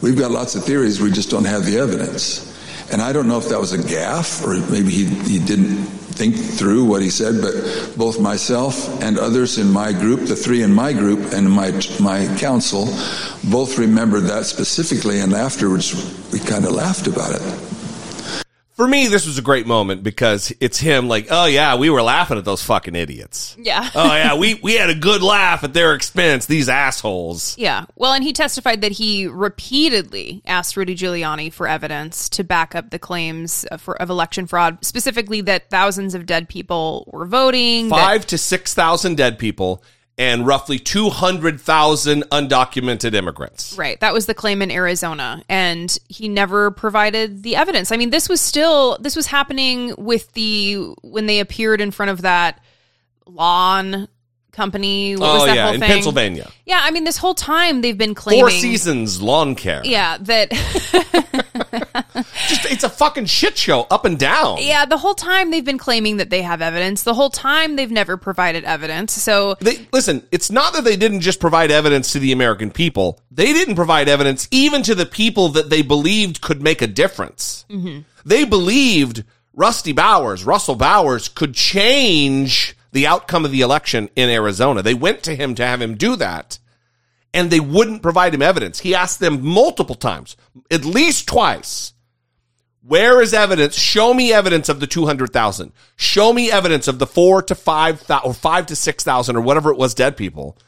We've 0.00 0.18
got 0.18 0.30
lots 0.30 0.54
of 0.54 0.64
theories, 0.64 1.00
we 1.00 1.10
just 1.10 1.30
don't 1.30 1.44
have 1.44 1.64
the 1.64 1.78
evidence. 1.78 2.50
And 2.92 3.00
I 3.00 3.12
don't 3.12 3.26
know 3.26 3.38
if 3.38 3.48
that 3.48 3.58
was 3.58 3.72
a 3.72 3.78
gaffe 3.78 4.44
or 4.44 4.70
maybe 4.70 4.90
he, 4.90 5.06
he 5.06 5.38
didn't 5.38 5.86
think 6.14 6.36
through 6.36 6.84
what 6.84 7.02
he 7.02 7.10
said, 7.10 7.40
but 7.40 7.54
both 7.96 8.20
myself 8.20 9.02
and 9.02 9.18
others 9.18 9.58
in 9.58 9.70
my 9.70 9.92
group, 9.92 10.20
the 10.26 10.36
three 10.36 10.62
in 10.62 10.72
my 10.72 10.92
group 10.92 11.32
and 11.32 11.50
my 11.50 11.72
my 12.00 12.26
council, 12.38 12.86
both 13.50 13.78
remembered 13.78 14.24
that 14.24 14.46
specifically, 14.46 15.20
and 15.20 15.32
afterwards 15.32 15.94
we 16.32 16.38
kind 16.38 16.64
of 16.64 16.72
laughed 16.72 17.06
about 17.06 17.34
it. 17.34 17.42
For 18.74 18.88
me, 18.88 19.06
this 19.06 19.24
was 19.24 19.38
a 19.38 19.42
great 19.42 19.68
moment 19.68 20.02
because 20.02 20.52
it's 20.58 20.78
him 20.80 21.06
like, 21.06 21.28
oh 21.30 21.44
yeah, 21.46 21.76
we 21.76 21.90
were 21.90 22.02
laughing 22.02 22.38
at 22.38 22.44
those 22.44 22.60
fucking 22.60 22.96
idiots. 22.96 23.56
Yeah. 23.56 23.88
oh 23.94 24.12
yeah, 24.14 24.36
we, 24.36 24.54
we 24.54 24.74
had 24.74 24.90
a 24.90 24.96
good 24.96 25.22
laugh 25.22 25.62
at 25.62 25.72
their 25.72 25.94
expense, 25.94 26.46
these 26.46 26.68
assholes. 26.68 27.56
Yeah. 27.56 27.84
Well, 27.94 28.12
and 28.12 28.24
he 28.24 28.32
testified 28.32 28.80
that 28.80 28.90
he 28.90 29.28
repeatedly 29.28 30.42
asked 30.44 30.76
Rudy 30.76 30.96
Giuliani 30.96 31.52
for 31.52 31.68
evidence 31.68 32.28
to 32.30 32.42
back 32.42 32.74
up 32.74 32.90
the 32.90 32.98
claims 32.98 33.62
of, 33.66 33.80
for, 33.80 34.00
of 34.02 34.10
election 34.10 34.48
fraud, 34.48 34.84
specifically 34.84 35.40
that 35.42 35.70
thousands 35.70 36.16
of 36.16 36.26
dead 36.26 36.48
people 36.48 37.08
were 37.12 37.26
voting. 37.26 37.90
that- 37.90 37.94
Five 37.94 38.26
to 38.26 38.38
6,000 38.38 39.16
dead 39.16 39.38
people 39.38 39.84
and 40.16 40.46
roughly 40.46 40.78
200,000 40.78 42.22
undocumented 42.30 43.14
immigrants. 43.14 43.76
Right. 43.76 43.98
That 44.00 44.14
was 44.14 44.26
the 44.26 44.34
claim 44.34 44.62
in 44.62 44.70
Arizona. 44.70 45.42
And 45.48 45.96
he 46.08 46.28
never 46.28 46.70
provided 46.70 47.42
the 47.42 47.56
evidence. 47.56 47.90
I 47.90 47.96
mean, 47.96 48.10
this 48.10 48.28
was 48.28 48.40
still, 48.40 48.96
this 49.00 49.16
was 49.16 49.26
happening 49.26 49.94
with 49.98 50.32
the, 50.34 50.94
when 51.02 51.26
they 51.26 51.40
appeared 51.40 51.80
in 51.80 51.90
front 51.90 52.10
of 52.10 52.22
that 52.22 52.62
lawn 53.26 54.08
company. 54.52 55.16
What 55.16 55.32
was 55.32 55.42
oh 55.42 55.46
that 55.46 55.56
yeah, 55.56 55.72
in 55.72 55.80
thing? 55.80 55.88
Pennsylvania. 55.88 56.50
Yeah. 56.64 56.80
I 56.82 56.92
mean, 56.92 57.02
this 57.02 57.16
whole 57.16 57.34
time 57.34 57.80
they've 57.80 57.98
been 57.98 58.14
claiming. 58.14 58.42
Four 58.42 58.50
seasons 58.50 59.20
lawn 59.20 59.56
care. 59.56 59.82
Yeah. 59.84 60.18
That, 60.18 60.52
Just, 62.54 62.72
it's 62.72 62.84
a 62.84 62.88
fucking 62.88 63.26
shit 63.26 63.56
show 63.56 63.86
up 63.90 64.04
and 64.04 64.18
down. 64.18 64.58
yeah. 64.60 64.84
The 64.84 64.98
whole 64.98 65.14
time 65.14 65.50
they've 65.50 65.64
been 65.64 65.78
claiming 65.78 66.18
that 66.18 66.30
they 66.30 66.42
have 66.42 66.62
evidence. 66.62 67.02
The 67.02 67.14
whole 67.14 67.30
time 67.30 67.76
they've 67.76 67.90
never 67.90 68.16
provided 68.16 68.64
evidence. 68.64 69.12
So, 69.12 69.54
They, 69.60 69.86
listen, 69.92 70.26
it's 70.30 70.50
not 70.50 70.72
that 70.74 70.84
they 70.84 70.96
didn't 70.96 71.20
just 71.20 71.40
provide 71.40 71.70
evidence 71.70 72.12
to 72.12 72.18
the 72.18 72.32
American 72.32 72.70
people. 72.70 73.20
They 73.30 73.52
didn't 73.52 73.76
provide 73.76 74.08
evidence 74.08 74.48
even 74.50 74.82
to 74.84 74.94
the 74.94 75.06
people 75.06 75.50
that 75.50 75.70
they 75.70 75.82
believed 75.82 76.40
could 76.40 76.62
make 76.62 76.82
a 76.82 76.86
difference. 76.86 77.64
Mm-hmm. 77.70 78.00
They 78.24 78.44
believed 78.44 79.24
Rusty 79.52 79.92
Bowers, 79.92 80.44
Russell 80.44 80.74
Bowers 80.74 81.28
could 81.28 81.54
change 81.54 82.76
the 82.92 83.06
outcome 83.06 83.44
of 83.44 83.50
the 83.50 83.60
election 83.60 84.08
in 84.16 84.28
Arizona. 84.28 84.82
They 84.82 84.94
went 84.94 85.22
to 85.24 85.34
him 85.34 85.54
to 85.56 85.66
have 85.66 85.82
him 85.82 85.96
do 85.96 86.16
that 86.16 86.58
and 87.34 87.50
they 87.50 87.60
wouldn't 87.60 88.00
provide 88.00 88.32
him 88.32 88.40
evidence. 88.40 88.78
He 88.80 88.94
asked 88.94 89.18
them 89.18 89.44
multiple 89.44 89.96
times, 89.96 90.36
at 90.70 90.84
least 90.84 91.26
twice. 91.26 91.92
Where 92.86 93.22
is 93.22 93.32
evidence? 93.32 93.78
Show 93.78 94.12
me 94.12 94.32
evidence 94.32 94.68
of 94.68 94.78
the 94.78 94.86
200,000. 94.86 95.72
Show 95.96 96.32
me 96.34 96.50
evidence 96.50 96.86
of 96.86 96.98
the 96.98 97.06
four 97.06 97.40
to 97.42 97.54
five 97.54 98.00
thousand 98.00 98.30
or 98.30 98.34
five 98.34 98.66
to 98.66 98.76
6,000 98.76 99.36
or 99.36 99.40
whatever 99.40 99.70
it 99.70 99.78
was 99.78 99.94
dead 99.94 100.18
people. 100.18 100.58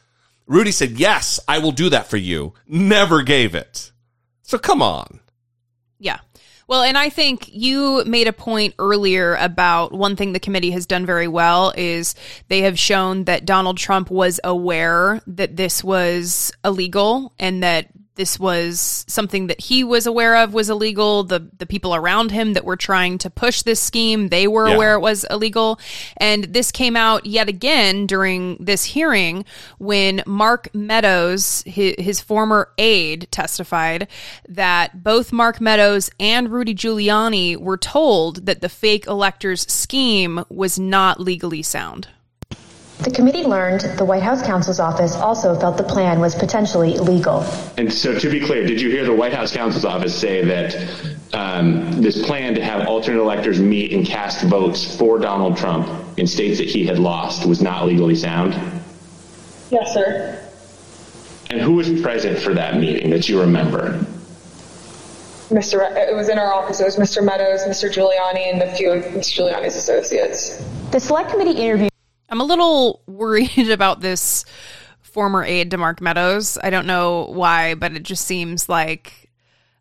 Rudy 0.47 0.71
said, 0.71 0.91
yes, 0.91 1.39
I 1.47 1.59
will 1.59 1.71
do 1.71 1.89
that 1.89 2.07
for 2.07 2.17
you. 2.17 2.53
Never 2.67 3.21
gave 3.21 3.53
it. 3.53 3.91
So 4.41 4.57
come 4.57 4.81
on. 4.81 5.19
Yeah. 5.99 6.19
Well, 6.67 6.81
and 6.81 6.97
I 6.97 7.09
think 7.09 7.49
you 7.53 8.03
made 8.05 8.27
a 8.27 8.33
point 8.33 8.73
earlier 8.79 9.35
about 9.35 9.93
one 9.93 10.15
thing 10.15 10.33
the 10.33 10.39
committee 10.39 10.71
has 10.71 10.85
done 10.85 11.05
very 11.05 11.27
well 11.27 11.71
is 11.77 12.15
they 12.47 12.61
have 12.61 12.79
shown 12.79 13.25
that 13.25 13.45
Donald 13.45 13.77
Trump 13.77 14.09
was 14.09 14.39
aware 14.43 15.21
that 15.27 15.55
this 15.55 15.83
was 15.83 16.51
illegal 16.65 17.33
and 17.39 17.63
that 17.63 17.87
this 18.17 18.39
was 18.39 19.05
something 19.07 19.47
that 19.47 19.61
he 19.61 19.83
was 19.83 20.05
aware 20.05 20.35
of 20.35 20.53
was 20.53 20.69
illegal. 20.69 21.23
The 21.23 21.47
the 21.57 21.65
people 21.65 21.95
around 21.95 22.31
him 22.31 22.53
that 22.53 22.65
were 22.65 22.75
trying 22.75 23.17
to 23.19 23.29
push 23.29 23.61
this 23.61 23.79
scheme, 23.79 24.27
they 24.29 24.47
were 24.47 24.67
Yeah. 24.67 24.75
aware 24.75 24.93
it 24.95 24.99
was 24.99 25.23
illegal. 25.29 25.79
And 26.17 26.43
this 26.45 26.71
came 26.71 26.95
out 26.97 27.25
yet 27.25 27.47
again 27.47 28.05
during 28.05 28.57
this 28.59 28.83
hearing 28.83 29.45
when 29.77 30.21
Mark 30.25 30.69
Meadows, 30.73 31.63
his, 31.65 31.95
his 31.97 32.19
former 32.19 32.69
aide, 32.77 33.27
testified 33.31 34.07
that 34.49 35.03
both 35.03 35.31
Mark 35.31 35.61
Meadows 35.61 36.09
and 36.19 36.49
Rudy 36.51 36.75
Giuliani 36.75 37.55
were 37.57 37.77
told 37.77 38.45
that 38.45 38.61
the 38.61 38.69
fake 38.69 39.07
electors 39.07 39.61
scheme 39.71 40.43
was 40.49 40.77
not 40.79 41.19
legally 41.19 41.61
sound. 41.61 42.07
The 42.99 43.11
committee 43.11 43.43
learned 43.43 43.81
the 43.97 44.05
White 44.05 44.23
House 44.23 44.41
counsel's 44.41 44.79
office 44.79 45.15
also 45.15 45.57
felt 45.59 45.77
the 45.77 45.83
plan 45.83 46.19
was 46.19 46.33
potentially 46.33 46.95
illegal. 46.95 47.45
And 47.77 47.93
so, 47.93 48.17
to 48.17 48.29
be 48.29 48.39
clear, 48.39 48.65
did 48.65 48.81
you 48.81 48.89
hear 48.89 49.05
the 49.05 49.13
White 49.13 49.33
House 49.33 49.53
counsel's 49.53 49.85
office 49.85 50.19
say 50.19 50.43
that 50.45 50.75
um, 51.33 52.01
this 52.01 52.25
plan 52.25 52.55
to 52.55 52.63
have 52.63 52.87
alternate 52.87 53.21
electors 53.21 53.59
meet 53.59 53.93
and 53.93 54.05
cast 54.05 54.43
votes 54.45 54.97
for 54.97 55.19
Donald 55.19 55.57
Trump 55.57 55.87
in 56.17 56.25
states 56.25 56.57
that 56.57 56.67
he 56.67 56.87
had 56.87 56.97
lost 56.97 57.45
was 57.45 57.61
not 57.61 57.85
legally 57.85 58.15
sound? 58.15 58.55
Yes, 59.69 59.93
sir. 59.93 60.43
And 61.51 61.61
who 61.61 61.73
was 61.73 62.01
present 62.01 62.39
for 62.39 62.55
that 62.55 62.77
meeting 62.77 63.11
that 63.11 63.29
you 63.29 63.39
remember? 63.39 64.03
Mr. 65.49 65.95
It 65.95 66.15
was 66.15 66.29
in 66.29 66.39
our 66.39 66.51
office. 66.51 66.81
It 66.81 66.85
was 66.85 66.97
Mr. 66.97 67.23
Meadows, 67.23 67.61
Mr. 67.63 67.89
Giuliani, 67.89 68.51
and 68.51 68.61
a 68.61 68.75
few 68.75 68.91
of 68.91 69.03
Mr. 69.03 69.37
Giuliani's 69.37 69.75
associates. 69.75 70.61
The 70.91 70.99
select 70.99 71.29
committee 71.29 71.51
interviewed 71.51 71.91
I'm 72.29 72.41
a 72.41 72.45
little 72.45 73.01
worried 73.07 73.69
about 73.69 74.01
this 74.01 74.45
former 75.01 75.43
aide 75.43 75.71
to 75.71 75.77
Mark 75.77 76.01
Meadows. 76.01 76.57
I 76.61 76.69
don't 76.69 76.85
know 76.87 77.25
why, 77.25 77.75
but 77.75 77.93
it 77.93 78.03
just 78.03 78.25
seems 78.25 78.69
like 78.69 79.29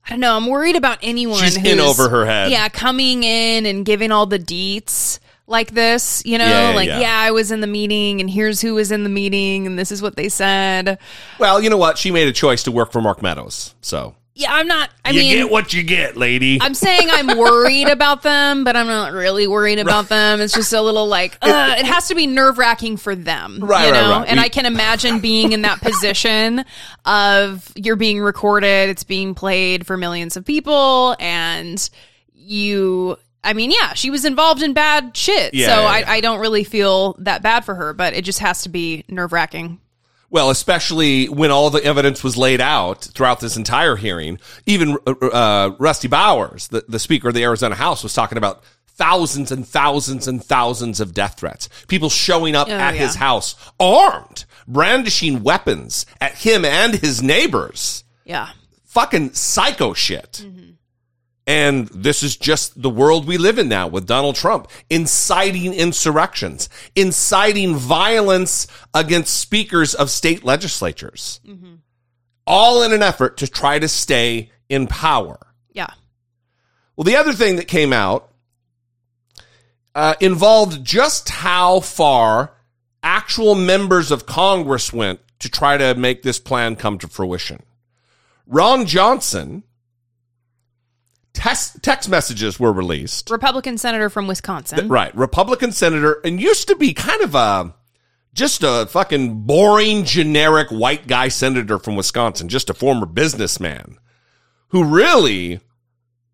I 0.06 0.10
don't 0.10 0.20
know. 0.20 0.36
I'm 0.36 0.46
worried 0.46 0.76
about 0.76 0.98
anyone 1.02 1.40
She's 1.40 1.56
who's 1.56 1.72
in 1.72 1.80
over 1.80 2.08
her 2.08 2.24
head. 2.24 2.52
Yeah, 2.52 2.68
coming 2.68 3.24
in 3.24 3.66
and 3.66 3.84
giving 3.84 4.12
all 4.12 4.26
the 4.26 4.38
deets 4.38 5.18
like 5.48 5.72
this. 5.72 6.22
You 6.24 6.38
know, 6.38 6.46
Yeah, 6.46 6.70
yeah, 6.70 6.76
like 6.76 6.88
yeah. 6.88 7.00
yeah. 7.00 7.18
I 7.18 7.32
was 7.32 7.50
in 7.50 7.60
the 7.60 7.66
meeting, 7.66 8.20
and 8.20 8.30
here's 8.30 8.60
who 8.60 8.74
was 8.74 8.92
in 8.92 9.02
the 9.02 9.10
meeting, 9.10 9.66
and 9.66 9.76
this 9.78 9.90
is 9.90 10.00
what 10.00 10.14
they 10.14 10.28
said. 10.28 10.98
Well, 11.40 11.60
you 11.60 11.70
know 11.70 11.76
what? 11.76 11.98
She 11.98 12.12
made 12.12 12.28
a 12.28 12.32
choice 12.32 12.62
to 12.64 12.72
work 12.72 12.92
for 12.92 13.00
Mark 13.00 13.20
Meadows. 13.20 13.74
So 13.80 14.14
Yeah, 14.38 14.52
I'm 14.52 14.66
not. 14.66 14.90
I 15.02 15.12
you 15.12 15.20
mean, 15.20 15.36
get 15.38 15.50
what 15.50 15.72
you 15.72 15.82
get, 15.82 16.14
lady. 16.18 16.58
I'm 16.60 16.74
saying 16.74 17.08
I'm 17.10 17.38
worried 17.38 17.88
about 17.88 18.22
them, 18.22 18.64
but 18.64 18.76
I'm 18.76 18.86
not 18.86 19.12
really 19.14 19.46
worried 19.46 19.78
about 19.78 20.10
them. 20.10 20.42
It's 20.42 20.52
just 20.52 20.74
a 20.74 20.82
little 20.82 21.06
like 21.06 21.38
uh, 21.40 21.74
it 21.78 21.86
has 21.86 22.08
to 22.08 22.14
be 22.14 22.26
nerve 22.26 22.58
wracking 22.58 22.98
for 22.98 23.16
them, 23.16 23.60
Right, 23.62 23.86
you 23.86 23.92
right, 23.92 24.00
know. 24.02 24.10
right. 24.18 24.28
And 24.28 24.38
We- 24.38 24.44
I 24.44 24.48
can 24.50 24.66
imagine 24.66 25.20
being 25.20 25.52
in 25.52 25.62
that 25.62 25.80
position 25.80 26.66
of 27.06 27.72
you're 27.76 27.96
being 27.96 28.20
recorded, 28.20 28.90
it's 28.90 29.04
being 29.04 29.34
played 29.34 29.86
for 29.86 29.96
millions 29.96 30.36
of 30.36 30.44
people, 30.44 31.16
and 31.18 31.88
you 32.34 33.16
I 33.42 33.52
mean, 33.54 33.70
yeah, 33.70 33.94
she 33.94 34.10
was 34.10 34.24
involved 34.24 34.60
in 34.62 34.72
bad 34.74 35.16
shit. 35.16 35.54
Yeah, 35.54 35.68
so 35.68 35.80
yeah, 35.80 35.86
I, 35.86 35.98
yeah. 36.00 36.10
I 36.10 36.20
don't 36.20 36.40
really 36.40 36.64
feel 36.64 37.14
that 37.20 37.42
bad 37.42 37.64
for 37.64 37.74
her, 37.74 37.94
but 37.94 38.12
it 38.12 38.24
just 38.24 38.40
has 38.40 38.62
to 38.62 38.68
be 38.68 39.04
nerve 39.08 39.32
wracking. 39.32 39.80
Well, 40.36 40.50
especially 40.50 41.30
when 41.30 41.50
all 41.50 41.70
the 41.70 41.82
evidence 41.82 42.22
was 42.22 42.36
laid 42.36 42.60
out 42.60 43.04
throughout 43.04 43.40
this 43.40 43.56
entire 43.56 43.96
hearing. 43.96 44.38
Even 44.66 44.98
uh, 45.06 45.12
uh, 45.12 45.76
Rusty 45.78 46.08
Bowers, 46.08 46.68
the, 46.68 46.84
the 46.86 46.98
Speaker 46.98 47.28
of 47.28 47.34
the 47.34 47.42
Arizona 47.42 47.74
House, 47.74 48.02
was 48.02 48.12
talking 48.12 48.36
about 48.36 48.62
thousands 48.86 49.50
and 49.50 49.66
thousands 49.66 50.28
and 50.28 50.44
thousands 50.44 51.00
of 51.00 51.14
death 51.14 51.38
threats. 51.40 51.70
People 51.88 52.10
showing 52.10 52.54
up 52.54 52.68
Oh, 52.68 52.72
at 52.72 52.94
yeah. 52.94 53.00
his 53.00 53.14
house 53.14 53.56
armed, 53.80 54.44
brandishing 54.68 55.42
weapons 55.42 56.04
at 56.20 56.34
him 56.34 56.66
and 56.66 56.92
his 56.96 57.22
neighbors. 57.22 58.04
Yeah. 58.26 58.50
Fucking 58.84 59.32
psycho 59.32 59.94
shit. 59.94 60.44
And 61.46 61.86
this 61.88 62.24
is 62.24 62.36
just 62.36 62.80
the 62.80 62.90
world 62.90 63.26
we 63.26 63.38
live 63.38 63.58
in 63.58 63.68
now 63.68 63.86
with 63.86 64.04
Donald 64.06 64.34
Trump 64.34 64.68
inciting 64.90 65.72
insurrections, 65.72 66.68
inciting 66.96 67.76
violence 67.76 68.66
against 68.92 69.38
speakers 69.38 69.94
of 69.94 70.10
state 70.10 70.42
legislatures, 70.44 71.40
all 72.46 72.82
in 72.82 72.92
an 72.92 73.02
effort 73.02 73.36
to 73.38 73.46
try 73.46 73.78
to 73.78 73.86
stay 73.86 74.50
in 74.68 74.88
power. 74.88 75.38
Yeah. 75.72 75.90
Well, 76.96 77.04
the 77.04 77.16
other 77.16 77.32
thing 77.32 77.56
that 77.56 77.68
came 77.68 77.92
out 77.92 78.32
uh, 79.94 80.14
involved 80.20 80.84
just 80.84 81.28
how 81.28 81.80
far 81.80 82.54
actual 83.02 83.54
members 83.54 84.10
of 84.10 84.26
Congress 84.26 84.92
went 84.92 85.20
to 85.38 85.48
try 85.48 85.76
to 85.76 85.94
make 85.94 86.22
this 86.22 86.40
plan 86.40 86.74
come 86.74 86.98
to 86.98 87.06
fruition. 87.08 87.62
Ron 88.46 88.86
Johnson, 88.86 89.62
text, 91.36 91.82
text 91.82 92.08
messages 92.08 92.58
were 92.58 92.72
released. 92.72 93.30
Republican 93.30 93.78
senator 93.78 94.10
from 94.10 94.26
Wisconsin. 94.26 94.88
Right. 94.88 95.14
Republican 95.16 95.72
senator 95.72 96.20
and 96.24 96.40
used 96.40 96.68
to 96.68 96.76
be 96.76 96.92
kind 96.92 97.22
of 97.22 97.34
a 97.34 97.74
just 98.34 98.62
a 98.62 98.86
fucking 98.90 99.42
boring 99.42 100.04
generic 100.04 100.68
white 100.68 101.06
guy 101.06 101.28
senator 101.28 101.78
from 101.78 101.96
Wisconsin, 101.96 102.48
just 102.48 102.68
a 102.68 102.74
former 102.74 103.06
businessman 103.06 103.96
who 104.68 104.84
really 104.84 105.60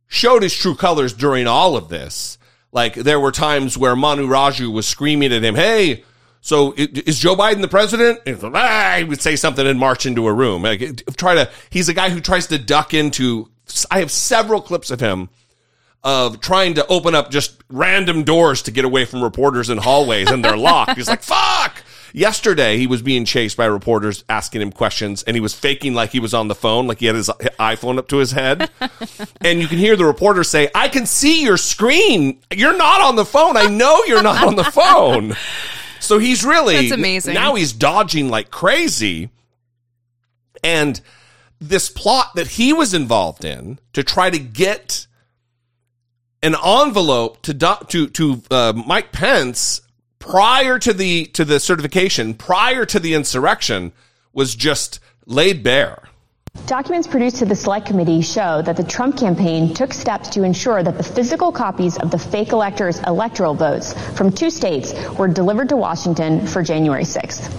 showed 0.08 0.42
his 0.42 0.54
true 0.54 0.74
colors 0.74 1.12
during 1.12 1.46
all 1.46 1.76
of 1.76 1.88
this. 1.88 2.38
Like 2.72 2.94
there 2.94 3.20
were 3.20 3.30
times 3.30 3.78
where 3.78 3.94
Manu 3.94 4.26
Raju 4.26 4.72
was 4.72 4.86
screaming 4.86 5.32
at 5.32 5.44
him, 5.44 5.54
"Hey, 5.54 6.04
so 6.40 6.74
is 6.76 7.18
Joe 7.18 7.36
Biden 7.36 7.60
the 7.60 7.68
president?" 7.68 8.20
And 8.26 8.38
ah, 8.42 8.96
he 8.98 9.04
would 9.04 9.20
say 9.20 9.36
something 9.36 9.66
and 9.66 9.78
march 9.78 10.06
into 10.06 10.26
a 10.26 10.32
room. 10.32 10.62
Like, 10.62 11.04
try 11.16 11.34
to. 11.34 11.50
He's 11.70 11.88
a 11.88 11.94
guy 11.94 12.10
who 12.10 12.20
tries 12.20 12.48
to 12.48 12.58
duck 12.58 12.94
into. 12.94 13.51
I 13.90 14.00
have 14.00 14.10
several 14.10 14.60
clips 14.60 14.90
of 14.90 15.00
him 15.00 15.28
of 16.04 16.40
trying 16.40 16.74
to 16.74 16.86
open 16.88 17.14
up 17.14 17.30
just 17.30 17.62
random 17.68 18.24
doors 18.24 18.62
to 18.62 18.70
get 18.70 18.84
away 18.84 19.04
from 19.04 19.22
reporters 19.22 19.70
in 19.70 19.78
hallways 19.78 20.30
and 20.30 20.44
they're 20.44 20.56
locked. 20.56 20.96
He's 20.96 21.08
like, 21.08 21.22
fuck. 21.22 21.82
Yesterday, 22.12 22.76
he 22.76 22.86
was 22.86 23.00
being 23.00 23.24
chased 23.24 23.56
by 23.56 23.64
reporters 23.64 24.22
asking 24.28 24.60
him 24.60 24.70
questions 24.70 25.22
and 25.22 25.34
he 25.34 25.40
was 25.40 25.54
faking 25.54 25.94
like 25.94 26.10
he 26.10 26.20
was 26.20 26.34
on 26.34 26.48
the 26.48 26.54
phone, 26.54 26.86
like 26.86 26.98
he 26.98 27.06
had 27.06 27.14
his 27.14 27.28
iPhone 27.58 27.98
up 27.98 28.08
to 28.08 28.18
his 28.18 28.32
head. 28.32 28.68
and 29.40 29.60
you 29.60 29.68
can 29.68 29.78
hear 29.78 29.96
the 29.96 30.04
reporter 30.04 30.44
say, 30.44 30.68
I 30.74 30.88
can 30.88 31.06
see 31.06 31.42
your 31.42 31.56
screen. 31.56 32.40
You're 32.52 32.76
not 32.76 33.00
on 33.00 33.16
the 33.16 33.24
phone. 33.24 33.56
I 33.56 33.66
know 33.66 34.02
you're 34.04 34.22
not 34.22 34.46
on 34.46 34.56
the 34.56 34.64
phone. 34.64 35.34
So 36.00 36.18
he's 36.18 36.44
really 36.44 36.74
That's 36.74 36.90
amazing. 36.90 37.34
Now 37.34 37.54
he's 37.54 37.72
dodging 37.72 38.28
like 38.28 38.50
crazy. 38.50 39.30
And 40.64 41.00
this 41.68 41.88
plot 41.88 42.34
that 42.34 42.48
he 42.48 42.72
was 42.72 42.92
involved 42.94 43.44
in 43.44 43.78
to 43.92 44.02
try 44.02 44.30
to 44.30 44.38
get 44.38 45.06
an 46.42 46.54
envelope 46.64 47.42
to 47.42 47.54
to 47.88 48.08
to 48.08 48.42
uh, 48.50 48.72
Mike 48.86 49.12
Pence 49.12 49.80
prior 50.18 50.78
to 50.78 50.92
the 50.92 51.26
to 51.26 51.44
the 51.44 51.60
certification, 51.60 52.34
prior 52.34 52.84
to 52.86 52.98
the 52.98 53.14
insurrection, 53.14 53.92
was 54.32 54.54
just 54.54 55.00
laid 55.26 55.62
bare. 55.62 56.02
Documents 56.66 57.08
produced 57.08 57.36
to 57.36 57.46
the 57.46 57.56
Select 57.56 57.86
Committee 57.86 58.20
show 58.20 58.60
that 58.62 58.76
the 58.76 58.84
Trump 58.84 59.16
campaign 59.16 59.72
took 59.72 59.92
steps 59.92 60.28
to 60.30 60.42
ensure 60.42 60.82
that 60.82 60.98
the 60.98 61.02
physical 61.02 61.50
copies 61.50 61.96
of 61.96 62.10
the 62.10 62.18
fake 62.18 62.52
electors' 62.52 63.00
electoral 63.06 63.54
votes 63.54 63.94
from 64.10 64.30
two 64.30 64.50
states 64.50 64.92
were 65.16 65.28
delivered 65.28 65.70
to 65.70 65.76
Washington 65.76 66.46
for 66.46 66.62
January 66.62 67.04
6th. 67.04 67.50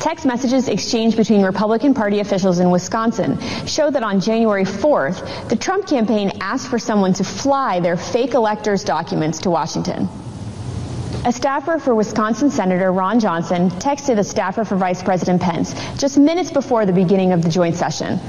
Text 0.00 0.24
messages 0.24 0.68
exchanged 0.68 1.16
between 1.16 1.42
Republican 1.42 1.92
Party 1.92 2.20
officials 2.20 2.60
in 2.60 2.70
Wisconsin 2.70 3.38
show 3.66 3.90
that 3.90 4.04
on 4.04 4.20
January 4.20 4.64
4th, 4.64 5.48
the 5.48 5.56
Trump 5.56 5.88
campaign 5.88 6.30
asked 6.40 6.68
for 6.68 6.78
someone 6.78 7.12
to 7.14 7.24
fly 7.24 7.80
their 7.80 7.96
fake 7.96 8.34
electors' 8.34 8.84
documents 8.84 9.40
to 9.40 9.50
Washington. 9.50 10.08
A 11.24 11.32
staffer 11.32 11.80
for 11.80 11.96
Wisconsin 11.96 12.48
Senator 12.48 12.92
Ron 12.92 13.18
Johnson 13.18 13.70
texted 13.70 14.18
a 14.18 14.24
staffer 14.24 14.64
for 14.64 14.76
Vice 14.76 15.02
President 15.02 15.42
Pence 15.42 15.74
just 15.98 16.16
minutes 16.16 16.52
before 16.52 16.86
the 16.86 16.92
beginning 16.92 17.32
of 17.32 17.42
the 17.42 17.48
joint 17.48 17.74
session. 17.74 18.20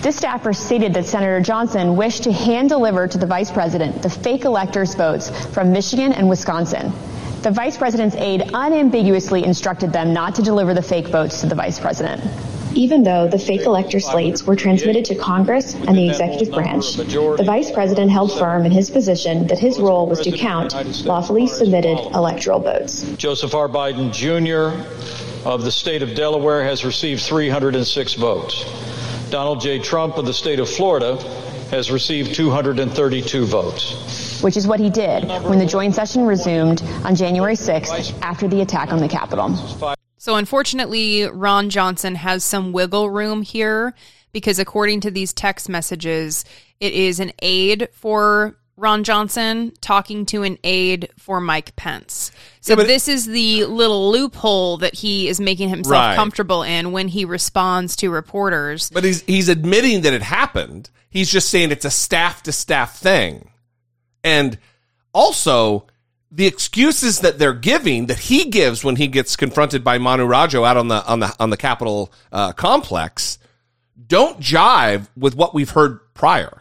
This 0.00 0.16
staffer 0.16 0.54
stated 0.54 0.94
that 0.94 1.04
Senator 1.04 1.42
Johnson 1.42 1.96
wished 1.96 2.22
to 2.24 2.32
hand 2.32 2.70
deliver 2.70 3.06
to 3.06 3.18
the 3.18 3.26
Vice 3.26 3.50
President 3.50 4.02
the 4.02 4.08
fake 4.08 4.46
electors' 4.46 4.94
votes 4.94 5.28
from 5.48 5.70
Michigan 5.70 6.14
and 6.14 6.30
Wisconsin. 6.30 6.92
The 7.42 7.50
Vice 7.50 7.78
President's 7.78 8.16
aide 8.16 8.50
unambiguously 8.52 9.44
instructed 9.44 9.94
them 9.94 10.12
not 10.12 10.34
to 10.34 10.42
deliver 10.42 10.74
the 10.74 10.82
fake 10.82 11.08
votes 11.08 11.40
to 11.40 11.46
the 11.46 11.54
Vice 11.54 11.80
President. 11.80 12.22
Even 12.74 13.02
though 13.02 13.28
the 13.28 13.38
fake 13.38 13.62
elector 13.62 13.98
slates 13.98 14.42
were 14.42 14.54
transmitted 14.54 15.06
to 15.06 15.14
Congress 15.14 15.74
and 15.74 15.96
the 15.96 16.06
executive 16.06 16.52
branch, 16.52 16.96
the 16.96 17.42
Vice 17.42 17.70
President 17.70 18.10
held 18.10 18.38
firm 18.38 18.66
in 18.66 18.70
his 18.70 18.90
position 18.90 19.46
that 19.46 19.58
his 19.58 19.80
role 19.80 20.06
was 20.06 20.20
to 20.20 20.30
count 20.30 20.74
lawfully 21.06 21.46
submitted 21.46 21.98
electoral 22.14 22.60
votes. 22.60 23.04
Joseph 23.16 23.54
R. 23.54 23.70
Biden 23.70 24.12
Jr. 24.12 25.48
of 25.48 25.64
the 25.64 25.72
state 25.72 26.02
of 26.02 26.14
Delaware 26.14 26.62
has 26.62 26.84
received 26.84 27.22
306 27.22 28.14
votes. 28.14 28.64
Donald 29.30 29.62
J. 29.62 29.78
Trump 29.78 30.18
of 30.18 30.26
the 30.26 30.34
state 30.34 30.60
of 30.60 30.68
Florida 30.68 31.16
has 31.70 31.90
received 31.90 32.34
232 32.34 33.46
votes. 33.46 34.29
Which 34.42 34.56
is 34.56 34.66
what 34.66 34.80
he 34.80 34.90
did 34.90 35.24
when 35.44 35.58
the 35.58 35.66
joint 35.66 35.94
session 35.94 36.26
resumed 36.26 36.82
on 37.04 37.14
January 37.14 37.54
6th 37.54 38.18
after 38.22 38.48
the 38.48 38.60
attack 38.62 38.92
on 38.92 38.98
the 39.00 39.08
Capitol. 39.08 39.54
So 40.16 40.36
unfortunately, 40.36 41.24
Ron 41.24 41.70
Johnson 41.70 42.14
has 42.14 42.44
some 42.44 42.72
wiggle 42.72 43.10
room 43.10 43.42
here 43.42 43.94
because 44.32 44.58
according 44.58 45.00
to 45.02 45.10
these 45.10 45.32
text 45.32 45.68
messages, 45.68 46.44
it 46.78 46.92
is 46.92 47.20
an 47.20 47.32
aide 47.40 47.88
for 47.92 48.56
Ron 48.76 49.04
Johnson 49.04 49.72
talking 49.82 50.24
to 50.26 50.42
an 50.42 50.56
aide 50.64 51.10
for 51.18 51.38
Mike 51.40 51.76
Pence. 51.76 52.32
So 52.62 52.78
Yeah, 52.78 52.84
this 52.84 53.08
is 53.08 53.26
the 53.26 53.66
little 53.66 54.10
loophole 54.10 54.78
that 54.78 54.94
he 54.94 55.28
is 55.28 55.38
making 55.38 55.68
himself 55.68 55.92
Right. 55.92 56.16
comfortable 56.16 56.62
in 56.62 56.92
when 56.92 57.08
he 57.08 57.26
responds 57.26 57.94
to 57.96 58.08
reporters. 58.10 58.88
But 58.88 59.04
he's 59.04 59.20
he's 59.22 59.50
admitting 59.50 60.00
that 60.02 60.14
it 60.14 60.22
happened. 60.22 60.88
He's 61.10 61.30
just 61.30 61.50
saying 61.50 61.72
it's 61.72 61.84
a 61.84 61.90
staff 61.90 62.42
to 62.44 62.52
staff 62.52 62.96
thing. 62.98 63.49
And 64.22 64.58
also 65.12 65.86
the 66.30 66.46
excuses 66.46 67.20
that 67.20 67.38
they're 67.38 67.52
giving 67.52 68.06
that 68.06 68.18
he 68.18 68.44
gives 68.50 68.84
when 68.84 68.96
he 68.96 69.08
gets 69.08 69.36
confronted 69.36 69.82
by 69.82 69.98
Manu 69.98 70.26
Raju 70.26 70.66
out 70.66 70.76
on 70.76 70.88
the 70.88 71.04
on 71.06 71.20
the 71.20 71.34
on 71.40 71.50
the 71.50 71.56
Capitol 71.56 72.12
uh, 72.30 72.52
complex 72.52 73.38
don't 74.10 74.40
jive 74.40 75.08
with 75.16 75.36
what 75.36 75.54
we've 75.54 75.70
heard 75.70 76.00
prior. 76.14 76.60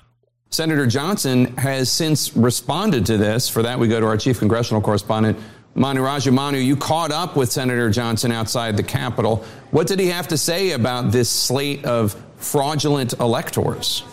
Senator 0.52 0.86
Johnson 0.88 1.58
has 1.58 1.92
since 1.92 2.36
responded 2.38 3.08
to 3.08 3.18
this. 3.18 3.50
For 3.50 3.64
that, 3.64 3.80
we 3.80 3.88
go 3.88 4.00
to 4.00 4.06
our 4.06 4.18
chief 4.18 4.40
congressional 4.40 4.82
correspondent, 4.82 5.38
Manu 5.76 6.02
Raju. 6.02 6.32
Manu, 6.32 6.60
you 6.60 6.76
caught 6.76 7.12
up 7.12 7.36
with 7.36 7.52
Senator 7.52 7.90
Johnson 7.90 8.32
outside 8.32 8.78
the 8.78 8.84
Capitol. 8.84 9.44
What 9.72 9.88
did 9.88 10.00
he 10.00 10.08
have 10.08 10.28
to 10.30 10.38
say 10.38 10.72
about 10.72 11.12
this 11.12 11.30
slate 11.30 11.86
of 11.86 12.16
fraudulent 12.38 13.14
electors? 13.14 14.04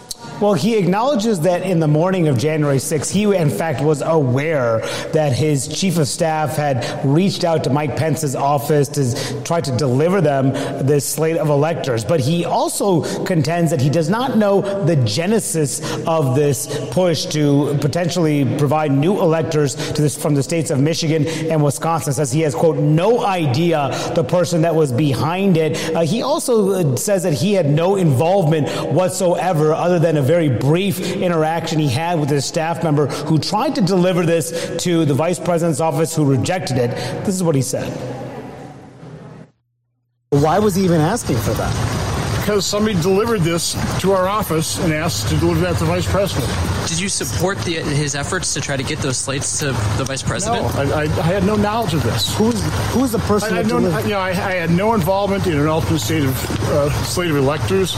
Well, 0.40 0.52
he 0.52 0.76
acknowledges 0.76 1.40
that 1.40 1.62
in 1.62 1.80
the 1.80 1.88
morning 1.88 2.28
of 2.28 2.36
January 2.36 2.76
6th, 2.76 3.10
he 3.10 3.24
in 3.24 3.48
fact 3.48 3.80
was 3.80 4.02
aware 4.02 4.80
that 5.14 5.32
his 5.32 5.66
chief 5.66 5.96
of 5.96 6.06
staff 6.08 6.56
had 6.56 7.00
reached 7.06 7.42
out 7.42 7.64
to 7.64 7.70
Mike 7.70 7.96
Pence's 7.96 8.36
office 8.36 8.88
to 8.88 9.42
try 9.44 9.62
to 9.62 9.74
deliver 9.78 10.20
them 10.20 10.52
this 10.86 11.08
slate 11.08 11.38
of 11.38 11.48
electors. 11.48 12.04
But 12.04 12.20
he 12.20 12.44
also 12.44 13.24
contends 13.24 13.70
that 13.70 13.80
he 13.80 13.88
does 13.88 14.10
not 14.10 14.36
know 14.36 14.60
the 14.84 14.96
genesis 14.96 15.80
of 16.06 16.36
this 16.36 16.66
push 16.90 17.24
to 17.26 17.78
potentially 17.80 18.44
provide 18.58 18.92
new 18.92 19.18
electors 19.18 19.74
to 19.74 20.02
this 20.02 20.20
from 20.20 20.34
the 20.34 20.42
states 20.42 20.70
of 20.70 20.78
Michigan 20.78 21.26
and 21.26 21.64
Wisconsin. 21.64 22.12
Says 22.12 22.30
he 22.30 22.42
has 22.42 22.54
quote 22.54 22.76
no 22.76 23.24
idea 23.24 23.90
the 24.14 24.24
person 24.24 24.60
that 24.62 24.74
was 24.74 24.92
behind 24.92 25.56
it. 25.56 25.94
Uh, 25.94 26.02
he 26.02 26.20
also 26.20 26.72
uh, 26.72 26.96
says 26.96 27.22
that 27.22 27.32
he 27.32 27.54
had 27.54 27.70
no 27.70 27.96
involvement 27.96 28.68
whatsoever, 28.92 29.72
other 29.72 29.98
than 29.98 30.18
a 30.18 30.25
very 30.26 30.48
brief 30.48 30.98
interaction 31.16 31.78
he 31.78 31.88
had 31.88 32.20
with 32.20 32.28
his 32.28 32.44
staff 32.44 32.82
member 32.82 33.06
who 33.06 33.38
tried 33.38 33.74
to 33.76 33.80
deliver 33.80 34.26
this 34.26 34.82
to 34.84 35.04
the 35.04 35.14
vice 35.14 35.38
president's 35.38 35.80
office, 35.80 36.14
who 36.14 36.24
rejected 36.24 36.76
it. 36.76 36.90
This 37.24 37.34
is 37.34 37.42
what 37.42 37.54
he 37.54 37.62
said. 37.62 37.90
Why 40.30 40.58
was 40.58 40.74
he 40.74 40.84
even 40.84 41.00
asking 41.00 41.36
for 41.38 41.52
that? 41.52 42.06
because 42.46 42.64
somebody 42.64 42.94
delivered 43.02 43.40
this 43.40 43.74
to 44.00 44.12
our 44.12 44.28
office 44.28 44.78
and 44.78 44.92
asked 44.92 45.28
to 45.28 45.36
deliver 45.38 45.58
that 45.62 45.72
to 45.72 45.80
the 45.80 45.84
vice 45.86 46.08
president. 46.08 46.46
Did 46.86 47.00
you 47.00 47.08
support 47.08 47.58
the, 47.62 47.74
his 47.74 48.14
efforts 48.14 48.54
to 48.54 48.60
try 48.60 48.76
to 48.76 48.84
get 48.84 49.00
those 49.00 49.16
slates 49.16 49.58
to 49.58 49.66
the 49.98 50.04
vice 50.04 50.22
president? 50.22 50.62
No, 50.62 50.80
I, 50.80 50.84
I, 50.84 51.02
I 51.02 51.06
had 51.22 51.44
no 51.44 51.56
knowledge 51.56 51.92
of 51.94 52.04
this. 52.04 52.32
Who's 52.38 52.62
who's 52.92 53.10
the 53.10 53.18
person 53.18 53.52
I 53.52 53.56
had 53.56 53.66
that 53.66 53.72
no, 53.72 53.80
delivered- 53.80 54.04
you 54.04 54.10
know, 54.10 54.20
I, 54.20 54.28
I 54.28 54.52
had 54.52 54.70
no 54.70 54.94
involvement 54.94 55.48
in 55.48 55.58
an 55.58 55.66
ultimate 55.66 55.98
state 55.98 56.22
of 56.22 56.60
uh, 56.70 56.92
slate 57.02 57.32
of 57.32 57.36
electors. 57.36 57.96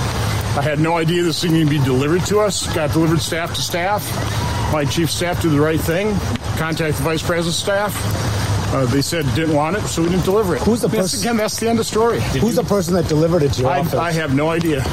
I 0.58 0.62
had 0.62 0.80
no 0.80 0.96
idea 0.96 1.22
this 1.22 1.40
thing 1.40 1.52
would 1.52 1.70
be 1.70 1.78
delivered 1.78 2.26
to 2.26 2.40
us. 2.40 2.66
Got 2.74 2.92
delivered 2.92 3.20
staff 3.20 3.54
to 3.54 3.62
staff. 3.62 4.02
My 4.72 4.84
chief 4.84 5.08
staff 5.08 5.40
did 5.40 5.52
the 5.52 5.60
right 5.60 5.80
thing. 5.80 6.18
Contacted 6.56 6.96
the 6.96 7.02
vice 7.04 7.22
president's 7.22 7.56
staff. 7.56 7.94
Uh, 8.74 8.84
they 8.86 9.00
said 9.00 9.24
didn't 9.36 9.54
want 9.54 9.76
it, 9.76 9.82
so 9.82 10.02
we 10.02 10.08
didn't 10.08 10.24
deliver 10.24 10.56
it. 10.56 10.62
Who's 10.62 10.80
the 10.80 10.88
person- 10.88 11.20
Again, 11.20 11.36
that's 11.36 11.60
the 11.60 11.68
end 11.68 11.78
of 11.78 11.86
story. 11.86 12.20
Who's 12.40 12.56
the 12.56 12.64
person 12.64 12.94
that 12.94 13.06
delivered 13.06 13.44
it 13.44 13.52
to 13.52 13.62
your 13.62 13.70
I, 13.70 13.78
office? 13.78 13.94
I 13.94 14.10
have 14.10 14.34
no 14.34 14.50
idea. 14.50 14.84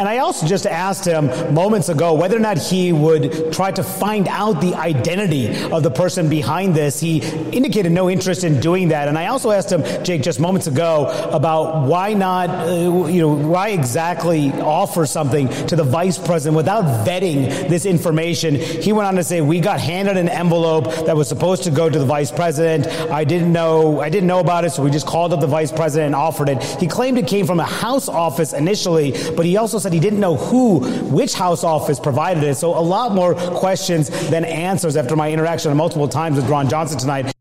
And 0.00 0.08
I 0.08 0.18
also 0.18 0.46
just 0.46 0.66
asked 0.66 1.04
him 1.04 1.26
moments 1.52 1.90
ago 1.90 2.14
whether 2.14 2.34
or 2.34 2.40
not 2.40 2.56
he 2.56 2.90
would 2.90 3.52
try 3.52 3.70
to 3.70 3.82
find 3.82 4.28
out 4.28 4.62
the 4.62 4.74
identity 4.74 5.54
of 5.64 5.82
the 5.82 5.90
person 5.90 6.30
behind 6.30 6.74
this. 6.74 6.98
He 6.98 7.18
indicated 7.18 7.92
no 7.92 8.08
interest 8.08 8.42
in 8.42 8.60
doing 8.60 8.88
that. 8.88 9.08
And 9.08 9.18
I 9.18 9.26
also 9.26 9.50
asked 9.50 9.70
him, 9.70 9.84
Jake, 10.02 10.22
just 10.22 10.40
moments 10.40 10.66
ago 10.68 11.28
about 11.30 11.86
why 11.86 12.14
not, 12.14 12.48
uh, 12.48 13.08
you 13.08 13.20
know, 13.20 13.34
why 13.34 13.68
exactly 13.70 14.50
offer 14.52 15.04
something 15.04 15.50
to 15.66 15.76
the 15.76 15.84
vice 15.84 16.16
president 16.16 16.56
without 16.56 17.06
vetting 17.06 17.68
this 17.68 17.84
information. 17.84 18.54
He 18.54 18.94
went 18.94 19.06
on 19.06 19.16
to 19.16 19.22
say, 19.22 19.42
we 19.42 19.60
got 19.60 19.80
handed 19.80 20.16
an 20.16 20.30
envelope 20.30 20.84
that 21.04 21.14
was 21.14 21.28
supposed 21.28 21.64
to 21.64 21.70
go 21.70 21.90
to 21.90 21.98
the 21.98 22.06
vice 22.06 22.30
president. 22.30 22.86
I 23.10 23.24
didn't 23.24 23.52
know, 23.52 24.00
I 24.00 24.08
didn't 24.08 24.28
know 24.28 24.40
about 24.40 24.64
it, 24.64 24.70
so 24.70 24.82
we 24.82 24.90
just 24.90 25.06
called 25.06 25.34
up 25.34 25.40
the 25.40 25.46
vice 25.46 25.70
president 25.70 26.06
and 26.06 26.14
offered 26.14 26.48
it. 26.48 26.62
He 26.80 26.86
claimed 26.86 27.18
it 27.18 27.26
came 27.26 27.44
from 27.44 27.60
a 27.60 27.64
House 27.64 28.08
office 28.08 28.54
initially, 28.54 29.12
but 29.36 29.44
he 29.44 29.58
also 29.58 29.78
said 29.78 29.89
he 29.92 30.00
didn't 30.00 30.20
know 30.20 30.36
who, 30.36 30.80
which 31.08 31.34
House 31.34 31.64
office 31.64 32.00
provided 32.00 32.42
it. 32.44 32.56
So 32.56 32.78
a 32.78 32.80
lot 32.80 33.12
more 33.12 33.34
questions 33.34 34.08
than 34.30 34.44
answers 34.44 34.96
after 34.96 35.16
my 35.16 35.30
interaction 35.30 35.76
multiple 35.76 36.08
times 36.08 36.36
with 36.36 36.48
Ron 36.48 36.68
Johnson 36.68 36.98
tonight. 36.98 37.32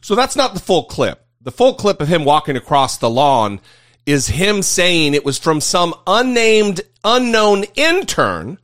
So 0.00 0.14
that's 0.14 0.36
not 0.36 0.54
the 0.54 0.60
full 0.60 0.84
clip. 0.84 1.26
The 1.40 1.52
full 1.52 1.74
clip 1.74 2.00
of 2.00 2.08
him 2.08 2.24
walking 2.24 2.56
across 2.56 2.98
the 2.98 3.10
lawn 3.10 3.60
is 4.04 4.28
him 4.28 4.62
saying 4.62 5.14
it 5.14 5.24
was 5.24 5.38
from 5.38 5.60
some 5.60 5.94
unnamed, 6.06 6.80
unknown 7.04 7.64
intern 7.74 8.58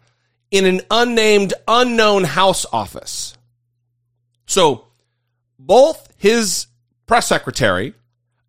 in 0.51 0.67
an 0.67 0.83
unnamed, 0.91 1.55
unknown 1.67 2.25
house 2.25 2.65
office. 2.73 3.37
So 4.47 4.87
both 5.59 6.13
his 6.17 6.67
press 7.07 7.27
secretary, 7.27 7.95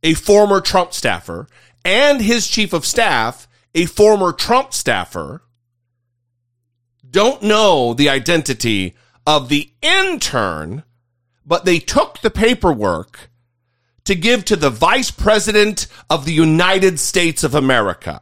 a 0.03 0.13
former 0.13 0.61
Trump 0.61 0.93
staffer, 0.93 1.47
and 1.85 2.21
his 2.21 2.47
chief 2.47 2.73
of 2.73 2.85
staff, 2.85 3.47
a 3.75 3.85
former 3.85 4.31
Trump 4.31 4.73
staffer, 4.73 5.41
don't 7.09 7.43
know 7.43 7.93
the 7.93 8.09
identity 8.09 8.95
of 9.25 9.49
the 9.49 9.71
intern, 9.81 10.83
but 11.45 11.65
they 11.65 11.79
took 11.79 12.19
the 12.19 12.29
paperwork 12.29 13.29
to 14.05 14.15
give 14.15 14.43
to 14.45 14.55
the 14.55 14.69
vice 14.69 15.11
president 15.11 15.87
of 16.09 16.25
the 16.25 16.33
United 16.33 16.99
States 16.99 17.43
of 17.43 17.55
America 17.55 18.19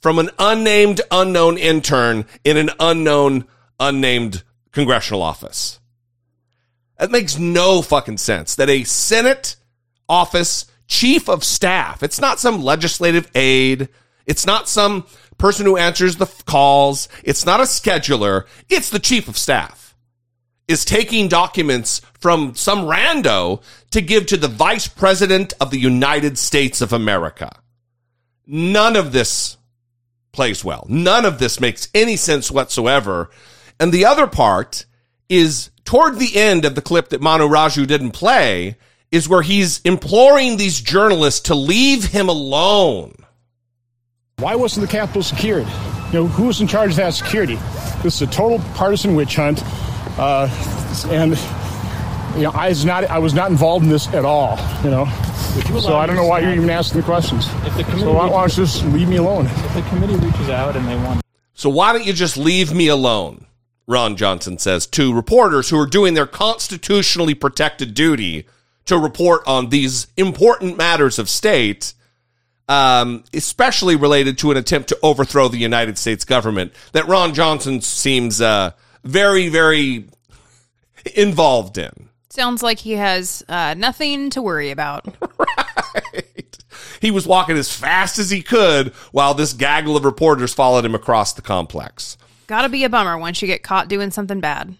from 0.00 0.18
an 0.18 0.30
unnamed, 0.38 1.00
unknown 1.10 1.58
intern 1.58 2.24
in 2.44 2.56
an 2.56 2.70
unknown, 2.80 3.46
unnamed 3.78 4.42
congressional 4.72 5.22
office. 5.22 5.78
That 6.98 7.10
makes 7.10 7.38
no 7.38 7.80
fucking 7.80 8.18
sense 8.18 8.54
that 8.56 8.68
a 8.68 8.84
Senate 8.84 9.56
office 10.08 10.66
chief 10.86 11.28
of 11.28 11.44
staff, 11.44 12.02
it's 12.02 12.20
not 12.20 12.40
some 12.40 12.62
legislative 12.62 13.30
aide, 13.34 13.88
it's 14.30 14.46
not 14.46 14.68
some 14.68 15.04
person 15.38 15.66
who 15.66 15.76
answers 15.76 16.16
the 16.16 16.26
calls, 16.46 17.08
it's 17.24 17.44
not 17.44 17.58
a 17.58 17.64
scheduler, 17.64 18.44
it's 18.68 18.90
the 18.90 19.00
chief 19.00 19.26
of 19.26 19.36
staff, 19.36 19.96
is 20.68 20.84
taking 20.84 21.26
documents 21.26 22.00
from 22.20 22.54
some 22.54 22.84
rando 22.84 23.60
to 23.90 24.00
give 24.00 24.26
to 24.26 24.36
the 24.36 24.46
vice 24.46 24.86
president 24.86 25.52
of 25.60 25.72
the 25.72 25.80
United 25.80 26.38
States 26.38 26.80
of 26.80 26.92
America. 26.92 27.50
None 28.46 28.94
of 28.94 29.10
this 29.10 29.56
plays 30.30 30.64
well. 30.64 30.86
None 30.88 31.24
of 31.24 31.40
this 31.40 31.58
makes 31.58 31.88
any 31.92 32.14
sense 32.14 32.52
whatsoever. 32.52 33.30
And 33.80 33.90
the 33.92 34.04
other 34.04 34.28
part 34.28 34.86
is 35.28 35.70
toward 35.84 36.20
the 36.20 36.36
end 36.36 36.64
of 36.64 36.76
the 36.76 36.82
clip 36.82 37.08
that 37.08 37.20
Manu 37.20 37.48
Raju 37.48 37.84
didn't 37.84 38.12
play 38.12 38.76
is 39.10 39.28
where 39.28 39.42
he's 39.42 39.80
imploring 39.80 40.56
these 40.56 40.80
journalists 40.80 41.40
to 41.48 41.56
leave 41.56 42.04
him 42.04 42.28
alone. 42.28 43.14
Why 44.40 44.54
wasn't 44.54 44.86
the 44.86 44.90
Capitol 44.90 45.22
secured? 45.22 45.66
You 46.06 46.12
know, 46.12 46.26
who 46.26 46.44
was 46.44 46.60
in 46.62 46.66
charge 46.66 46.90
of 46.90 46.96
that 46.96 47.12
security? 47.12 47.56
This 48.02 48.16
is 48.16 48.22
a 48.22 48.26
total 48.26 48.58
partisan 48.74 49.14
witch 49.14 49.36
hunt, 49.36 49.62
uh, 50.18 50.48
and 51.10 51.38
you 52.36 52.42
know, 52.42 52.50
I 52.52 52.70
was 52.70 52.84
not 52.84 53.04
I 53.04 53.18
was 53.18 53.34
not 53.34 53.50
involved 53.50 53.84
in 53.84 53.90
this 53.90 54.08
at 54.08 54.24
all. 54.24 54.58
You 54.82 54.90
know, 54.90 55.04
you 55.56 55.80
so 55.80 55.96
I 55.96 56.06
don't 56.06 56.16
know 56.16 56.26
why 56.26 56.40
you're 56.40 56.54
even 56.54 56.70
asking 56.70 57.00
the 57.00 57.04
questions. 57.04 57.46
If 57.66 57.76
the 57.76 57.84
committee 57.84 58.00
so 58.00 58.12
why, 58.12 58.30
why 58.30 58.46
don't 58.46 58.56
you 58.56 58.64
just 58.64 58.84
leave 58.86 59.08
me 59.08 59.16
alone? 59.16 59.46
If 59.46 59.74
the 59.74 59.82
committee 59.82 60.16
reaches 60.16 60.48
out 60.48 60.74
and 60.74 60.88
they 60.88 60.96
want 60.96 61.20
So 61.54 61.68
why 61.68 61.92
don't 61.92 62.06
you 62.06 62.12
just 62.14 62.36
leave 62.36 62.72
me 62.72 62.88
alone? 62.88 63.46
Ron 63.86 64.16
Johnson 64.16 64.56
says 64.56 64.86
to 64.86 65.12
reporters 65.12 65.68
who 65.68 65.78
are 65.78 65.86
doing 65.86 66.14
their 66.14 66.26
constitutionally 66.26 67.34
protected 67.34 67.92
duty 67.92 68.46
to 68.86 68.96
report 68.96 69.42
on 69.46 69.68
these 69.68 70.06
important 70.16 70.78
matters 70.78 71.18
of 71.18 71.28
state, 71.28 71.92
um, 72.70 73.24
especially 73.34 73.96
related 73.96 74.38
to 74.38 74.52
an 74.52 74.56
attempt 74.56 74.90
to 74.90 74.98
overthrow 75.02 75.48
the 75.48 75.58
United 75.58 75.98
States 75.98 76.24
government 76.24 76.72
that 76.92 77.08
Ron 77.08 77.34
Johnson 77.34 77.80
seems 77.80 78.40
uh, 78.40 78.70
very, 79.02 79.48
very 79.48 80.08
involved 81.16 81.78
in. 81.78 82.08
Sounds 82.28 82.62
like 82.62 82.78
he 82.78 82.92
has 82.92 83.44
uh, 83.48 83.74
nothing 83.76 84.30
to 84.30 84.40
worry 84.40 84.70
about. 84.70 85.04
Right. 86.12 86.56
He 87.00 87.10
was 87.10 87.26
walking 87.26 87.56
as 87.56 87.74
fast 87.74 88.20
as 88.20 88.30
he 88.30 88.42
could 88.42 88.92
while 89.10 89.34
this 89.34 89.54
gaggle 89.54 89.96
of 89.96 90.04
reporters 90.04 90.54
followed 90.54 90.84
him 90.84 90.94
across 90.94 91.32
the 91.32 91.42
complex. 91.42 92.16
Gotta 92.46 92.68
be 92.68 92.84
a 92.84 92.88
bummer 92.88 93.18
once 93.18 93.42
you 93.42 93.48
get 93.48 93.64
caught 93.64 93.88
doing 93.88 94.12
something 94.12 94.38
bad. 94.38 94.76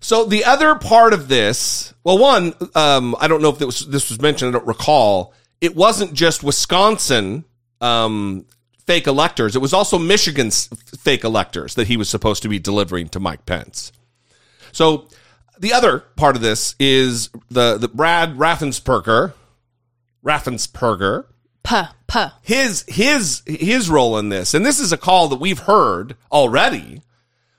So 0.00 0.26
the 0.26 0.44
other 0.44 0.74
part 0.74 1.14
of 1.14 1.28
this, 1.28 1.94
well, 2.04 2.18
one, 2.18 2.52
um, 2.74 3.16
I 3.18 3.26
don't 3.26 3.40
know 3.40 3.50
if 3.50 3.60
was, 3.60 3.86
this 3.86 4.10
was 4.10 4.20
mentioned. 4.20 4.54
I 4.54 4.58
don't 4.58 4.68
recall. 4.68 5.32
It 5.60 5.76
wasn't 5.76 6.14
just 6.14 6.42
Wisconsin 6.42 7.44
um, 7.80 8.46
fake 8.86 9.06
electors. 9.06 9.54
It 9.54 9.60
was 9.60 9.72
also 9.72 9.98
Michigan's 9.98 10.66
fake 10.98 11.24
electors 11.24 11.74
that 11.74 11.86
he 11.86 11.96
was 11.96 12.08
supposed 12.08 12.42
to 12.42 12.48
be 12.48 12.58
delivering 12.58 13.08
to 13.10 13.20
Mike 13.20 13.46
Pence. 13.46 13.92
So 14.72 15.08
the 15.58 15.72
other 15.72 16.00
part 16.16 16.36
of 16.36 16.42
this 16.42 16.74
is 16.78 17.28
the 17.50 17.76
the 17.76 17.88
Brad 17.88 18.36
Raffensperger, 18.36 19.34
Raffensperger, 20.24 21.26
Puh, 21.62 21.88
puh. 22.06 22.30
his 22.42 22.84
his 22.88 23.42
his 23.46 23.90
role 23.90 24.18
in 24.18 24.28
this, 24.30 24.54
and 24.54 24.64
this 24.64 24.80
is 24.80 24.92
a 24.92 24.96
call 24.96 25.28
that 25.28 25.40
we've 25.40 25.58
heard 25.60 26.16
already, 26.32 27.02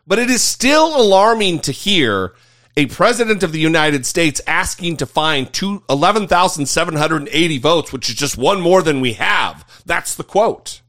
but 0.07 0.19
it 0.19 0.29
is 0.29 0.41
still 0.41 0.99
alarming 0.99 1.59
to 1.59 1.71
hear 1.71 2.33
a 2.77 2.85
president 2.87 3.43
of 3.43 3.51
the 3.51 3.59
United 3.59 4.05
States 4.05 4.41
asking 4.47 4.97
to 4.97 5.05
find 5.05 5.51
two, 5.51 5.83
11,780 5.89 7.57
votes, 7.57 7.91
which 7.91 8.09
is 8.09 8.15
just 8.15 8.37
one 8.37 8.61
more 8.61 8.81
than 8.81 9.01
we 9.01 9.13
have. 9.13 9.65
That's 9.85 10.15
the 10.15 10.23
quote. 10.23 10.81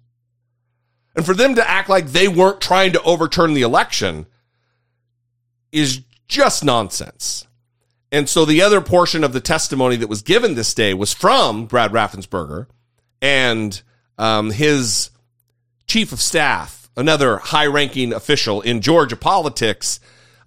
And 1.14 1.26
for 1.26 1.34
them 1.34 1.56
to 1.56 1.68
act 1.68 1.88
like 1.88 2.08
they 2.08 2.28
weren't 2.28 2.60
trying 2.60 2.92
to 2.92 3.02
overturn 3.02 3.54
the 3.54 3.62
election 3.62 4.26
is 5.70 6.02
just 6.28 6.64
nonsense. 6.64 7.46
And 8.10 8.28
so 8.28 8.44
the 8.44 8.62
other 8.62 8.80
portion 8.80 9.24
of 9.24 9.32
the 9.32 9.40
testimony 9.40 9.96
that 9.96 10.08
was 10.08 10.22
given 10.22 10.54
this 10.54 10.74
day 10.74 10.94
was 10.94 11.12
from 11.12 11.66
Brad 11.66 11.92
Raffensperger 11.92 12.66
and 13.20 13.80
um, 14.18 14.50
his 14.50 15.10
chief 15.86 16.12
of 16.12 16.20
staff, 16.20 16.90
another 16.96 17.38
high 17.38 17.66
ranking 17.66 18.12
official 18.12 18.60
in 18.60 18.82
Georgia 18.82 19.16
politics, 19.16 19.98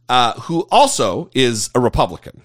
uh, 0.09 0.33
who 0.41 0.67
also 0.71 1.29
is 1.33 1.69
a 1.75 1.79
Republican. 1.79 2.41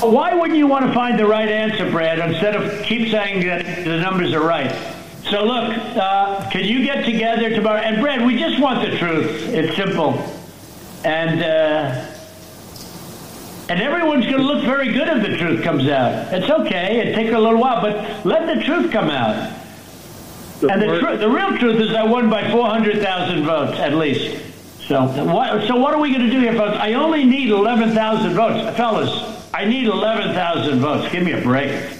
Why 0.00 0.34
wouldn't 0.34 0.58
you 0.58 0.66
want 0.66 0.86
to 0.86 0.94
find 0.94 1.18
the 1.18 1.26
right 1.26 1.48
answer, 1.48 1.90
Brad, 1.90 2.18
instead 2.18 2.56
of 2.56 2.82
keep 2.82 3.10
saying 3.10 3.46
that 3.46 3.84
the 3.84 3.98
numbers 3.98 4.32
are 4.32 4.42
right? 4.42 4.74
So 5.30 5.44
look, 5.44 5.76
uh, 5.96 6.48
can 6.50 6.64
you 6.64 6.84
get 6.84 7.04
together 7.04 7.50
tomorrow? 7.50 7.80
And 7.80 8.00
Brad, 8.00 8.24
we 8.24 8.38
just 8.38 8.60
want 8.60 8.80
the 8.80 8.96
truth. 8.96 9.48
It's 9.50 9.76
simple, 9.76 10.14
and 11.04 11.42
uh, 11.42 12.06
and 13.68 13.80
everyone's 13.80 14.24
going 14.24 14.38
to 14.38 14.42
look 14.42 14.64
very 14.64 14.92
good 14.92 15.06
if 15.06 15.22
the 15.22 15.36
truth 15.36 15.62
comes 15.62 15.86
out. 15.86 16.32
It's 16.32 16.50
okay. 16.50 17.06
It 17.06 17.14
takes 17.14 17.32
a 17.32 17.38
little 17.38 17.60
while, 17.60 17.80
but 17.82 18.26
let 18.26 18.52
the 18.52 18.64
truth 18.64 18.90
come 18.90 19.10
out. 19.10 19.52
And 20.62 20.82
the, 20.82 20.98
tr- 20.98 21.16
the 21.16 21.28
real 21.30 21.56
truth 21.56 21.80
is 21.80 21.94
I 21.94 22.04
won 22.04 22.28
by 22.28 22.50
400,000 22.50 23.44
votes 23.44 23.78
at 23.78 23.94
least. 23.94 24.49
So 24.90 25.04
what, 25.24 25.68
so 25.68 25.76
what 25.76 25.94
are 25.94 26.00
we 26.00 26.10
going 26.10 26.26
to 26.26 26.30
do 26.32 26.40
here, 26.40 26.52
folks? 26.54 26.76
I 26.76 26.94
only 26.94 27.22
need 27.22 27.50
11,000 27.50 28.34
votes. 28.34 28.76
Fellas, 28.76 29.40
I 29.54 29.64
need 29.64 29.86
11,000 29.86 30.80
votes. 30.80 31.12
Give 31.12 31.22
me 31.22 31.30
a 31.30 31.40
break. 31.40 31.92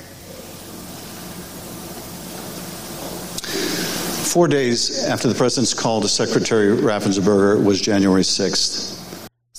four 4.31 4.47
days 4.47 5.05
after 5.07 5.27
the 5.27 5.35
president's 5.35 5.75
call 5.75 6.01
to 6.01 6.09
Secretary 6.09 6.77
Raffensperger 6.77 7.65
was 7.65 7.81
January 7.81 8.23
6th. 8.23 9.00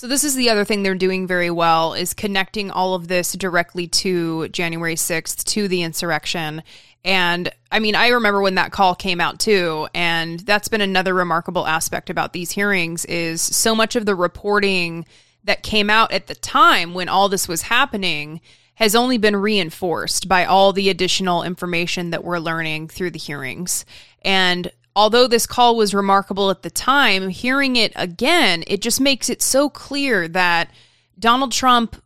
So 0.02 0.08
this 0.08 0.24
is 0.24 0.34
the 0.34 0.50
other 0.50 0.64
thing 0.64 0.82
they're 0.82 0.96
doing 0.96 1.28
very 1.28 1.48
well 1.48 1.94
is 1.94 2.12
connecting 2.12 2.72
all 2.72 2.94
of 2.94 3.06
this 3.06 3.34
directly 3.34 3.86
to 3.86 4.48
January 4.48 4.96
6th 4.96 5.44
to 5.44 5.68
the 5.68 5.84
insurrection. 5.84 6.64
And 7.04 7.48
I 7.70 7.78
mean, 7.78 7.94
I 7.94 8.08
remember 8.08 8.40
when 8.42 8.56
that 8.56 8.72
call 8.72 8.96
came 8.96 9.20
out 9.20 9.38
too, 9.38 9.86
and 9.94 10.40
that's 10.40 10.66
been 10.66 10.80
another 10.80 11.14
remarkable 11.14 11.68
aspect 11.68 12.10
about 12.10 12.32
these 12.32 12.50
hearings 12.50 13.04
is 13.04 13.40
so 13.40 13.76
much 13.76 13.94
of 13.94 14.04
the 14.04 14.16
reporting 14.16 15.06
that 15.44 15.62
came 15.62 15.88
out 15.88 16.10
at 16.10 16.26
the 16.26 16.34
time 16.34 16.94
when 16.94 17.08
all 17.08 17.28
this 17.28 17.46
was 17.46 17.62
happening 17.62 18.40
has 18.74 18.96
only 18.96 19.18
been 19.18 19.36
reinforced 19.36 20.26
by 20.28 20.44
all 20.44 20.72
the 20.72 20.90
additional 20.90 21.44
information 21.44 22.10
that 22.10 22.24
we're 22.24 22.40
learning 22.40 22.88
through 22.88 23.12
the 23.12 23.20
hearings. 23.20 23.84
And 24.22 24.72
although 24.94 25.26
this 25.26 25.46
call 25.46 25.76
was 25.76 25.94
remarkable 25.94 26.50
at 26.50 26.62
the 26.62 26.70
time, 26.70 27.28
hearing 27.28 27.76
it 27.76 27.92
again, 27.96 28.64
it 28.66 28.82
just 28.82 29.00
makes 29.00 29.30
it 29.30 29.42
so 29.42 29.68
clear 29.68 30.28
that 30.28 30.70
Donald 31.18 31.52
Trump 31.52 32.02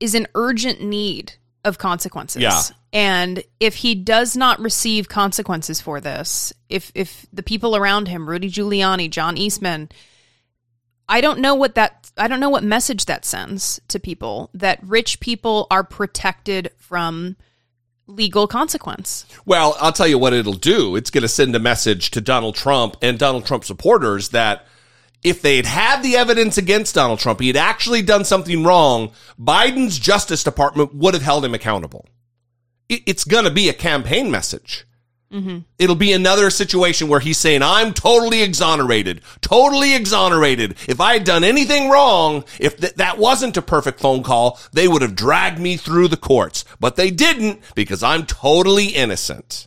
is 0.00 0.14
in 0.14 0.26
urgent 0.34 0.80
need 0.80 1.34
of 1.64 1.78
consequences. 1.78 2.42
Yeah. 2.42 2.60
And 2.92 3.42
if 3.58 3.76
he 3.76 3.94
does 3.94 4.36
not 4.36 4.60
receive 4.60 5.08
consequences 5.08 5.80
for 5.80 6.00
this, 6.00 6.52
if 6.68 6.92
if 6.94 7.26
the 7.32 7.42
people 7.42 7.74
around 7.74 8.06
him, 8.06 8.28
Rudy 8.28 8.50
Giuliani, 8.50 9.10
John 9.10 9.36
Eastman, 9.36 9.88
I 11.08 11.20
don't 11.20 11.40
know 11.40 11.54
what 11.54 11.74
that 11.74 12.10
I 12.16 12.28
don't 12.28 12.40
know 12.40 12.50
what 12.50 12.62
message 12.62 13.06
that 13.06 13.24
sends 13.24 13.80
to 13.88 13.98
people 13.98 14.50
that 14.54 14.78
rich 14.82 15.18
people 15.20 15.66
are 15.70 15.82
protected 15.82 16.70
from 16.76 17.36
legal 18.06 18.46
consequence. 18.46 19.24
Well, 19.46 19.76
I'll 19.80 19.92
tell 19.92 20.06
you 20.06 20.18
what 20.18 20.32
it'll 20.32 20.52
do. 20.52 20.96
It's 20.96 21.10
going 21.10 21.22
to 21.22 21.28
send 21.28 21.54
a 21.56 21.60
message 21.60 22.10
to 22.12 22.20
Donald 22.20 22.54
Trump 22.54 22.96
and 23.02 23.18
Donald 23.18 23.46
Trump 23.46 23.64
supporters 23.64 24.30
that 24.30 24.66
if 25.22 25.40
they'd 25.40 25.66
had 25.66 26.02
the 26.02 26.16
evidence 26.16 26.58
against 26.58 26.94
Donald 26.94 27.18
Trump, 27.18 27.40
he 27.40 27.46
had 27.46 27.56
actually 27.56 28.02
done 28.02 28.24
something 28.24 28.62
wrong, 28.62 29.10
Biden's 29.40 29.98
Justice 29.98 30.44
Department 30.44 30.94
would 30.94 31.14
have 31.14 31.22
held 31.22 31.44
him 31.44 31.54
accountable. 31.54 32.06
It's 32.88 33.24
going 33.24 33.44
to 33.44 33.50
be 33.50 33.70
a 33.70 33.74
campaign 33.74 34.30
message. 34.30 34.86
Mm-hmm. 35.34 35.58
It'll 35.78 35.96
be 35.96 36.12
another 36.12 36.48
situation 36.48 37.08
where 37.08 37.18
he's 37.18 37.38
saying, 37.38 37.60
I'm 37.60 37.92
totally 37.92 38.42
exonerated, 38.42 39.20
totally 39.40 39.94
exonerated. 39.94 40.76
If 40.86 41.00
I 41.00 41.14
had 41.14 41.24
done 41.24 41.42
anything 41.42 41.90
wrong, 41.90 42.44
if 42.60 42.76
th- 42.76 42.94
that 42.94 43.18
wasn't 43.18 43.56
a 43.56 43.62
perfect 43.62 43.98
phone 43.98 44.22
call, 44.22 44.60
they 44.72 44.86
would 44.86 45.02
have 45.02 45.16
dragged 45.16 45.58
me 45.58 45.76
through 45.76 46.06
the 46.06 46.16
courts. 46.16 46.64
But 46.78 46.94
they 46.94 47.10
didn't 47.10 47.62
because 47.74 48.00
I'm 48.00 48.26
totally 48.26 48.86
innocent. 48.86 49.66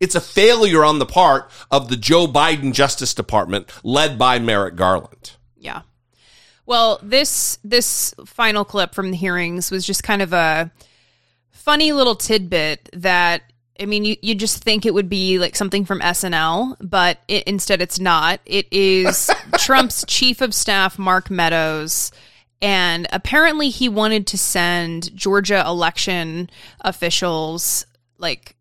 It's 0.00 0.14
a 0.14 0.20
failure 0.20 0.84
on 0.84 0.98
the 0.98 1.06
part 1.06 1.50
of 1.70 1.88
the 1.88 1.96
Joe 1.96 2.26
Biden 2.26 2.74
Justice 2.74 3.14
Department 3.14 3.70
led 3.82 4.18
by 4.18 4.38
Merrick 4.38 4.76
Garland. 4.76 5.32
Yeah. 5.56 5.82
Well, 6.66 7.00
this 7.02 7.58
this 7.64 8.14
final 8.26 8.66
clip 8.66 8.94
from 8.94 9.10
the 9.10 9.16
hearings 9.16 9.70
was 9.70 9.86
just 9.86 10.02
kind 10.02 10.20
of 10.20 10.34
a 10.34 10.70
funny 11.50 11.92
little 11.92 12.14
tidbit 12.14 12.90
that 12.92 13.49
I 13.80 13.86
mean, 13.86 14.04
you, 14.04 14.16
you 14.20 14.34
just 14.34 14.62
think 14.62 14.84
it 14.84 14.92
would 14.92 15.08
be 15.08 15.38
like 15.38 15.56
something 15.56 15.84
from 15.84 16.00
SNL, 16.00 16.76
but 16.80 17.18
it, 17.28 17.44
instead 17.44 17.80
it's 17.80 17.98
not. 17.98 18.40
It 18.44 18.66
is 18.70 19.30
Trump's 19.58 20.04
chief 20.06 20.40
of 20.40 20.54
staff, 20.54 20.98
Mark 20.98 21.30
Meadows. 21.30 22.12
And 22.62 23.06
apparently 23.10 23.70
he 23.70 23.88
wanted 23.88 24.26
to 24.28 24.38
send 24.38 25.16
Georgia 25.16 25.64
election 25.66 26.50
officials 26.82 27.86
like 28.18 28.54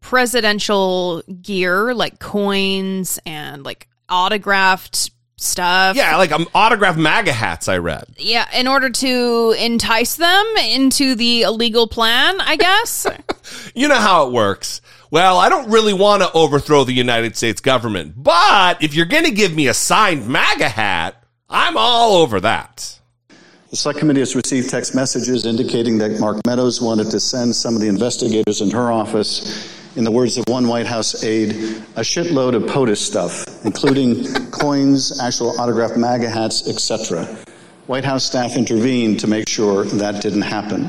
presidential 0.00 1.22
gear, 1.42 1.94
like 1.94 2.18
coins 2.18 3.18
and 3.26 3.64
like 3.64 3.88
autographed 4.08 5.10
stuff. 5.40 5.96
Yeah, 5.96 6.16
like 6.16 6.32
um, 6.32 6.46
autographed 6.54 6.98
MAGA 6.98 7.32
hats 7.32 7.68
I 7.68 7.78
read. 7.78 8.04
Yeah, 8.16 8.46
in 8.54 8.68
order 8.68 8.90
to 8.90 9.54
entice 9.58 10.16
them 10.16 10.46
into 10.58 11.14
the 11.14 11.42
illegal 11.42 11.86
plan, 11.86 12.40
I 12.40 12.56
guess. 12.56 13.06
You 13.74 13.88
know 13.88 13.96
how 13.96 14.26
it 14.26 14.32
works. 14.32 14.82
Well, 15.10 15.38
I 15.38 15.48
don't 15.48 15.70
really 15.70 15.94
want 15.94 16.22
to 16.22 16.30
overthrow 16.32 16.84
the 16.84 16.92
United 16.92 17.34
States 17.34 17.62
government, 17.62 18.12
but 18.22 18.82
if 18.82 18.92
you're 18.92 19.06
going 19.06 19.24
to 19.24 19.30
give 19.30 19.54
me 19.54 19.68
a 19.68 19.74
signed 19.74 20.28
MAGA 20.28 20.68
hat, 20.68 21.24
I'm 21.48 21.78
all 21.78 22.16
over 22.16 22.40
that. 22.40 22.98
The 23.70 23.76
Select 23.76 23.98
Committee 24.00 24.20
has 24.20 24.36
received 24.36 24.68
text 24.68 24.94
messages 24.94 25.46
indicating 25.46 25.96
that 25.98 26.20
Mark 26.20 26.38
Meadows 26.46 26.82
wanted 26.82 27.10
to 27.10 27.20
send 27.20 27.54
some 27.54 27.74
of 27.74 27.80
the 27.80 27.88
investigators 27.88 28.60
in 28.60 28.70
her 28.70 28.92
office, 28.92 29.77
in 29.98 30.04
the 30.04 30.12
words 30.12 30.38
of 30.38 30.44
one 30.46 30.68
White 30.68 30.86
House 30.86 31.24
aide, 31.24 31.50
a 31.96 32.02
shitload 32.02 32.54
of 32.54 32.62
POTUS 32.62 32.98
stuff, 32.98 33.64
including 33.64 34.24
coins, 34.52 35.20
actual 35.20 35.60
autographed 35.60 35.96
MAGA 35.96 36.30
hats, 36.30 36.68
etc. 36.68 37.24
White 37.88 38.04
House 38.04 38.22
staff 38.22 38.54
intervened 38.54 39.18
to 39.18 39.26
make 39.26 39.48
sure 39.48 39.84
that 39.84 40.22
didn't 40.22 40.42
happen. 40.42 40.88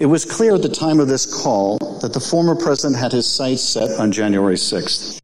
It 0.00 0.06
was 0.06 0.24
clear 0.24 0.54
at 0.54 0.62
the 0.62 0.70
time 0.70 0.98
of 0.98 1.08
this 1.08 1.42
call 1.42 1.76
that 2.00 2.14
the 2.14 2.20
former 2.20 2.56
president 2.56 2.98
had 2.98 3.12
his 3.12 3.30
sights 3.30 3.62
set 3.62 4.00
on 4.00 4.10
January 4.10 4.56
6th. 4.56 5.20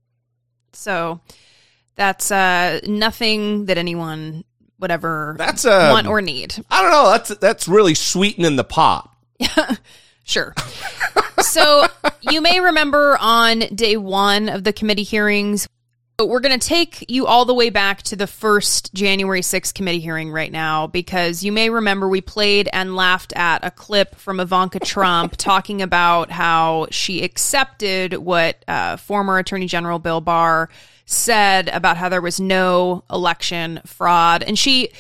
so 0.75 1.19
that's 1.95 2.31
uh, 2.31 2.79
nothing 2.87 3.65
that 3.65 3.79
anyone 3.79 4.45
would 4.81 4.91
ever 4.91 5.35
That's, 5.39 5.65
um, 5.65 5.93
want 5.93 6.07
or 6.07 6.21
need. 6.21 6.63
I 6.71 6.83
don't 6.83 6.91
know. 6.91 7.11
That's 7.11 7.31
that's 7.37 7.67
really 7.67 7.95
sweetening 7.95 8.57
the 8.57 8.65
pot. 8.65 9.11
Sure. 10.29 10.55
so 11.49 11.87
you 12.21 12.41
may 12.41 12.61
remember 12.61 13.17
on 13.21 13.61
day 13.75 13.97
one 13.97 14.49
of 14.49 14.65
the 14.65 14.73
committee 14.73 15.03
hearings, 15.03 15.67
but 16.17 16.27
we're 16.27 16.41
going 16.41 16.59
to 16.59 16.67
take 16.69 17.05
you 17.09 17.27
all 17.27 17.45
the 17.45 17.55
way 17.55 17.71
back 17.71 18.03
to 18.03 18.17
the 18.17 18.27
first 18.27 18.93
January 18.93 19.41
6th 19.41 19.73
committee 19.73 20.01
hearing 20.01 20.31
right 20.31 20.53
now 20.53 20.87
because 20.87 21.43
you 21.43 21.53
may 21.53 21.71
remember 21.71 22.09
we 22.09 22.21
played 22.21 22.69
and 22.73 22.97
laughed 22.97 23.33
at 23.35 23.65
a 23.65 23.71
clip 23.71 24.17
from 24.17 24.41
Ivanka 24.41 24.81
Trump 24.81 25.35
talking 25.39 25.81
about 25.81 26.31
how 26.31 26.87
she 26.91 27.23
accepted 27.23 28.15
what 28.15 28.63
uh, 28.69 28.97
former 28.97 29.39
Attorney 29.39 29.67
General 29.67 29.99
Bill 29.99 30.21
Barr 30.21 30.69
said 31.07 31.69
about 31.69 31.97
how 31.97 32.09
there 32.09 32.21
was 32.21 32.39
no 32.39 33.05
election 33.11 33.81
fraud. 33.87 34.43
And 34.43 34.59
she. 34.59 34.91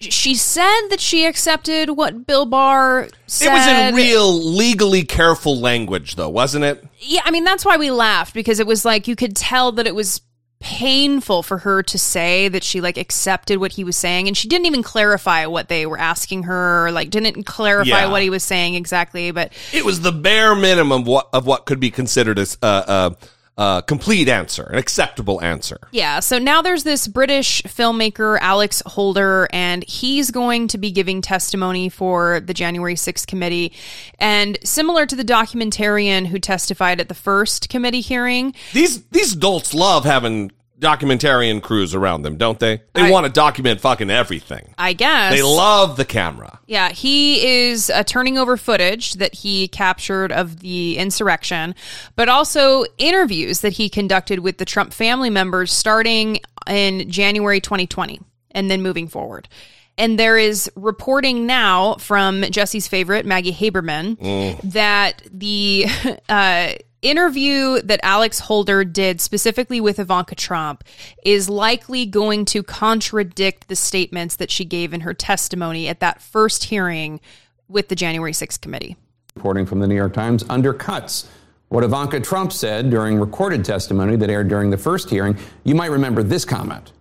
She 0.00 0.36
said 0.36 0.88
that 0.90 1.00
she 1.00 1.26
accepted 1.26 1.90
what 1.90 2.24
Bill 2.26 2.46
Barr 2.46 3.08
said. 3.26 3.48
It 3.48 3.52
was 3.52 3.66
in 3.66 3.94
real 3.96 4.32
legally 4.32 5.02
careful 5.02 5.58
language, 5.58 6.14
though, 6.14 6.28
wasn't 6.28 6.64
it? 6.64 6.84
Yeah, 7.00 7.22
I 7.24 7.32
mean 7.32 7.42
that's 7.44 7.64
why 7.64 7.76
we 7.78 7.90
laughed 7.90 8.32
because 8.32 8.60
it 8.60 8.66
was 8.66 8.84
like 8.84 9.08
you 9.08 9.16
could 9.16 9.34
tell 9.34 9.72
that 9.72 9.86
it 9.88 9.94
was 9.94 10.20
painful 10.60 11.42
for 11.44 11.58
her 11.58 11.82
to 11.84 11.98
say 11.98 12.48
that 12.48 12.64
she 12.64 12.80
like 12.80 12.98
accepted 12.98 13.58
what 13.58 13.72
he 13.72 13.84
was 13.84 13.96
saying 13.96 14.26
and 14.26 14.36
she 14.36 14.48
didn't 14.48 14.66
even 14.66 14.82
clarify 14.82 15.46
what 15.46 15.68
they 15.68 15.86
were 15.86 15.98
asking 15.98 16.42
her 16.42 16.86
or 16.86 16.90
like 16.90 17.10
didn't 17.10 17.44
clarify 17.44 17.88
Yeah. 17.88 18.10
what 18.10 18.22
he 18.22 18.30
was 18.30 18.42
saying 18.42 18.74
exactly 18.74 19.30
but 19.30 19.52
It 19.72 19.84
was 19.84 20.00
the 20.00 20.10
bare 20.10 20.56
minimum 20.56 21.02
of 21.02 21.06
what, 21.06 21.28
of 21.32 21.46
what 21.46 21.64
could 21.64 21.78
be 21.78 21.92
considered 21.92 22.40
as 22.40 22.58
a, 22.60 22.66
a, 22.66 23.16
a 23.58 23.82
complete 23.86 24.28
answer, 24.28 24.62
an 24.62 24.78
acceptable 24.78 25.42
answer. 25.42 25.78
yeah 25.90 26.20
so 26.20 26.38
now 26.38 26.62
there's 26.62 26.84
this 26.84 27.08
british 27.08 27.60
filmmaker 27.64 28.38
alex 28.40 28.82
holder 28.86 29.48
and 29.52 29.84
he's 29.84 30.30
going 30.30 30.68
to 30.68 30.78
be 30.78 30.90
giving 30.90 31.20
testimony 31.20 31.88
for 31.88 32.40
the 32.40 32.54
january 32.54 32.94
6th 32.94 33.26
committee 33.26 33.72
and 34.18 34.58
similar 34.62 35.04
to 35.06 35.16
the 35.16 35.24
documentarian 35.24 36.26
who 36.26 36.38
testified 36.38 37.00
at 37.00 37.08
the 37.08 37.14
first 37.14 37.68
committee 37.68 38.00
hearing 38.00 38.54
These 38.72 39.02
these 39.06 39.34
adults 39.34 39.74
love 39.74 40.04
having 40.04 40.52
documentarian 40.78 41.62
crews 41.62 41.94
around 41.94 42.22
them, 42.22 42.36
don't 42.36 42.58
they? 42.58 42.82
They 42.94 43.02
I- 43.02 43.10
want 43.10 43.26
to 43.26 43.32
document 43.32 43.80
fucking 43.80 44.10
everything. 44.10 44.74
i 44.78 44.92
guess 44.92 45.32
They 45.32 45.42
love 45.42 45.96
the 45.96 46.04
camera. 46.04 46.60
Yeah, 46.66 46.90
he 46.90 47.68
is 47.68 47.90
uh, 47.90 48.02
turning 48.04 48.38
over 48.38 48.56
footage 48.56 49.14
that 49.14 49.34
he 49.34 49.68
captured 49.68 50.32
of 50.32 50.60
the 50.60 50.98
insurrection, 50.98 51.74
but 52.14 52.28
also 52.28 52.84
interviews 52.98 53.60
that 53.60 53.72
he 53.72 53.88
conducted 53.88 54.40
with 54.40 54.58
the 54.58 54.64
Trump 54.64 54.92
family 54.92 55.30
members 55.30 55.72
starting 55.72 56.40
in 56.66 57.10
January 57.10 57.60
2020 57.60 58.20
and 58.52 58.70
then 58.70 58.82
moving 58.82 59.08
forward. 59.08 59.48
And 59.96 60.16
there 60.16 60.38
is 60.38 60.70
reporting 60.76 61.46
now 61.46 61.94
from 61.94 62.42
Jesse's 62.50 62.86
favorite, 62.86 63.26
Maggie 63.26 63.52
Haberman, 63.52 64.60
that 64.72 65.22
the 65.32 65.86
uh, 66.28 66.74
interview 67.02 67.80
that 67.82 68.00
Alex 68.02 68.38
Holder 68.40 68.84
did 68.84 69.20
specifically 69.20 69.80
with 69.80 69.98
Ivanka 69.98 70.34
Trump 70.34 70.84
is 71.24 71.48
likely 71.48 72.06
going 72.06 72.44
to 72.46 72.62
contradict 72.62 73.68
the 73.68 73.76
statements 73.76 74.36
that 74.36 74.50
she 74.50 74.64
gave 74.64 74.92
in 74.92 75.00
her 75.00 75.14
testimony 75.14 75.88
at 75.88 76.00
that 76.00 76.20
first 76.20 76.64
hearing 76.64 77.20
with 77.68 77.88
the 77.88 77.94
January 77.94 78.32
6th 78.32 78.60
committee. 78.60 78.96
Reporting 79.36 79.66
from 79.66 79.80
the 79.80 79.86
New 79.86 79.94
York 79.94 80.14
Times 80.14 80.42
undercuts 80.44 81.26
what 81.68 81.84
Ivanka 81.84 82.20
Trump 82.20 82.52
said 82.52 82.90
during 82.90 83.20
recorded 83.20 83.64
testimony 83.64 84.16
that 84.16 84.30
aired 84.30 84.48
during 84.48 84.70
the 84.70 84.78
first 84.78 85.10
hearing. 85.10 85.36
You 85.64 85.74
might 85.74 85.90
remember 85.90 86.22
this 86.22 86.44
comment. 86.44 86.92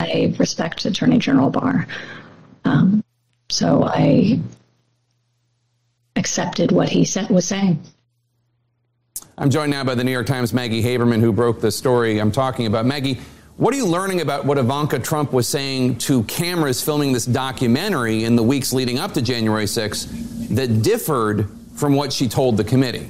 I 0.00 0.34
respect 0.38 0.84
Attorney 0.84 1.18
General 1.18 1.50
Barr. 1.50 1.86
Um, 2.64 3.02
so 3.50 3.84
I 3.84 4.40
accepted 6.16 6.72
what 6.72 6.88
he 6.88 7.04
said 7.04 7.30
was 7.30 7.46
saying. 7.46 7.82
I'm 9.40 9.50
joined 9.50 9.70
now 9.70 9.84
by 9.84 9.94
the 9.94 10.02
New 10.02 10.10
York 10.10 10.26
Times' 10.26 10.52
Maggie 10.52 10.82
Haberman, 10.82 11.20
who 11.20 11.32
broke 11.32 11.60
the 11.60 11.70
story 11.70 12.18
I'm 12.18 12.32
talking 12.32 12.66
about. 12.66 12.86
Maggie, 12.86 13.20
what 13.56 13.72
are 13.72 13.76
you 13.76 13.86
learning 13.86 14.20
about 14.20 14.44
what 14.44 14.58
Ivanka 14.58 14.98
Trump 14.98 15.32
was 15.32 15.46
saying 15.46 15.98
to 15.98 16.24
cameras 16.24 16.82
filming 16.82 17.12
this 17.12 17.24
documentary 17.24 18.24
in 18.24 18.34
the 18.34 18.42
weeks 18.42 18.72
leading 18.72 18.98
up 18.98 19.14
to 19.14 19.22
January 19.22 19.66
6th 19.66 20.48
that 20.56 20.82
differed 20.82 21.48
from 21.76 21.94
what 21.94 22.12
she 22.12 22.26
told 22.26 22.56
the 22.56 22.64
committee? 22.64 23.08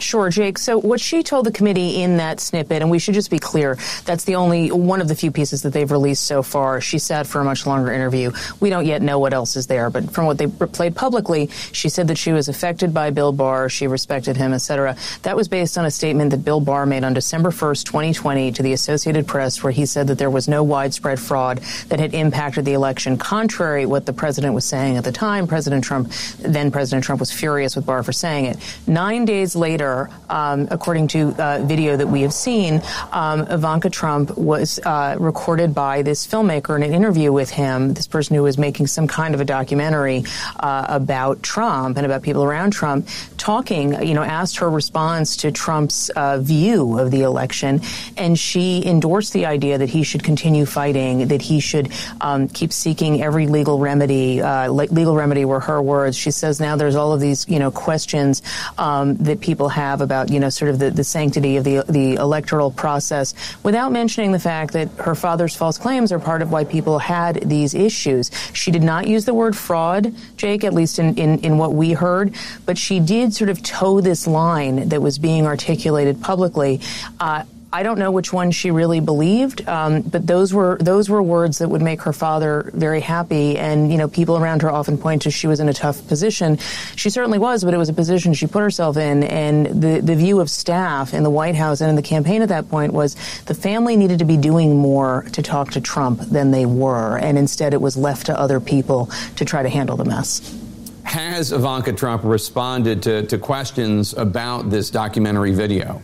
Sure, 0.00 0.30
Jake. 0.30 0.58
So 0.58 0.78
what 0.78 1.00
she 1.00 1.22
told 1.22 1.46
the 1.46 1.52
committee 1.52 2.02
in 2.02 2.16
that 2.16 2.40
snippet, 2.40 2.82
and 2.82 2.90
we 2.90 2.98
should 2.98 3.14
just 3.14 3.30
be 3.30 3.38
clear, 3.38 3.76
that's 4.04 4.24
the 4.24 4.36
only 4.36 4.70
one 4.70 5.00
of 5.00 5.08
the 5.08 5.14
few 5.14 5.30
pieces 5.30 5.62
that 5.62 5.72
they've 5.72 5.90
released 5.90 6.24
so 6.26 6.42
far. 6.42 6.80
She 6.80 6.98
sat 6.98 7.26
for 7.26 7.40
a 7.40 7.44
much 7.44 7.66
longer 7.66 7.92
interview. 7.92 8.32
We 8.60 8.70
don't 8.70 8.86
yet 8.86 9.02
know 9.02 9.18
what 9.18 9.34
else 9.34 9.56
is 9.56 9.66
there, 9.66 9.90
but 9.90 10.10
from 10.10 10.26
what 10.26 10.38
they 10.38 10.46
played 10.46 10.96
publicly, 10.96 11.48
she 11.72 11.88
said 11.88 12.08
that 12.08 12.18
she 12.18 12.32
was 12.32 12.48
affected 12.48 12.94
by 12.94 13.10
Bill 13.10 13.32
Barr, 13.32 13.68
she 13.68 13.86
respected 13.86 14.36
him, 14.36 14.52
etc. 14.52 14.96
That 15.22 15.36
was 15.36 15.48
based 15.48 15.76
on 15.76 15.84
a 15.84 15.90
statement 15.90 16.30
that 16.30 16.44
Bill 16.44 16.60
Barr 16.60 16.86
made 16.86 17.04
on 17.04 17.12
December 17.12 17.50
1st, 17.50 17.84
2020 17.84 18.52
to 18.52 18.62
the 18.62 18.72
Associated 18.72 19.26
Press 19.26 19.62
where 19.62 19.72
he 19.72 19.86
said 19.86 20.06
that 20.06 20.18
there 20.18 20.30
was 20.30 20.48
no 20.48 20.62
widespread 20.62 21.20
fraud 21.20 21.58
that 21.88 22.00
had 22.00 22.14
impacted 22.14 22.64
the 22.64 22.72
election, 22.72 23.16
contrary 23.18 23.82
to 23.82 23.88
what 23.88 24.06
the 24.06 24.12
president 24.12 24.54
was 24.54 24.64
saying 24.64 24.96
at 24.96 25.04
the 25.04 25.12
time. 25.12 25.46
President 25.46 25.84
Trump, 25.84 26.10
then 26.38 26.70
President 26.70 27.04
Trump 27.04 27.20
was 27.20 27.30
furious 27.30 27.76
with 27.76 27.84
Barr 27.86 28.02
for 28.02 28.12
saying 28.12 28.46
it. 28.46 28.56
9 28.86 29.24
days 29.24 29.54
later, 29.56 29.89
um, 30.28 30.68
according 30.70 31.08
to 31.08 31.34
uh, 31.38 31.62
video 31.64 31.96
that 31.96 32.06
we 32.06 32.22
have 32.22 32.32
seen, 32.32 32.82
um, 33.12 33.40
Ivanka 33.50 33.90
Trump 33.90 34.36
was 34.36 34.78
uh, 34.84 35.16
recorded 35.18 35.74
by 35.74 36.02
this 36.02 36.26
filmmaker 36.26 36.76
in 36.76 36.82
an 36.82 36.94
interview 36.94 37.32
with 37.32 37.50
him, 37.50 37.94
this 37.94 38.06
person 38.06 38.36
who 38.36 38.42
was 38.42 38.58
making 38.58 38.86
some 38.86 39.06
kind 39.06 39.34
of 39.34 39.40
a 39.40 39.44
documentary 39.44 40.24
uh, 40.58 40.86
about 40.88 41.42
Trump 41.42 41.96
and 41.96 42.06
about 42.06 42.22
people 42.22 42.44
around 42.44 42.70
Trump, 42.72 43.08
talking, 43.36 44.00
you 44.06 44.14
know, 44.14 44.22
asked 44.22 44.58
her 44.58 44.70
response 44.70 45.36
to 45.38 45.50
Trump's 45.50 46.10
uh, 46.10 46.38
view 46.38 46.98
of 46.98 47.10
the 47.10 47.22
election. 47.22 47.80
And 48.16 48.38
she 48.38 48.84
endorsed 48.86 49.32
the 49.32 49.46
idea 49.46 49.78
that 49.78 49.88
he 49.88 50.02
should 50.02 50.22
continue 50.22 50.66
fighting, 50.66 51.28
that 51.28 51.42
he 51.42 51.60
should 51.60 51.92
um, 52.20 52.48
keep 52.48 52.72
seeking 52.72 53.22
every 53.22 53.46
legal 53.46 53.78
remedy. 53.78 54.40
Uh, 54.40 54.70
legal 54.70 55.16
remedy 55.16 55.44
were 55.44 55.60
her 55.60 55.80
words. 55.82 56.16
She 56.16 56.30
says 56.30 56.60
now 56.60 56.76
there's 56.76 56.96
all 56.96 57.12
of 57.12 57.20
these, 57.20 57.48
you 57.48 57.58
know, 57.58 57.70
questions 57.70 58.42
um, 58.78 59.16
that 59.16 59.40
people 59.40 59.68
have 59.68 59.79
have 59.80 60.00
about, 60.00 60.30
you 60.30 60.40
know, 60.40 60.50
sort 60.50 60.70
of 60.70 60.78
the, 60.78 60.90
the 60.90 61.04
sanctity 61.04 61.56
of 61.56 61.64
the, 61.64 61.82
the 61.88 62.14
electoral 62.14 62.70
process 62.70 63.34
without 63.62 63.90
mentioning 63.92 64.32
the 64.32 64.38
fact 64.38 64.72
that 64.74 64.88
her 65.06 65.14
father's 65.14 65.56
false 65.56 65.78
claims 65.78 66.12
are 66.12 66.18
part 66.18 66.42
of 66.42 66.52
why 66.52 66.64
people 66.64 66.98
had 66.98 67.34
these 67.48 67.72
issues. 67.74 68.30
She 68.52 68.70
did 68.70 68.82
not 68.82 69.08
use 69.08 69.24
the 69.24 69.34
word 69.34 69.56
fraud, 69.56 70.14
Jake, 70.36 70.64
at 70.64 70.74
least 70.74 70.98
in, 70.98 71.16
in, 71.16 71.38
in 71.40 71.58
what 71.58 71.72
we 71.72 71.92
heard, 71.92 72.34
but 72.66 72.76
she 72.76 73.00
did 73.00 73.32
sort 73.32 73.50
of 73.50 73.62
toe 73.62 74.00
this 74.00 74.26
line 74.26 74.88
that 74.90 75.00
was 75.00 75.18
being 75.18 75.46
articulated 75.46 76.20
publicly. 76.20 76.80
Uh, 77.18 77.44
I 77.72 77.84
don't 77.84 78.00
know 78.00 78.10
which 78.10 78.32
one 78.32 78.50
she 78.50 78.72
really 78.72 78.98
believed, 78.98 79.68
um, 79.68 80.02
but 80.02 80.26
those 80.26 80.52
were 80.52 80.76
those 80.80 81.08
were 81.08 81.22
words 81.22 81.58
that 81.58 81.68
would 81.68 81.82
make 81.82 82.02
her 82.02 82.12
father 82.12 82.68
very 82.74 83.00
happy. 83.00 83.56
And 83.58 83.92
you 83.92 83.98
know, 83.98 84.08
people 84.08 84.36
around 84.36 84.62
her 84.62 84.70
often 84.70 84.98
point 84.98 85.22
to 85.22 85.30
she 85.30 85.46
was 85.46 85.60
in 85.60 85.68
a 85.68 85.72
tough 85.72 86.06
position. 86.08 86.58
She 86.96 87.10
certainly 87.10 87.38
was, 87.38 87.62
but 87.62 87.72
it 87.72 87.76
was 87.76 87.88
a 87.88 87.92
position 87.92 88.34
she 88.34 88.48
put 88.48 88.60
herself 88.62 88.96
in. 88.96 89.22
And 89.22 89.66
the 89.66 90.00
the 90.00 90.16
view 90.16 90.40
of 90.40 90.50
staff 90.50 91.14
in 91.14 91.22
the 91.22 91.30
White 91.30 91.54
House 91.54 91.80
and 91.80 91.88
in 91.88 91.94
the 91.94 92.02
campaign 92.02 92.42
at 92.42 92.48
that 92.48 92.68
point 92.68 92.92
was 92.92 93.14
the 93.46 93.54
family 93.54 93.96
needed 93.96 94.18
to 94.18 94.24
be 94.24 94.36
doing 94.36 94.76
more 94.76 95.26
to 95.32 95.42
talk 95.42 95.70
to 95.72 95.80
Trump 95.80 96.20
than 96.22 96.50
they 96.50 96.66
were, 96.66 97.18
and 97.18 97.38
instead 97.38 97.72
it 97.72 97.80
was 97.80 97.96
left 97.96 98.26
to 98.26 98.38
other 98.38 98.58
people 98.58 99.08
to 99.36 99.44
try 99.44 99.62
to 99.62 99.68
handle 99.68 99.96
the 99.96 100.04
mess. 100.04 100.56
Has 101.04 101.52
Ivanka 101.52 101.92
Trump 101.92 102.22
responded 102.24 103.02
to, 103.04 103.26
to 103.26 103.38
questions 103.38 104.12
about 104.14 104.70
this 104.70 104.90
documentary 104.90 105.52
video? 105.52 106.02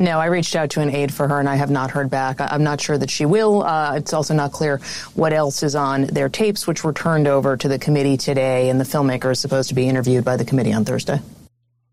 No, 0.00 0.18
I 0.18 0.26
reached 0.26 0.56
out 0.56 0.70
to 0.70 0.80
an 0.80 0.88
aide 0.88 1.12
for 1.12 1.28
her 1.28 1.38
and 1.38 1.48
I 1.48 1.56
have 1.56 1.70
not 1.70 1.90
heard 1.90 2.08
back. 2.08 2.40
I'm 2.40 2.64
not 2.64 2.80
sure 2.80 2.96
that 2.96 3.10
she 3.10 3.26
will. 3.26 3.62
Uh, 3.62 3.96
it's 3.96 4.14
also 4.14 4.32
not 4.32 4.50
clear 4.50 4.78
what 5.14 5.34
else 5.34 5.62
is 5.62 5.74
on 5.74 6.06
their 6.06 6.30
tapes, 6.30 6.66
which 6.66 6.82
were 6.82 6.94
turned 6.94 7.28
over 7.28 7.54
to 7.58 7.68
the 7.68 7.78
committee 7.78 8.16
today, 8.16 8.70
and 8.70 8.80
the 8.80 8.84
filmmaker 8.84 9.30
is 9.30 9.40
supposed 9.40 9.68
to 9.68 9.74
be 9.74 9.86
interviewed 9.86 10.24
by 10.24 10.38
the 10.38 10.44
committee 10.44 10.72
on 10.72 10.86
Thursday. 10.86 11.20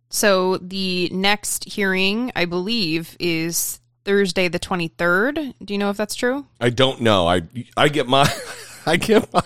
So 0.09 0.55
the 0.57 1.09
next 1.09 1.65
hearing, 1.65 2.31
I 2.33 2.45
believe, 2.45 3.17
is 3.19 3.81
Thursday 4.05 4.47
the 4.47 4.59
23rd. 4.59 5.53
Do 5.65 5.73
you 5.73 5.77
know 5.77 5.89
if 5.89 5.97
that's 5.97 6.15
true? 6.15 6.45
I 6.61 6.69
don't 6.69 7.01
know. 7.01 7.27
I 7.27 7.41
I 7.75 7.89
get 7.89 8.07
my 8.07 8.25
I 8.85 8.95
get 8.95 9.31
my 9.33 9.43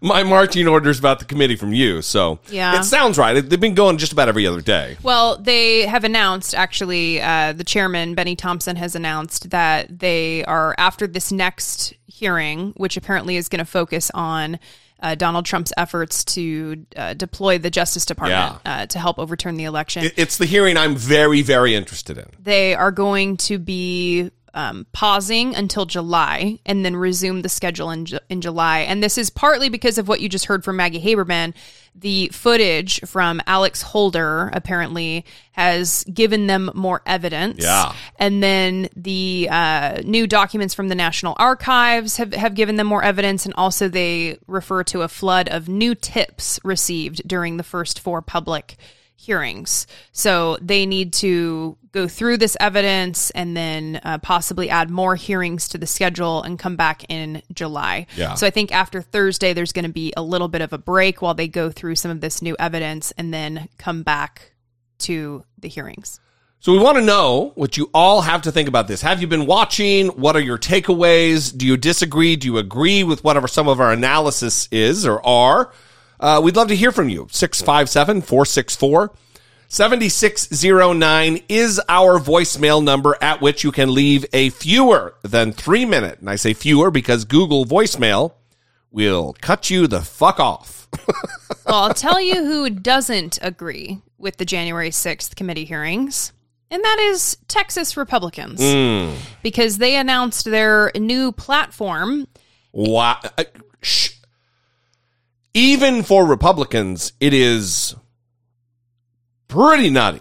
my 0.00 0.22
marching 0.22 0.66
orders 0.68 0.98
about 0.98 1.18
the 1.18 1.24
committee 1.24 1.56
from 1.56 1.72
you. 1.72 2.02
So 2.02 2.38
Yeah. 2.50 2.78
it 2.80 2.84
sounds 2.84 3.18
right. 3.18 3.32
They've 3.34 3.60
been 3.60 3.74
going 3.74 3.98
just 3.98 4.12
about 4.12 4.28
every 4.28 4.46
other 4.46 4.60
day. 4.60 4.96
Well, 5.02 5.36
they 5.38 5.86
have 5.86 6.04
announced, 6.04 6.54
actually, 6.54 7.20
uh, 7.20 7.52
the 7.52 7.64
chairman, 7.64 8.14
Bennie 8.14 8.36
Thompson, 8.36 8.76
has 8.76 8.94
announced 8.94 9.50
that 9.50 9.98
they 9.98 10.44
are, 10.44 10.74
after 10.78 11.06
this 11.06 11.32
next 11.32 11.94
hearing, 12.06 12.72
which 12.76 12.96
apparently 12.96 13.36
is 13.36 13.48
going 13.48 13.58
to 13.58 13.64
focus 13.70 14.10
on 14.14 14.58
uh, 15.02 15.14
Donald 15.14 15.44
Trump's 15.44 15.72
efforts 15.76 16.24
to 16.24 16.86
uh, 16.96 17.12
deploy 17.12 17.58
the 17.58 17.68
Justice 17.68 18.06
Department 18.06 18.56
uh, 18.64 18.86
to 18.86 18.98
help 18.98 19.18
overturn 19.18 19.56
the 19.56 19.64
election. 19.64 20.10
It's 20.16 20.38
the 20.38 20.46
hearing 20.46 20.78
I'm 20.78 20.96
very, 20.96 21.42
very 21.42 21.74
interested 21.74 22.16
in. 22.16 22.24
they 22.42 22.74
are 22.74 22.90
going 22.92 23.36
to 23.38 23.58
be 23.58 24.30
um, 24.56 24.86
pausing 24.92 25.54
until 25.54 25.86
July 25.86 26.58
and 26.66 26.84
then 26.84 26.96
resume 26.96 27.42
the 27.42 27.48
schedule 27.48 27.90
in, 27.90 28.06
in 28.28 28.40
July. 28.40 28.80
And 28.80 29.02
this 29.02 29.18
is 29.18 29.30
partly 29.30 29.68
because 29.68 29.98
of 29.98 30.08
what 30.08 30.20
you 30.20 30.28
just 30.28 30.46
heard 30.46 30.64
from 30.64 30.76
Maggie 30.76 31.00
Haberman. 31.00 31.54
The 31.94 32.28
footage 32.28 33.00
from 33.06 33.40
Alex 33.46 33.82
Holder 33.82 34.50
apparently 34.52 35.24
has 35.52 36.04
given 36.04 36.46
them 36.46 36.70
more 36.74 37.02
evidence. 37.06 37.62
Yeah. 37.62 37.94
And 38.18 38.42
then 38.42 38.88
the 38.96 39.48
uh, 39.50 40.00
new 40.04 40.26
documents 40.26 40.74
from 40.74 40.88
the 40.88 40.94
National 40.94 41.34
Archives 41.38 42.16
have, 42.16 42.34
have 42.34 42.54
given 42.54 42.76
them 42.76 42.86
more 42.86 43.02
evidence. 43.02 43.46
And 43.46 43.54
also, 43.56 43.88
they 43.88 44.38
refer 44.46 44.84
to 44.84 45.02
a 45.02 45.08
flood 45.08 45.48
of 45.48 45.68
new 45.68 45.94
tips 45.94 46.58
received 46.64 47.26
during 47.26 47.56
the 47.56 47.62
first 47.62 48.00
four 48.00 48.20
public 48.20 48.76
hearings. 49.16 49.86
So 50.12 50.58
they 50.60 50.86
need 50.86 51.12
to 51.14 51.76
go 51.92 52.06
through 52.06 52.36
this 52.36 52.56
evidence 52.60 53.30
and 53.30 53.56
then 53.56 54.00
uh, 54.04 54.18
possibly 54.18 54.68
add 54.70 54.90
more 54.90 55.16
hearings 55.16 55.68
to 55.68 55.78
the 55.78 55.86
schedule 55.86 56.42
and 56.42 56.58
come 56.58 56.76
back 56.76 57.04
in 57.08 57.42
July. 57.52 58.06
Yeah. 58.16 58.34
So 58.34 58.46
I 58.46 58.50
think 58.50 58.72
after 58.72 59.02
Thursday, 59.02 59.52
there's 59.52 59.72
going 59.72 59.86
to 59.86 59.92
be 59.92 60.12
a 60.16 60.22
little 60.22 60.48
bit 60.48 60.60
of 60.60 60.72
a 60.72 60.78
break 60.78 61.22
while 61.22 61.34
they 61.34 61.48
go 61.48 61.70
through 61.70 61.96
some 61.96 62.10
of 62.10 62.20
this 62.20 62.42
new 62.42 62.54
evidence 62.58 63.12
and 63.12 63.32
then 63.32 63.68
come 63.78 64.02
back 64.02 64.52
to 64.98 65.44
the 65.58 65.68
hearings. 65.68 66.20
So 66.60 66.72
we 66.72 66.78
want 66.78 66.96
to 66.98 67.04
know 67.04 67.52
what 67.54 67.76
you 67.76 67.90
all 67.94 68.22
have 68.22 68.42
to 68.42 68.52
think 68.52 68.68
about 68.68 68.88
this. 68.88 69.02
Have 69.02 69.20
you 69.20 69.26
been 69.26 69.46
watching? 69.46 70.08
What 70.08 70.36
are 70.36 70.40
your 70.40 70.58
takeaways? 70.58 71.56
Do 71.56 71.66
you 71.66 71.76
disagree? 71.76 72.36
Do 72.36 72.48
you 72.48 72.58
agree 72.58 73.04
with 73.04 73.22
whatever 73.22 73.46
some 73.46 73.68
of 73.68 73.80
our 73.80 73.92
analysis 73.92 74.68
is 74.72 75.06
or 75.06 75.24
are? 75.24 75.72
Uh, 76.18 76.40
we'd 76.42 76.56
love 76.56 76.68
to 76.68 76.76
hear 76.76 76.92
from 76.92 77.08
you. 77.08 77.28
657 77.30 78.22
464 78.22 79.12
7609 79.68 81.42
is 81.48 81.80
our 81.88 82.20
voicemail 82.20 82.82
number 82.82 83.16
at 83.20 83.40
which 83.40 83.64
you 83.64 83.72
can 83.72 83.92
leave 83.92 84.24
a 84.32 84.50
fewer 84.50 85.14
than 85.22 85.52
three 85.52 85.84
minute. 85.84 86.20
And 86.20 86.30
I 86.30 86.36
say 86.36 86.54
fewer 86.54 86.90
because 86.90 87.24
Google 87.24 87.66
voicemail 87.66 88.34
will 88.90 89.36
cut 89.40 89.68
you 89.68 89.86
the 89.86 90.02
fuck 90.02 90.38
off. 90.38 90.88
well, 91.66 91.82
I'll 91.82 91.94
tell 91.94 92.20
you 92.20 92.44
who 92.44 92.70
doesn't 92.70 93.38
agree 93.42 94.00
with 94.18 94.36
the 94.36 94.44
January 94.44 94.90
6th 94.90 95.34
committee 95.34 95.64
hearings, 95.64 96.32
and 96.70 96.82
that 96.82 96.98
is 96.98 97.36
Texas 97.48 97.96
Republicans. 97.96 98.60
Mm. 98.60 99.16
Because 99.42 99.78
they 99.78 99.96
announced 99.96 100.44
their 100.44 100.92
new 100.94 101.32
platform. 101.32 102.28
Wow. 102.72 103.20
Uh, 103.36 103.44
sh- 103.82 104.15
Even 105.56 106.02
for 106.02 106.26
Republicans, 106.26 107.14
it 107.18 107.32
is 107.32 107.96
pretty 109.48 109.88
nutty. 109.88 110.20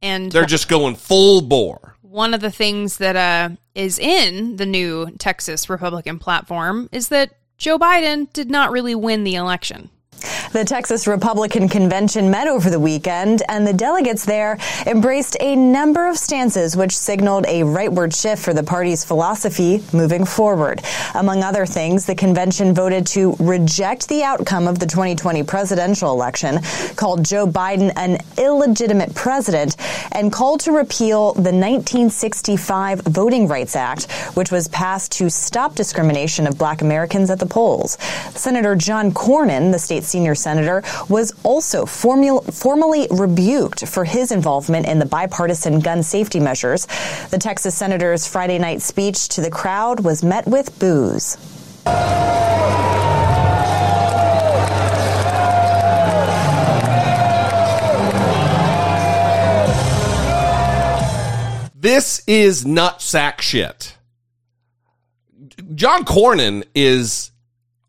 And 0.00 0.30
They're 0.30 0.46
just 0.46 0.68
going 0.68 0.94
full 0.94 1.42
bore. 1.42 1.96
one 2.02 2.34
of 2.34 2.40
the 2.40 2.52
things 2.52 2.98
that 2.98 3.16
uh, 3.16 3.56
is 3.74 3.98
in 3.98 4.56
the 4.56 4.66
new 4.66 5.10
Texas 5.18 5.68
Republican 5.68 6.20
platform 6.20 6.88
is 6.92 7.08
that 7.08 7.32
Joe 7.58 7.80
Biden 7.80 8.32
did 8.32 8.48
not 8.48 8.70
really 8.70 8.94
win 8.94 9.24
the 9.24 9.34
election. 9.34 9.90
The 10.52 10.64
Texas 10.64 11.06
Republican 11.06 11.68
Convention 11.68 12.28
met 12.28 12.48
over 12.48 12.70
the 12.70 12.80
weekend, 12.80 13.40
and 13.48 13.64
the 13.64 13.72
delegates 13.72 14.24
there 14.24 14.58
embraced 14.84 15.36
a 15.38 15.54
number 15.54 16.08
of 16.08 16.16
stances 16.16 16.76
which 16.76 16.98
signaled 16.98 17.46
a 17.46 17.60
rightward 17.60 18.20
shift 18.20 18.42
for 18.42 18.52
the 18.52 18.64
party's 18.64 19.04
philosophy 19.04 19.80
moving 19.92 20.24
forward. 20.24 20.82
Among 21.14 21.44
other 21.44 21.66
things, 21.66 22.04
the 22.04 22.16
convention 22.16 22.74
voted 22.74 23.06
to 23.08 23.36
reject 23.38 24.08
the 24.08 24.24
outcome 24.24 24.66
of 24.66 24.80
the 24.80 24.86
2020 24.86 25.44
presidential 25.44 26.10
election, 26.10 26.58
called 26.96 27.24
Joe 27.24 27.46
Biden 27.46 27.92
an 27.94 28.18
illegitimate 28.36 29.14
president, 29.14 29.76
and 30.10 30.32
called 30.32 30.58
to 30.60 30.72
repeal 30.72 31.32
the 31.34 31.52
1965 31.52 33.02
Voting 33.02 33.46
Rights 33.46 33.76
Act, 33.76 34.10
which 34.34 34.50
was 34.50 34.66
passed 34.66 35.12
to 35.12 35.30
stop 35.30 35.76
discrimination 35.76 36.48
of 36.48 36.58
black 36.58 36.82
Americans 36.82 37.30
at 37.30 37.38
the 37.38 37.46
polls. 37.46 37.96
Senator 38.34 38.74
John 38.74 39.12
Cornyn, 39.12 39.70
the 39.70 39.78
state's 39.78 40.08
senior 40.08 40.34
senator 40.40 40.82
was 41.08 41.32
also 41.42 41.86
formally 41.86 43.06
rebuked 43.10 43.86
for 43.86 44.04
his 44.04 44.32
involvement 44.32 44.86
in 44.86 44.98
the 44.98 45.06
bipartisan 45.06 45.80
gun 45.80 46.02
safety 46.02 46.40
measures. 46.40 46.86
The 47.30 47.38
Texas 47.38 47.74
senator's 47.74 48.26
Friday 48.26 48.58
night 48.58 48.82
speech 48.82 49.28
to 49.28 49.40
the 49.40 49.50
crowd 49.50 50.00
was 50.00 50.22
met 50.24 50.46
with 50.46 50.78
boos. 50.78 51.36
This 61.74 62.22
is 62.26 62.64
nutsack 62.66 63.40
shit. 63.40 63.96
John 65.74 66.04
Cornyn 66.04 66.64
is 66.74 67.30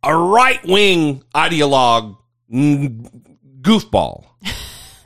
a 0.01 0.15
right 0.15 0.65
wing 0.65 1.23
ideologue 1.35 2.17
goofball. 2.51 4.25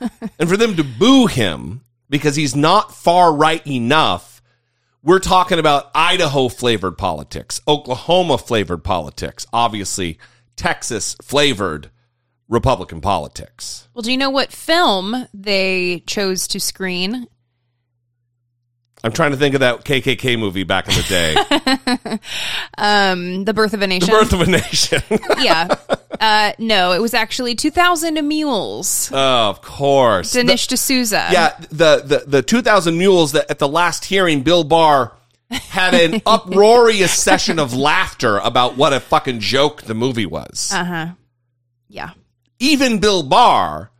and 0.38 0.48
for 0.48 0.56
them 0.56 0.76
to 0.76 0.84
boo 0.84 1.26
him 1.26 1.82
because 2.08 2.36
he's 2.36 2.56
not 2.56 2.94
far 2.94 3.34
right 3.34 3.66
enough, 3.66 4.42
we're 5.02 5.18
talking 5.20 5.58
about 5.58 5.90
Idaho 5.94 6.48
flavored 6.48 6.98
politics, 6.98 7.60
Oklahoma 7.68 8.38
flavored 8.38 8.82
politics, 8.82 9.46
obviously 9.52 10.18
Texas 10.56 11.16
flavored 11.22 11.90
Republican 12.48 13.00
politics. 13.00 13.88
Well, 13.94 14.02
do 14.02 14.10
you 14.10 14.18
know 14.18 14.30
what 14.30 14.52
film 14.52 15.26
they 15.34 16.02
chose 16.06 16.48
to 16.48 16.60
screen? 16.60 17.26
I'm 19.04 19.12
trying 19.12 19.32
to 19.32 19.36
think 19.36 19.54
of 19.54 19.60
that 19.60 19.84
KKK 19.84 20.38
movie 20.38 20.64
back 20.64 20.88
in 20.88 20.94
the 20.94 21.02
day. 21.02 22.18
um, 22.78 23.44
The 23.44 23.54
Birth 23.54 23.74
of 23.74 23.82
a 23.82 23.86
Nation. 23.86 24.10
The 24.10 24.18
Birth 24.18 24.32
of 24.32 24.40
a 24.40 24.46
Nation. 24.46 25.02
yeah. 25.38 25.68
Uh, 26.18 26.52
no, 26.58 26.92
it 26.92 27.00
was 27.00 27.14
actually 27.14 27.54
2000 27.54 28.26
Mules. 28.26 29.10
Oh, 29.12 29.50
of 29.50 29.60
course. 29.62 30.34
Dinesh 30.34 30.66
D'Souza. 30.66 31.28
Yeah, 31.30 31.56
the, 31.70 32.02
the, 32.04 32.24
the 32.26 32.42
2000 32.42 32.96
Mules 32.96 33.32
that 33.32 33.50
at 33.50 33.58
the 33.58 33.68
last 33.68 34.06
hearing, 34.06 34.42
Bill 34.42 34.64
Barr 34.64 35.12
had 35.50 35.94
an 35.94 36.22
uproarious 36.26 37.12
session 37.12 37.58
of 37.58 37.74
laughter 37.74 38.38
about 38.38 38.76
what 38.76 38.92
a 38.92 39.00
fucking 39.00 39.40
joke 39.40 39.82
the 39.82 39.94
movie 39.94 40.26
was. 40.26 40.70
Uh 40.72 40.84
huh. 40.84 41.06
Yeah. 41.88 42.10
Even 42.58 42.98
Bill 42.98 43.22
Barr, 43.22 43.90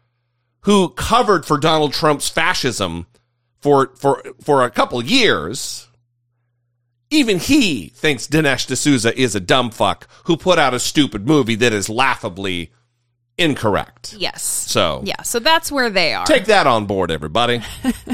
who 0.60 0.88
covered 0.88 1.46
for 1.46 1.58
Donald 1.58 1.92
Trump's 1.92 2.28
fascism 2.28 3.06
for 3.60 3.92
for 3.96 4.22
for 4.42 4.64
a 4.64 4.70
couple 4.70 5.02
years, 5.02 5.88
even 7.10 7.38
he 7.38 7.88
thinks 7.88 8.26
Dinesh 8.26 8.66
D'Souza 8.66 9.18
is 9.18 9.34
a 9.34 9.40
dumb 9.40 9.70
fuck 9.70 10.08
who 10.24 10.36
put 10.36 10.58
out 10.58 10.74
a 10.74 10.80
stupid 10.80 11.26
movie 11.26 11.54
that 11.56 11.72
is 11.72 11.88
laughably 11.88 12.72
incorrect. 13.38 14.14
Yes. 14.18 14.42
So 14.42 15.02
Yeah, 15.04 15.22
so 15.22 15.38
that's 15.38 15.70
where 15.70 15.90
they 15.90 16.14
are. 16.14 16.24
take 16.24 16.46
that 16.46 16.66
on 16.66 16.86
board, 16.86 17.10
everybody. 17.10 17.60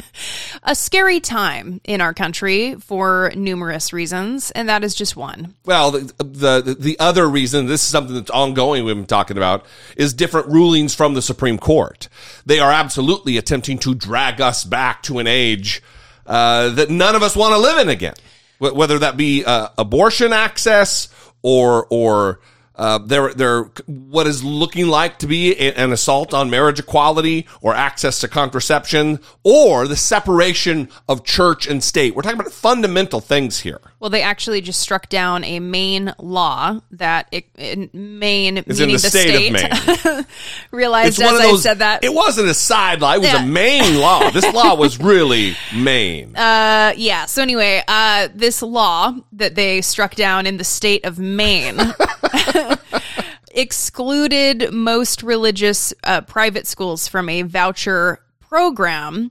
a 0.63 0.75
scary 0.75 1.21
time 1.21 1.81
in 1.85 2.01
our 2.01 2.13
country 2.13 2.75
for 2.77 3.33
numerous 3.37 3.93
reasons, 3.93 4.51
and 4.51 4.69
that 4.69 4.83
is 4.85 4.95
just 4.95 5.17
one. 5.17 5.55
Well, 5.65 5.93
the, 5.93 6.15
the 6.19 6.77
the 6.79 6.99
other 6.99 7.29
reason 7.29 7.67
this 7.67 7.83
is 7.83 7.89
something 7.89 8.15
that's 8.15 8.31
ongoing 8.31 8.85
we've 8.85 8.97
been 8.97 9.07
talking 9.07 9.37
about 9.37 9.65
is 9.97 10.13
different 10.13 10.49
rulings 10.49 10.95
from 10.95 11.15
the 11.15 11.23
Supreme 11.23 11.59
Court. 11.59 12.09
They 12.45 12.59
are 12.59 12.73
absolutely 12.73 13.37
attempting 13.37 13.79
to 13.79 13.95
drag 13.95 14.41
us 14.41 14.65
back 14.65 15.03
to 15.05 15.19
an 15.19 15.27
age 15.27 15.83
uh, 16.27 16.71
that 16.71 16.91
none 16.91 17.15
of 17.15 17.23
us 17.23 17.37
want 17.37 17.53
to 17.53 17.59
live 17.59 17.79
in 17.79 17.89
again, 17.89 18.15
whether 18.59 18.99
that 18.99 19.17
be 19.17 19.45
uh, 19.45 19.69
abortion 19.79 20.33
access 20.33 21.09
or 21.43 21.87
or 21.91 22.41
uh, 22.83 22.99
they're, 22.99 23.33
they're 23.33 23.63
what 23.87 24.27
is 24.27 24.43
looking 24.43 24.89
like 24.89 25.21
to 25.21 25.29
be 25.29 25.57
an 25.57 25.93
assault 25.93 26.35
on 26.35 26.51
marriage 26.51 26.81
equality 26.81 27.47
or 27.61 27.77
access 27.77 28.19
to 28.19 28.27
contraception 28.27 29.21
or 29.45 29.87
the 29.87 29.95
separation 29.95 30.89
of 31.09 31.23
church 31.23 31.69
and 31.69 31.85
state. 31.85 32.17
We're 32.17 32.23
talking 32.23 32.41
about 32.41 32.53
fundamental 32.53 33.21
things 33.21 33.61
here. 33.61 33.81
Well, 34.03 34.11
they 34.11 34.23
actually 34.23 34.63
just 34.63 34.81
struck 34.81 35.09
down 35.09 35.45
a 35.45 35.61
Maine 35.61 36.13
law 36.19 36.81
that 36.91 37.29
it, 37.31 37.47
in 37.57 37.89
Maine, 37.93 38.59
Is 38.59 38.81
in 38.81 38.87
meaning 38.89 38.95
the 38.95 38.99
state 38.99 39.47
of 39.47 39.53
Maine, 39.53 40.27
realized 40.73 41.21
It's 41.21 41.21
as 41.21 41.33
of 41.35 41.41
I 41.41 41.55
said 41.55 41.79
that. 41.79 42.03
It 42.03 42.13
wasn't 42.13 42.49
a 42.49 42.55
side 42.55 43.01
law. 43.01 43.13
It 43.15 43.21
was 43.21 43.29
Yeah. 43.29 43.45
a 43.45 43.47
main 43.47 44.01
law. 44.01 44.29
This 44.33 44.53
law 44.53 44.75
was 44.75 44.99
really 44.99 45.55
Maine. 45.73 46.35
Uh, 46.35 46.95
yeah. 46.97 47.27
So 47.27 47.43
anyway, 47.43 47.81
uh, 47.87 48.27
this 48.35 48.61
law 48.61 49.15
that 49.35 49.55
they 49.55 49.81
struck 49.83 50.17
down 50.17 50.47
in 50.49 50.57
the 50.57 50.65
state 50.65 51.05
of 51.05 51.21
Maine 51.21 51.79
excluded 53.55 54.73
most 54.73 55.23
religious 55.23 55.95
uh, 56.03 56.23
private 56.23 56.67
schools 56.67 57.07
from 57.07 57.29
a 57.29 57.43
voucher 57.43 58.19
program 58.41 59.31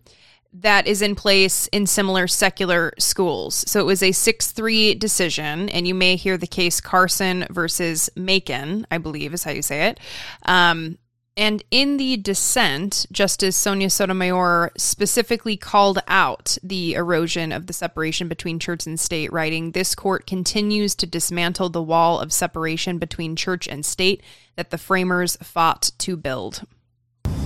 that 0.53 0.85
is 0.87 1.01
in 1.01 1.15
place 1.15 1.67
in 1.67 1.87
similar 1.87 2.27
secular 2.27 2.93
schools. 2.99 3.63
So 3.67 3.79
it 3.79 3.85
was 3.85 4.03
a 4.03 4.11
6 4.11 4.51
3 4.51 4.95
decision, 4.95 5.69
and 5.69 5.87
you 5.87 5.95
may 5.95 6.15
hear 6.15 6.37
the 6.37 6.47
case 6.47 6.81
Carson 6.81 7.47
versus 7.49 8.09
Makin, 8.15 8.85
I 8.91 8.97
believe 8.97 9.33
is 9.33 9.43
how 9.43 9.51
you 9.51 9.61
say 9.61 9.87
it. 9.87 9.99
Um, 10.45 10.97
and 11.37 11.63
in 11.71 11.95
the 11.95 12.17
dissent, 12.17 13.05
Justice 13.09 13.55
Sonia 13.55 13.89
Sotomayor 13.89 14.71
specifically 14.75 15.55
called 15.55 15.99
out 16.07 16.57
the 16.61 16.93
erosion 16.93 17.53
of 17.53 17.67
the 17.67 17.73
separation 17.73 18.27
between 18.27 18.59
church 18.59 18.85
and 18.85 18.99
state, 18.99 19.31
writing, 19.31 19.71
This 19.71 19.95
court 19.95 20.27
continues 20.27 20.93
to 20.95 21.07
dismantle 21.07 21.69
the 21.69 21.81
wall 21.81 22.19
of 22.19 22.33
separation 22.33 22.97
between 22.97 23.37
church 23.37 23.65
and 23.65 23.85
state 23.85 24.21
that 24.57 24.71
the 24.71 24.77
framers 24.77 25.37
fought 25.37 25.91
to 25.99 26.17
build. 26.17 26.65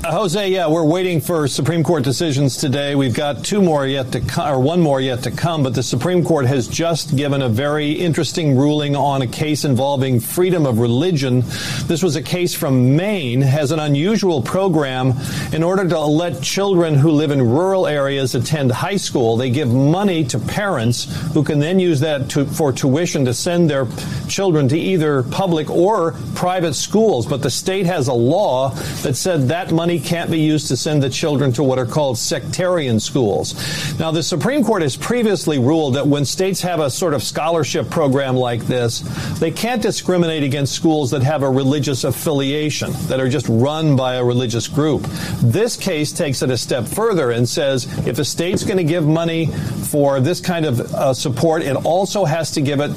Jose, 0.07 0.49
yeah, 0.49 0.67
we're 0.67 0.83
waiting 0.83 1.19
for 1.19 1.47
Supreme 1.47 1.83
Court 1.83 2.03
decisions 2.03 2.57
today. 2.57 2.93
We've 2.93 3.13
got 3.13 3.43
two 3.43 3.59
more 3.59 3.87
yet 3.87 4.11
to 4.11 4.21
come, 4.21 4.53
or 4.53 4.59
one 4.59 4.79
more 4.79 5.01
yet 5.01 5.23
to 5.23 5.31
come, 5.31 5.63
but 5.63 5.73
the 5.73 5.81
Supreme 5.81 6.23
Court 6.23 6.45
has 6.45 6.67
just 6.67 7.15
given 7.15 7.41
a 7.41 7.49
very 7.49 7.91
interesting 7.91 8.55
ruling 8.55 8.95
on 8.95 9.23
a 9.23 9.27
case 9.27 9.65
involving 9.65 10.19
freedom 10.19 10.67
of 10.67 10.77
religion. 10.77 11.41
This 11.85 12.03
was 12.03 12.15
a 12.15 12.21
case 12.21 12.53
from 12.53 12.95
Maine, 12.95 13.41
has 13.41 13.71
an 13.71 13.79
unusual 13.79 14.43
program 14.43 15.13
in 15.51 15.63
order 15.63 15.87
to 15.89 15.99
let 15.99 16.39
children 16.39 16.93
who 16.93 17.09
live 17.09 17.31
in 17.31 17.41
rural 17.41 17.87
areas 17.87 18.35
attend 18.35 18.71
high 18.71 18.97
school. 18.97 19.37
They 19.37 19.49
give 19.49 19.69
money 19.73 20.23
to 20.25 20.37
parents 20.37 21.05
who 21.33 21.43
can 21.43 21.57
then 21.57 21.79
use 21.79 21.99
that 22.01 22.29
to, 22.31 22.45
for 22.45 22.71
tuition 22.71 23.25
to 23.25 23.33
send 23.33 23.71
their 23.71 23.87
children 24.27 24.67
to 24.67 24.77
either 24.77 25.23
public 25.23 25.71
or 25.71 26.11
private 26.35 26.75
schools. 26.75 27.25
But 27.25 27.41
the 27.41 27.49
state 27.49 27.87
has 27.87 28.07
a 28.07 28.13
law 28.13 28.69
that 29.01 29.15
said 29.15 29.47
that 29.47 29.71
money 29.71 29.94
can't 29.99 30.31
be 30.31 30.39
used 30.39 30.67
to 30.67 30.77
send 30.77 31.01
the 31.01 31.09
children 31.09 31.51
to 31.53 31.63
what 31.63 31.79
are 31.79 31.85
called 31.85 32.17
sectarian 32.17 32.99
schools. 32.99 33.53
Now, 33.99 34.11
the 34.11 34.23
Supreme 34.23 34.63
Court 34.63 34.81
has 34.81 34.95
previously 34.95 35.59
ruled 35.59 35.95
that 35.95 36.07
when 36.07 36.25
states 36.25 36.61
have 36.61 36.79
a 36.79 36.89
sort 36.89 37.13
of 37.13 37.23
scholarship 37.23 37.89
program 37.89 38.35
like 38.35 38.65
this, 38.65 38.99
they 39.39 39.51
can't 39.51 39.81
discriminate 39.81 40.43
against 40.43 40.73
schools 40.73 41.11
that 41.11 41.23
have 41.23 41.43
a 41.43 41.49
religious 41.49 42.03
affiliation, 42.03 42.91
that 43.07 43.19
are 43.19 43.29
just 43.29 43.47
run 43.49 43.95
by 43.95 44.15
a 44.15 44.23
religious 44.23 44.67
group. 44.67 45.03
This 45.41 45.77
case 45.77 46.11
takes 46.11 46.41
it 46.41 46.49
a 46.49 46.57
step 46.57 46.85
further 46.85 47.31
and 47.31 47.47
says 47.47 47.85
if 48.07 48.19
a 48.19 48.25
state's 48.25 48.63
going 48.63 48.77
to 48.77 48.83
give 48.83 49.05
money 49.05 49.47
for 49.47 50.19
this 50.19 50.39
kind 50.39 50.65
of 50.65 50.79
uh, 50.93 51.13
support, 51.13 51.61
it 51.63 51.75
also 51.85 52.25
has 52.25 52.51
to 52.51 52.61
give 52.61 52.79
it 52.79 52.91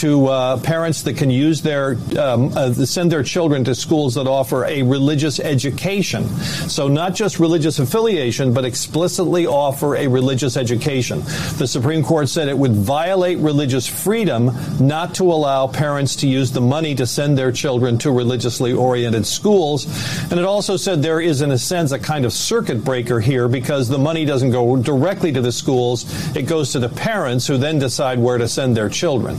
to 0.00 0.28
uh, 0.28 0.60
parents 0.60 1.02
that 1.02 1.16
can 1.16 1.30
use 1.30 1.60
their 1.60 1.96
um, 2.18 2.52
uh, 2.56 2.72
send 2.72 3.12
their 3.12 3.22
children 3.22 3.64
to 3.64 3.74
schools 3.74 4.14
that 4.14 4.26
offer 4.26 4.64
a 4.64 4.82
religious 4.82 5.38
education. 5.38 6.26
So 6.68 6.88
not 6.88 7.14
just 7.14 7.38
religious 7.38 7.78
affiliation, 7.78 8.54
but 8.54 8.64
explicitly 8.64 9.46
offer 9.46 9.96
a 9.96 10.06
religious 10.06 10.56
education. 10.56 11.20
The 11.58 11.66
Supreme 11.66 12.02
Court 12.02 12.28
said 12.28 12.48
it 12.48 12.56
would 12.56 12.72
violate 12.72 13.38
religious 13.38 13.86
freedom 13.86 14.50
not 14.80 15.14
to 15.16 15.24
allow 15.24 15.66
parents 15.66 16.16
to 16.16 16.28
use 16.28 16.50
the 16.50 16.62
money 16.62 16.94
to 16.94 17.06
send 17.06 17.36
their 17.36 17.52
children 17.52 17.98
to 17.98 18.10
religiously 18.10 18.72
oriented 18.72 19.26
schools. 19.26 19.84
And 20.30 20.40
it 20.40 20.46
also 20.46 20.78
said 20.78 21.02
there 21.02 21.20
is, 21.20 21.42
in 21.42 21.50
a 21.50 21.58
sense, 21.58 21.92
a 21.92 21.98
kind 21.98 22.24
of 22.24 22.32
circuit 22.32 22.84
breaker 22.84 23.20
here 23.20 23.48
because 23.48 23.88
the 23.88 23.98
money 23.98 24.24
doesn't 24.24 24.50
go 24.50 24.76
directly 24.76 25.32
to 25.32 25.42
the 25.42 25.52
schools. 25.52 26.06
It 26.34 26.42
goes 26.42 26.72
to 26.72 26.78
the 26.78 26.88
parents 26.88 27.46
who 27.46 27.58
then 27.58 27.78
decide 27.78 28.18
where 28.18 28.38
to 28.38 28.48
send 28.48 28.76
their 28.76 28.88
children. 28.88 29.36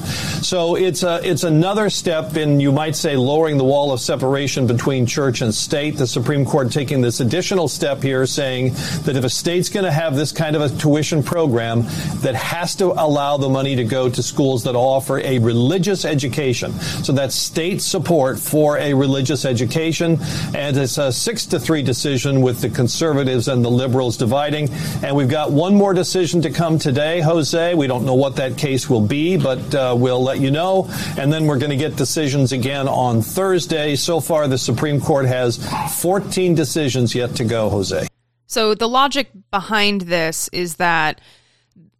It's 0.52 1.04
a, 1.04 1.22
it's 1.24 1.44
another 1.44 1.90
step 1.90 2.36
in, 2.36 2.60
you 2.60 2.74
might 2.74 2.96
say, 2.96 3.16
lowering 3.16 3.58
the 3.58 3.64
wall 3.64 3.94
of 3.94 4.02
separation 4.02 4.68
between 4.68 5.06
church 5.06 5.42
and 5.42 5.56
state. 5.56 5.96
The 5.96 6.06
Supreme 6.06 6.44
Court 6.46 6.72
taking 6.72 7.00
this 7.00 7.22
additional 7.22 7.70
step 7.70 8.04
here 8.04 8.26
saying 8.26 8.74
that 9.04 9.16
if 9.16 9.24
a 9.24 9.30
state's 9.30 9.70
going 9.70 9.86
to 9.86 9.92
have 9.92 10.16
this 10.16 10.34
kind 10.34 10.58
of 10.58 10.62
a 10.62 10.70
tuition 10.78 11.24
program 11.24 11.84
that 12.22 12.36
has 12.36 12.76
to 12.76 12.88
allow 12.88 13.38
the 13.38 13.48
money 13.48 13.78
to 13.78 13.86
go 13.86 14.10
to 14.10 14.22
schools 14.22 14.64
that 14.66 14.76
offer 14.76 15.20
a 15.20 15.40
religious 15.40 16.04
education. 16.04 16.74
So 17.04 17.14
that's 17.14 17.34
state 17.34 17.82
support 17.82 18.38
for 18.38 18.78
a 18.78 18.94
religious 18.94 19.46
education. 19.46 20.18
And 20.54 20.76
it's 20.76 20.98
a 20.98 21.14
six 21.14 21.46
to 21.46 21.62
three 21.62 21.82
decision 21.82 22.42
with 22.42 22.60
the 22.60 22.70
conservatives 22.70 23.48
and 23.48 23.64
the 23.64 23.72
liberals 23.72 24.18
dividing. 24.18 24.70
And 25.02 25.16
we've 25.16 25.30
got 25.30 25.52
one 25.52 25.76
more 25.76 25.94
decision 25.94 26.42
to 26.42 26.50
come 26.50 26.78
today, 26.78 27.22
Jose. 27.22 27.74
We 27.74 27.88
don't 27.88 28.06
know 28.06 28.16
what 28.16 28.36
that 28.36 28.58
case 28.58 28.90
will 28.90 29.08
be, 29.08 29.38
but 29.38 29.74
uh, 29.74 29.96
we'll 29.98 30.22
let 30.22 30.41
you 30.42 30.52
know. 30.52 30.90
And 31.18 31.32
then 31.32 31.46
we're 31.46 31.60
going 31.60 31.72
to 31.72 31.78
get 31.78 31.96
decisions 31.96 32.52
again 32.52 32.88
on 32.88 33.22
Thursday. 33.22 33.96
So 33.96 34.20
far, 34.20 34.48
the 34.48 34.58
Supreme 34.58 35.00
Court 35.00 35.26
has 35.26 35.58
14 36.02 36.56
decisions 36.56 37.16
yet 37.16 37.36
to 37.36 37.44
go, 37.44 37.70
Jose. 37.70 38.08
So 38.48 38.76
the 38.76 38.90
logic 38.90 39.30
behind 39.50 40.02
this 40.02 40.50
is 40.50 40.76
that 40.76 41.22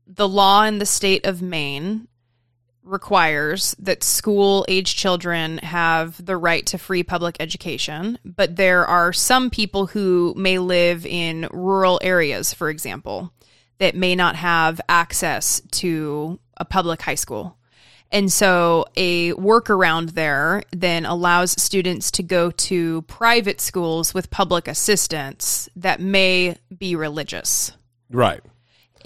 the 0.06 0.28
law 0.28 0.64
in 0.64 0.80
the 0.80 0.86
state 0.86 1.26
of 1.26 1.42
Maine 1.42 2.08
requires 2.84 3.76
that 3.80 4.04
school 4.04 4.66
age 4.68 4.96
children 4.96 5.60
have 5.60 6.24
the 6.24 6.36
right 6.36 6.66
to 6.66 6.78
free 6.78 7.04
public 7.04 7.38
education, 7.40 8.18
but 8.26 8.56
there 8.56 8.86
are 8.86 9.14
some 9.14 9.50
people 9.50 9.86
who 9.88 10.34
may 10.36 10.60
live 10.60 11.06
in 11.06 11.48
rural 11.52 12.00
areas, 12.02 12.54
for 12.54 12.70
example, 12.70 13.32
that 13.78 13.96
may 13.96 14.16
not 14.16 14.36
have 14.36 14.82
access 14.90 15.62
to 15.72 16.40
a 16.58 16.66
public 16.66 17.02
high 17.02 17.16
school. 17.16 17.58
And 18.12 18.32
so 18.32 18.86
a 18.98 19.32
workaround 19.34 20.12
there 20.12 20.64
then 20.72 21.06
allows 21.06 21.60
students 21.62 22.12
to 22.12 22.24
go 22.24 22.52
to 22.52 23.04
private 23.04 23.62
schools 23.62 24.14
with 24.14 24.30
public 24.30 24.68
assistance 24.68 25.70
that 25.78 26.02
may 26.02 26.58
be 26.78 26.96
religious. 26.96 27.72
Right. 28.10 28.42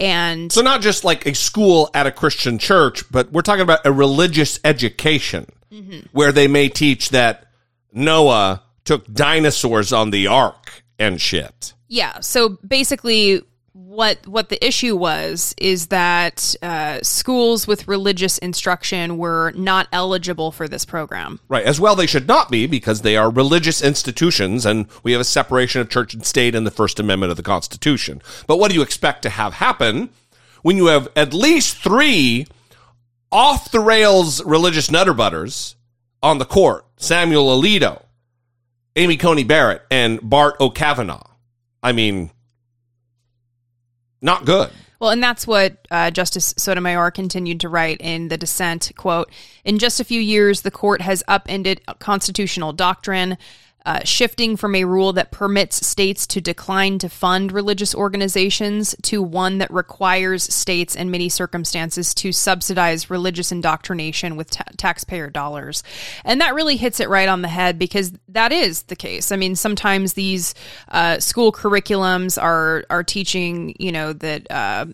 And 0.00 0.50
So 0.50 0.60
not 0.60 0.82
just 0.82 1.04
like 1.04 1.24
a 1.26 1.34
school 1.34 1.88
at 1.94 2.06
a 2.06 2.10
Christian 2.10 2.58
church, 2.58 3.04
but 3.10 3.30
we're 3.32 3.42
talking 3.42 3.62
about 3.62 3.86
a 3.86 3.92
religious 3.92 4.58
education 4.64 5.46
Mhm. 5.72 6.08
where 6.12 6.32
they 6.32 6.48
may 6.48 6.68
teach 6.68 7.10
that 7.10 7.46
Noah 7.92 8.62
took 8.84 9.10
dinosaurs 9.12 9.92
on 9.92 10.10
the 10.10 10.26
ark 10.26 10.84
and 10.98 11.20
shit. 11.20 11.74
Yeah. 11.88 12.20
So 12.20 12.58
basically, 12.66 13.42
what 13.76 14.26
what 14.26 14.48
the 14.48 14.66
issue 14.66 14.96
was 14.96 15.54
is 15.58 15.88
that 15.88 16.56
uh, 16.62 16.98
schools 17.02 17.66
with 17.66 17.86
religious 17.86 18.38
instruction 18.38 19.18
were 19.18 19.52
not 19.54 19.86
eligible 19.92 20.50
for 20.50 20.66
this 20.66 20.86
program. 20.86 21.38
Right. 21.48 21.64
As 21.64 21.78
well, 21.78 21.94
they 21.94 22.06
should 22.06 22.26
not 22.26 22.50
be 22.50 22.66
because 22.66 23.02
they 23.02 23.16
are 23.16 23.30
religious 23.30 23.82
institutions 23.82 24.64
and 24.64 24.86
we 25.02 25.12
have 25.12 25.20
a 25.20 25.24
separation 25.24 25.82
of 25.82 25.90
church 25.90 26.14
and 26.14 26.24
state 26.24 26.54
in 26.54 26.64
the 26.64 26.70
First 26.70 26.98
Amendment 26.98 27.30
of 27.30 27.36
the 27.36 27.42
Constitution. 27.42 28.22
But 28.46 28.58
what 28.58 28.70
do 28.70 28.76
you 28.76 28.82
expect 28.82 29.22
to 29.22 29.30
have 29.30 29.54
happen 29.54 30.08
when 30.62 30.76
you 30.78 30.86
have 30.86 31.08
at 31.14 31.34
least 31.34 31.76
three 31.76 32.46
off 33.30 33.70
the 33.70 33.80
rails 33.80 34.42
religious 34.44 34.88
nutterbutters 34.88 35.74
on 36.22 36.38
the 36.38 36.46
court? 36.46 36.86
Samuel 36.96 37.60
Alito, 37.60 38.02
Amy 38.96 39.18
Coney 39.18 39.44
Barrett, 39.44 39.82
and 39.90 40.18
Bart 40.22 40.56
O'Kavanaugh. 40.60 41.28
I 41.82 41.92
mean, 41.92 42.30
not 44.20 44.44
good. 44.44 44.70
Well, 44.98 45.10
and 45.10 45.22
that's 45.22 45.46
what 45.46 45.86
uh, 45.90 46.10
Justice 46.10 46.54
Sotomayor 46.56 47.10
continued 47.10 47.60
to 47.60 47.68
write 47.68 47.98
in 48.00 48.28
the 48.28 48.38
dissent. 48.38 48.92
Quote: 48.96 49.30
In 49.64 49.78
just 49.78 50.00
a 50.00 50.04
few 50.04 50.20
years, 50.20 50.62
the 50.62 50.70
court 50.70 51.02
has 51.02 51.22
upended 51.28 51.82
constitutional 51.98 52.72
doctrine. 52.72 53.36
Uh, 53.86 54.00
shifting 54.02 54.56
from 54.56 54.74
a 54.74 54.84
rule 54.84 55.12
that 55.12 55.30
permits 55.30 55.86
states 55.86 56.26
to 56.26 56.40
decline 56.40 56.98
to 56.98 57.08
fund 57.08 57.52
religious 57.52 57.94
organizations 57.94 58.96
to 59.00 59.22
one 59.22 59.58
that 59.58 59.70
requires 59.72 60.42
states 60.42 60.96
in 60.96 61.08
many 61.08 61.28
circumstances 61.28 62.12
to 62.12 62.32
subsidize 62.32 63.10
religious 63.10 63.52
indoctrination 63.52 64.34
with 64.34 64.50
ta- 64.50 64.64
taxpayer 64.76 65.30
dollars. 65.30 65.84
And 66.24 66.40
that 66.40 66.56
really 66.56 66.74
hits 66.74 66.98
it 66.98 67.08
right 67.08 67.28
on 67.28 67.42
the 67.42 67.48
head 67.48 67.78
because 67.78 68.12
that 68.30 68.50
is 68.50 68.82
the 68.82 68.96
case. 68.96 69.30
I 69.30 69.36
mean, 69.36 69.54
sometimes 69.54 70.14
these 70.14 70.52
uh, 70.88 71.20
school 71.20 71.52
curriculums 71.52 72.42
are 72.42 72.84
are 72.90 73.04
teaching, 73.04 73.76
you 73.78 73.92
know, 73.92 74.12
that. 74.14 74.50
Uh, 74.50 74.86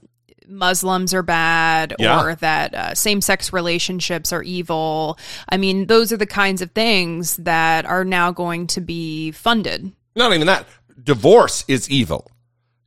Muslims 0.48 1.12
are 1.14 1.22
bad 1.22 1.94
Yeah. 1.98 2.22
or 2.22 2.34
that 2.36 2.74
uh, 2.74 2.94
same 2.94 3.20
sex 3.20 3.52
relationships 3.52 4.32
are 4.32 4.42
evil. 4.42 5.18
I 5.48 5.56
mean, 5.56 5.86
those 5.86 6.12
are 6.12 6.16
the 6.16 6.26
kinds 6.26 6.62
of 6.62 6.70
things 6.72 7.36
that 7.38 7.84
are 7.86 8.04
now 8.04 8.30
going 8.32 8.66
to 8.68 8.80
be 8.80 9.30
funded. 9.32 9.92
Not 10.14 10.32
even 10.32 10.46
that. 10.46 10.66
Divorce 11.02 11.64
is 11.68 11.88
evil. 11.90 12.30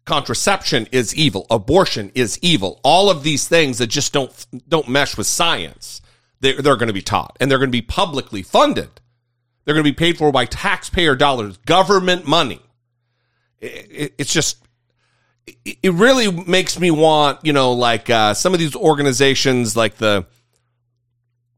Contraception 0.06 0.88
is 0.92 1.16
evil. 1.16 1.48
Abortion 1.50 2.12
is 2.14 2.38
evil. 2.42 2.80
All 2.84 3.10
of 3.10 3.24
these 3.24 3.48
things 3.48 3.80
that 3.80 3.88
just 3.88 4.14
don't 4.14 4.46
don't 4.70 4.88
mesh 4.88 5.18
with 5.18 5.26
science. 5.26 6.02
They're, 6.42 6.62
they're 6.62 6.76
going 6.76 6.88
to 6.90 6.94
be 6.94 7.02
taught, 7.02 7.36
and 7.40 7.50
they're 7.50 7.58
going 7.58 7.70
to 7.72 7.78
be 7.78 7.82
publicly 7.82 8.44
funded. 8.44 8.90
They're 9.64 9.74
going 9.74 9.84
to 9.84 9.90
be 9.90 9.96
paid 9.96 10.18
for 10.20 10.32
by 10.32 10.46
taxpayer 10.46 11.16
dollars, 11.16 11.58
government 11.66 12.28
money. 12.28 12.60
It- 13.60 13.88
it- 13.90 14.14
it's 14.20 14.32
just 14.34 14.58
it 15.48 15.94
really 15.94 16.32
makes 16.32 16.80
me 16.80 16.92
want, 16.92 17.40
you 17.44 17.54
know, 17.54 17.74
like 17.74 18.10
uh, 18.10 18.34
some 18.34 18.54
of 18.54 18.60
these 18.60 18.76
organizations, 18.76 19.76
like 19.76 19.96
the 19.96 20.26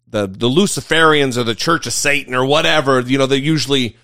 the 0.07 0.27
the 0.27 0.49
Luciferians 0.49 1.37
or 1.37 1.43
the 1.43 1.55
Church 1.55 1.87
of 1.87 1.93
Satan 1.93 2.33
or 2.33 2.45
whatever. 2.45 2.99
You 2.99 3.17
know, 3.17 3.25
they 3.25 3.37
usually 3.37 3.95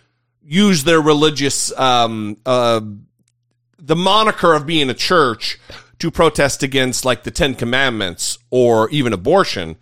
use 0.46 0.84
their 0.84 1.02
religious 1.02 1.72
um 1.80 2.38
uh 2.46 2.82
the 3.80 3.96
moniker 3.96 4.54
of 4.54 4.66
being 4.66 4.90
a 4.90 4.94
church 4.94 5.60
to 6.00 6.12
protest 6.12 6.64
against 6.64 7.06
like 7.06 7.24
the 7.24 7.32
Ten 7.32 7.56
Commandments 7.56 8.38
or 8.50 8.90
even 8.90 9.14
abortion. 9.14 9.78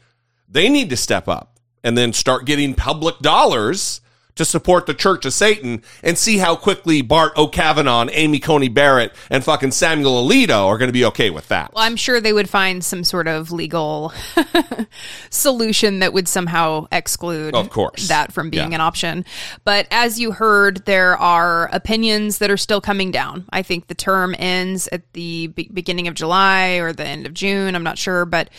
They 0.48 0.70
need 0.70 0.90
to 0.90 0.98
step 0.98 1.28
up 1.28 1.60
and 1.84 1.98
then 1.98 2.14
start 2.14 2.46
getting 2.46 2.74
public 2.74 3.20
dollars 3.20 4.02
to 4.36 4.46
support 4.46 4.86
the 4.86 4.94
Church 4.94 5.26
of 5.26 5.34
Satan 5.34 5.82
and 6.04 6.18
see 6.18 6.38
how 6.38 6.56
quickly 6.56 7.02
Bart 7.02 7.34
O'Kavanaugh 7.38 8.08
Amy 8.12 8.40
Coney 8.40 8.70
Barrett 8.70 9.14
and 9.30 9.44
fucking 9.44 9.72
Samuel 9.72 10.26
Alito 10.28 10.66
are 10.68 10.78
going 10.78 10.90
to 10.90 10.94
be 10.94 11.06
okay 11.06 11.30
with 11.30 11.48
that. 11.50 11.74
Well, 11.74 11.84
I'm 11.84 11.96
sure 11.96 12.20
they 12.22 12.34
would 12.34 12.50
find 12.50 12.84
some 12.84 13.04
sort 13.04 13.28
of 13.28 13.52
legal 13.52 14.14
solution 15.30 16.00
that 16.00 16.14
would 16.14 16.28
somehow 16.28 16.88
exclude 16.92 17.56
Of 17.56 17.70
course. 17.70 18.08
that 18.08 18.32
from 18.34 18.50
being 18.50 18.70
Yeah. 18.70 18.76
an 18.76 18.82
option. 18.82 19.26
But 19.64 19.88
as 19.92 20.20
you 20.20 20.32
heard, 20.32 20.86
there 20.86 21.18
are 21.18 21.70
opinions 21.74 22.38
that 22.40 22.50
are 22.52 22.58
still 22.58 22.82
coming 22.82 23.12
down. 23.12 23.46
I 23.52 23.62
think 23.62 23.88
the 23.88 23.96
term 23.96 24.36
ends 24.38 24.88
at 24.92 25.02
the 25.14 25.48
be- 25.48 25.70
beginning 25.74 26.08
of 26.08 26.14
July 26.14 26.74
or 26.76 26.94
the 26.94 27.06
end 27.06 27.26
of 27.26 27.34
June. 27.34 27.76
I'm 27.76 27.84
not 27.84 27.98
sure, 27.98 28.26
but 28.26 28.50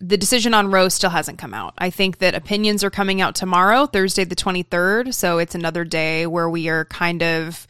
the 0.00 0.16
decision 0.16 0.54
on 0.54 0.70
Roe 0.70 0.88
still 0.88 1.10
hasn't 1.10 1.38
come 1.38 1.54
out. 1.54 1.74
I 1.78 1.90
think 1.90 2.18
that 2.18 2.34
opinions 2.34 2.82
are 2.82 2.90
coming 2.90 3.20
out 3.20 3.34
tomorrow, 3.34 3.86
Thursday 3.86 4.24
the 4.24 4.36
23rd. 4.36 5.14
So 5.14 5.38
it's 5.38 5.54
another 5.54 5.84
day 5.84 6.26
where 6.26 6.48
we 6.50 6.68
are 6.68 6.84
kind 6.86 7.22
of 7.22 7.66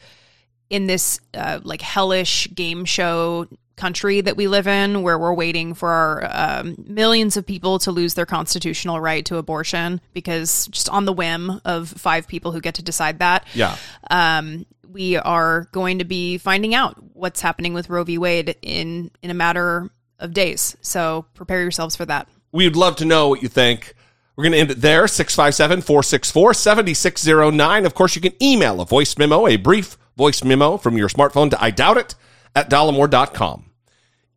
in 0.69 0.87
this 0.87 1.19
uh, 1.35 1.59
like 1.63 1.81
hellish 1.81 2.47
game 2.55 2.85
show 2.85 3.47
country 3.75 4.21
that 4.21 4.37
we 4.37 4.47
live 4.47 4.67
in 4.67 5.03
where 5.03 5.19
we're 5.19 5.33
waiting 5.33 5.73
for 5.73 5.89
our 5.89 6.25
um, 6.31 6.75
millions 6.87 7.35
of 7.35 7.45
people 7.45 7.77
to 7.77 7.91
lose 7.91 8.13
their 8.13 8.25
constitutional 8.25 9.01
right 9.01 9.25
to 9.25 9.35
abortion 9.35 9.99
because 10.13 10.67
just 10.67 10.87
on 10.89 11.03
the 11.03 11.11
whim 11.11 11.59
of 11.65 11.89
five 11.89 12.25
people 12.27 12.53
who 12.53 12.61
get 12.61 12.75
to 12.75 12.81
decide 12.81 13.19
that 13.19 13.45
Yeah. 13.53 13.75
um, 14.09 14.65
we 14.87 15.17
are 15.17 15.67
going 15.73 15.99
to 15.99 16.05
be 16.05 16.37
finding 16.37 16.73
out 16.73 16.95
what's 17.13 17.41
happening 17.41 17.73
with 17.73 17.89
roe 17.89 18.05
v 18.05 18.17
wade 18.17 18.55
in 18.61 19.11
in 19.21 19.29
a 19.29 19.33
matter 19.33 19.89
of 20.19 20.33
days 20.33 20.77
so 20.81 21.25
prepare 21.33 21.61
yourselves 21.61 21.95
for 21.95 22.05
that 22.05 22.27
We'd 22.55 22.77
love 22.77 22.95
to 22.97 23.05
know 23.05 23.27
what 23.27 23.43
you 23.43 23.49
think. 23.49 23.95
We're 24.37 24.45
going 24.45 24.53
to 24.53 24.59
end 24.59 24.71
it 24.71 24.79
there 24.79 25.09
657 25.09 25.81
464 25.81 26.53
7609. 26.53 27.85
Of 27.85 27.93
course, 27.93 28.15
you 28.15 28.21
can 28.21 28.31
email 28.41 28.79
a 28.79 28.85
voice 28.85 29.17
memo, 29.17 29.45
a 29.45 29.57
brief 29.57 29.97
voice 30.15 30.41
memo 30.41 30.77
from 30.77 30.95
your 30.95 31.09
smartphone 31.09 31.49
to 31.49 31.61
I 31.61 31.71
doubt 31.71 31.97
it 31.97 32.15
at 32.55 32.69
dollemore.com. 32.69 33.71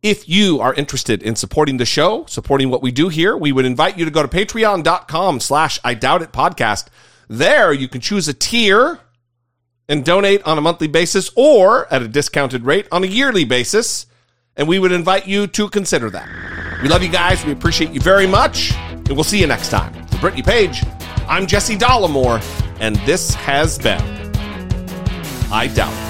If 0.03 0.27
you 0.27 0.59
are 0.59 0.73
interested 0.73 1.23
in 1.23 1.37
supporting 1.37 1.77
the 1.77 1.85
show, 1.85 2.25
supporting 2.25 2.69
what 2.69 2.81
we 2.81 2.91
do 2.91 3.07
here, 3.07 3.37
we 3.37 3.53
would 3.53 3.63
invite 3.63 3.97
you 3.97 4.03
to 4.03 4.11
go 4.11 4.21
to 4.21 4.27
patreon.com 4.27 5.39
slash 5.39 5.79
I 5.85 5.93
doubt 5.93 6.21
it 6.21 6.33
podcast. 6.33 6.87
There 7.29 7.71
you 7.71 7.87
can 7.87 8.01
choose 8.01 8.27
a 8.27 8.33
tier 8.33 8.99
and 9.87 10.03
donate 10.03 10.43
on 10.43 10.57
a 10.57 10.61
monthly 10.61 10.87
basis 10.87 11.31
or 11.37 11.87
at 11.93 12.01
a 12.01 12.07
discounted 12.09 12.65
rate 12.65 12.89
on 12.91 13.05
a 13.05 13.07
yearly 13.07 13.45
basis. 13.45 14.07
And 14.59 14.67
we 14.67 14.77
would 14.77 14.91
invite 14.91 15.25
you 15.25 15.47
to 15.47 15.69
consider 15.69 16.09
that. 16.09 16.27
We 16.83 16.89
love 16.89 17.01
you 17.01 17.09
guys. 17.09 17.43
We 17.45 17.53
appreciate 17.53 17.91
you 17.91 18.01
very 18.01 18.27
much. 18.27 18.73
And 18.73 19.09
we'll 19.13 19.23
see 19.23 19.39
you 19.39 19.47
next 19.47 19.69
time. 19.69 19.93
For 20.07 20.17
Brittany 20.19 20.43
Page, 20.43 20.83
I'm 21.29 21.47
Jesse 21.47 21.77
Dollemore, 21.77 22.43
and 22.79 22.97
this 22.97 23.33
has 23.35 23.79
been 23.79 24.01
I 25.51 25.67
Doubt. 25.73 26.08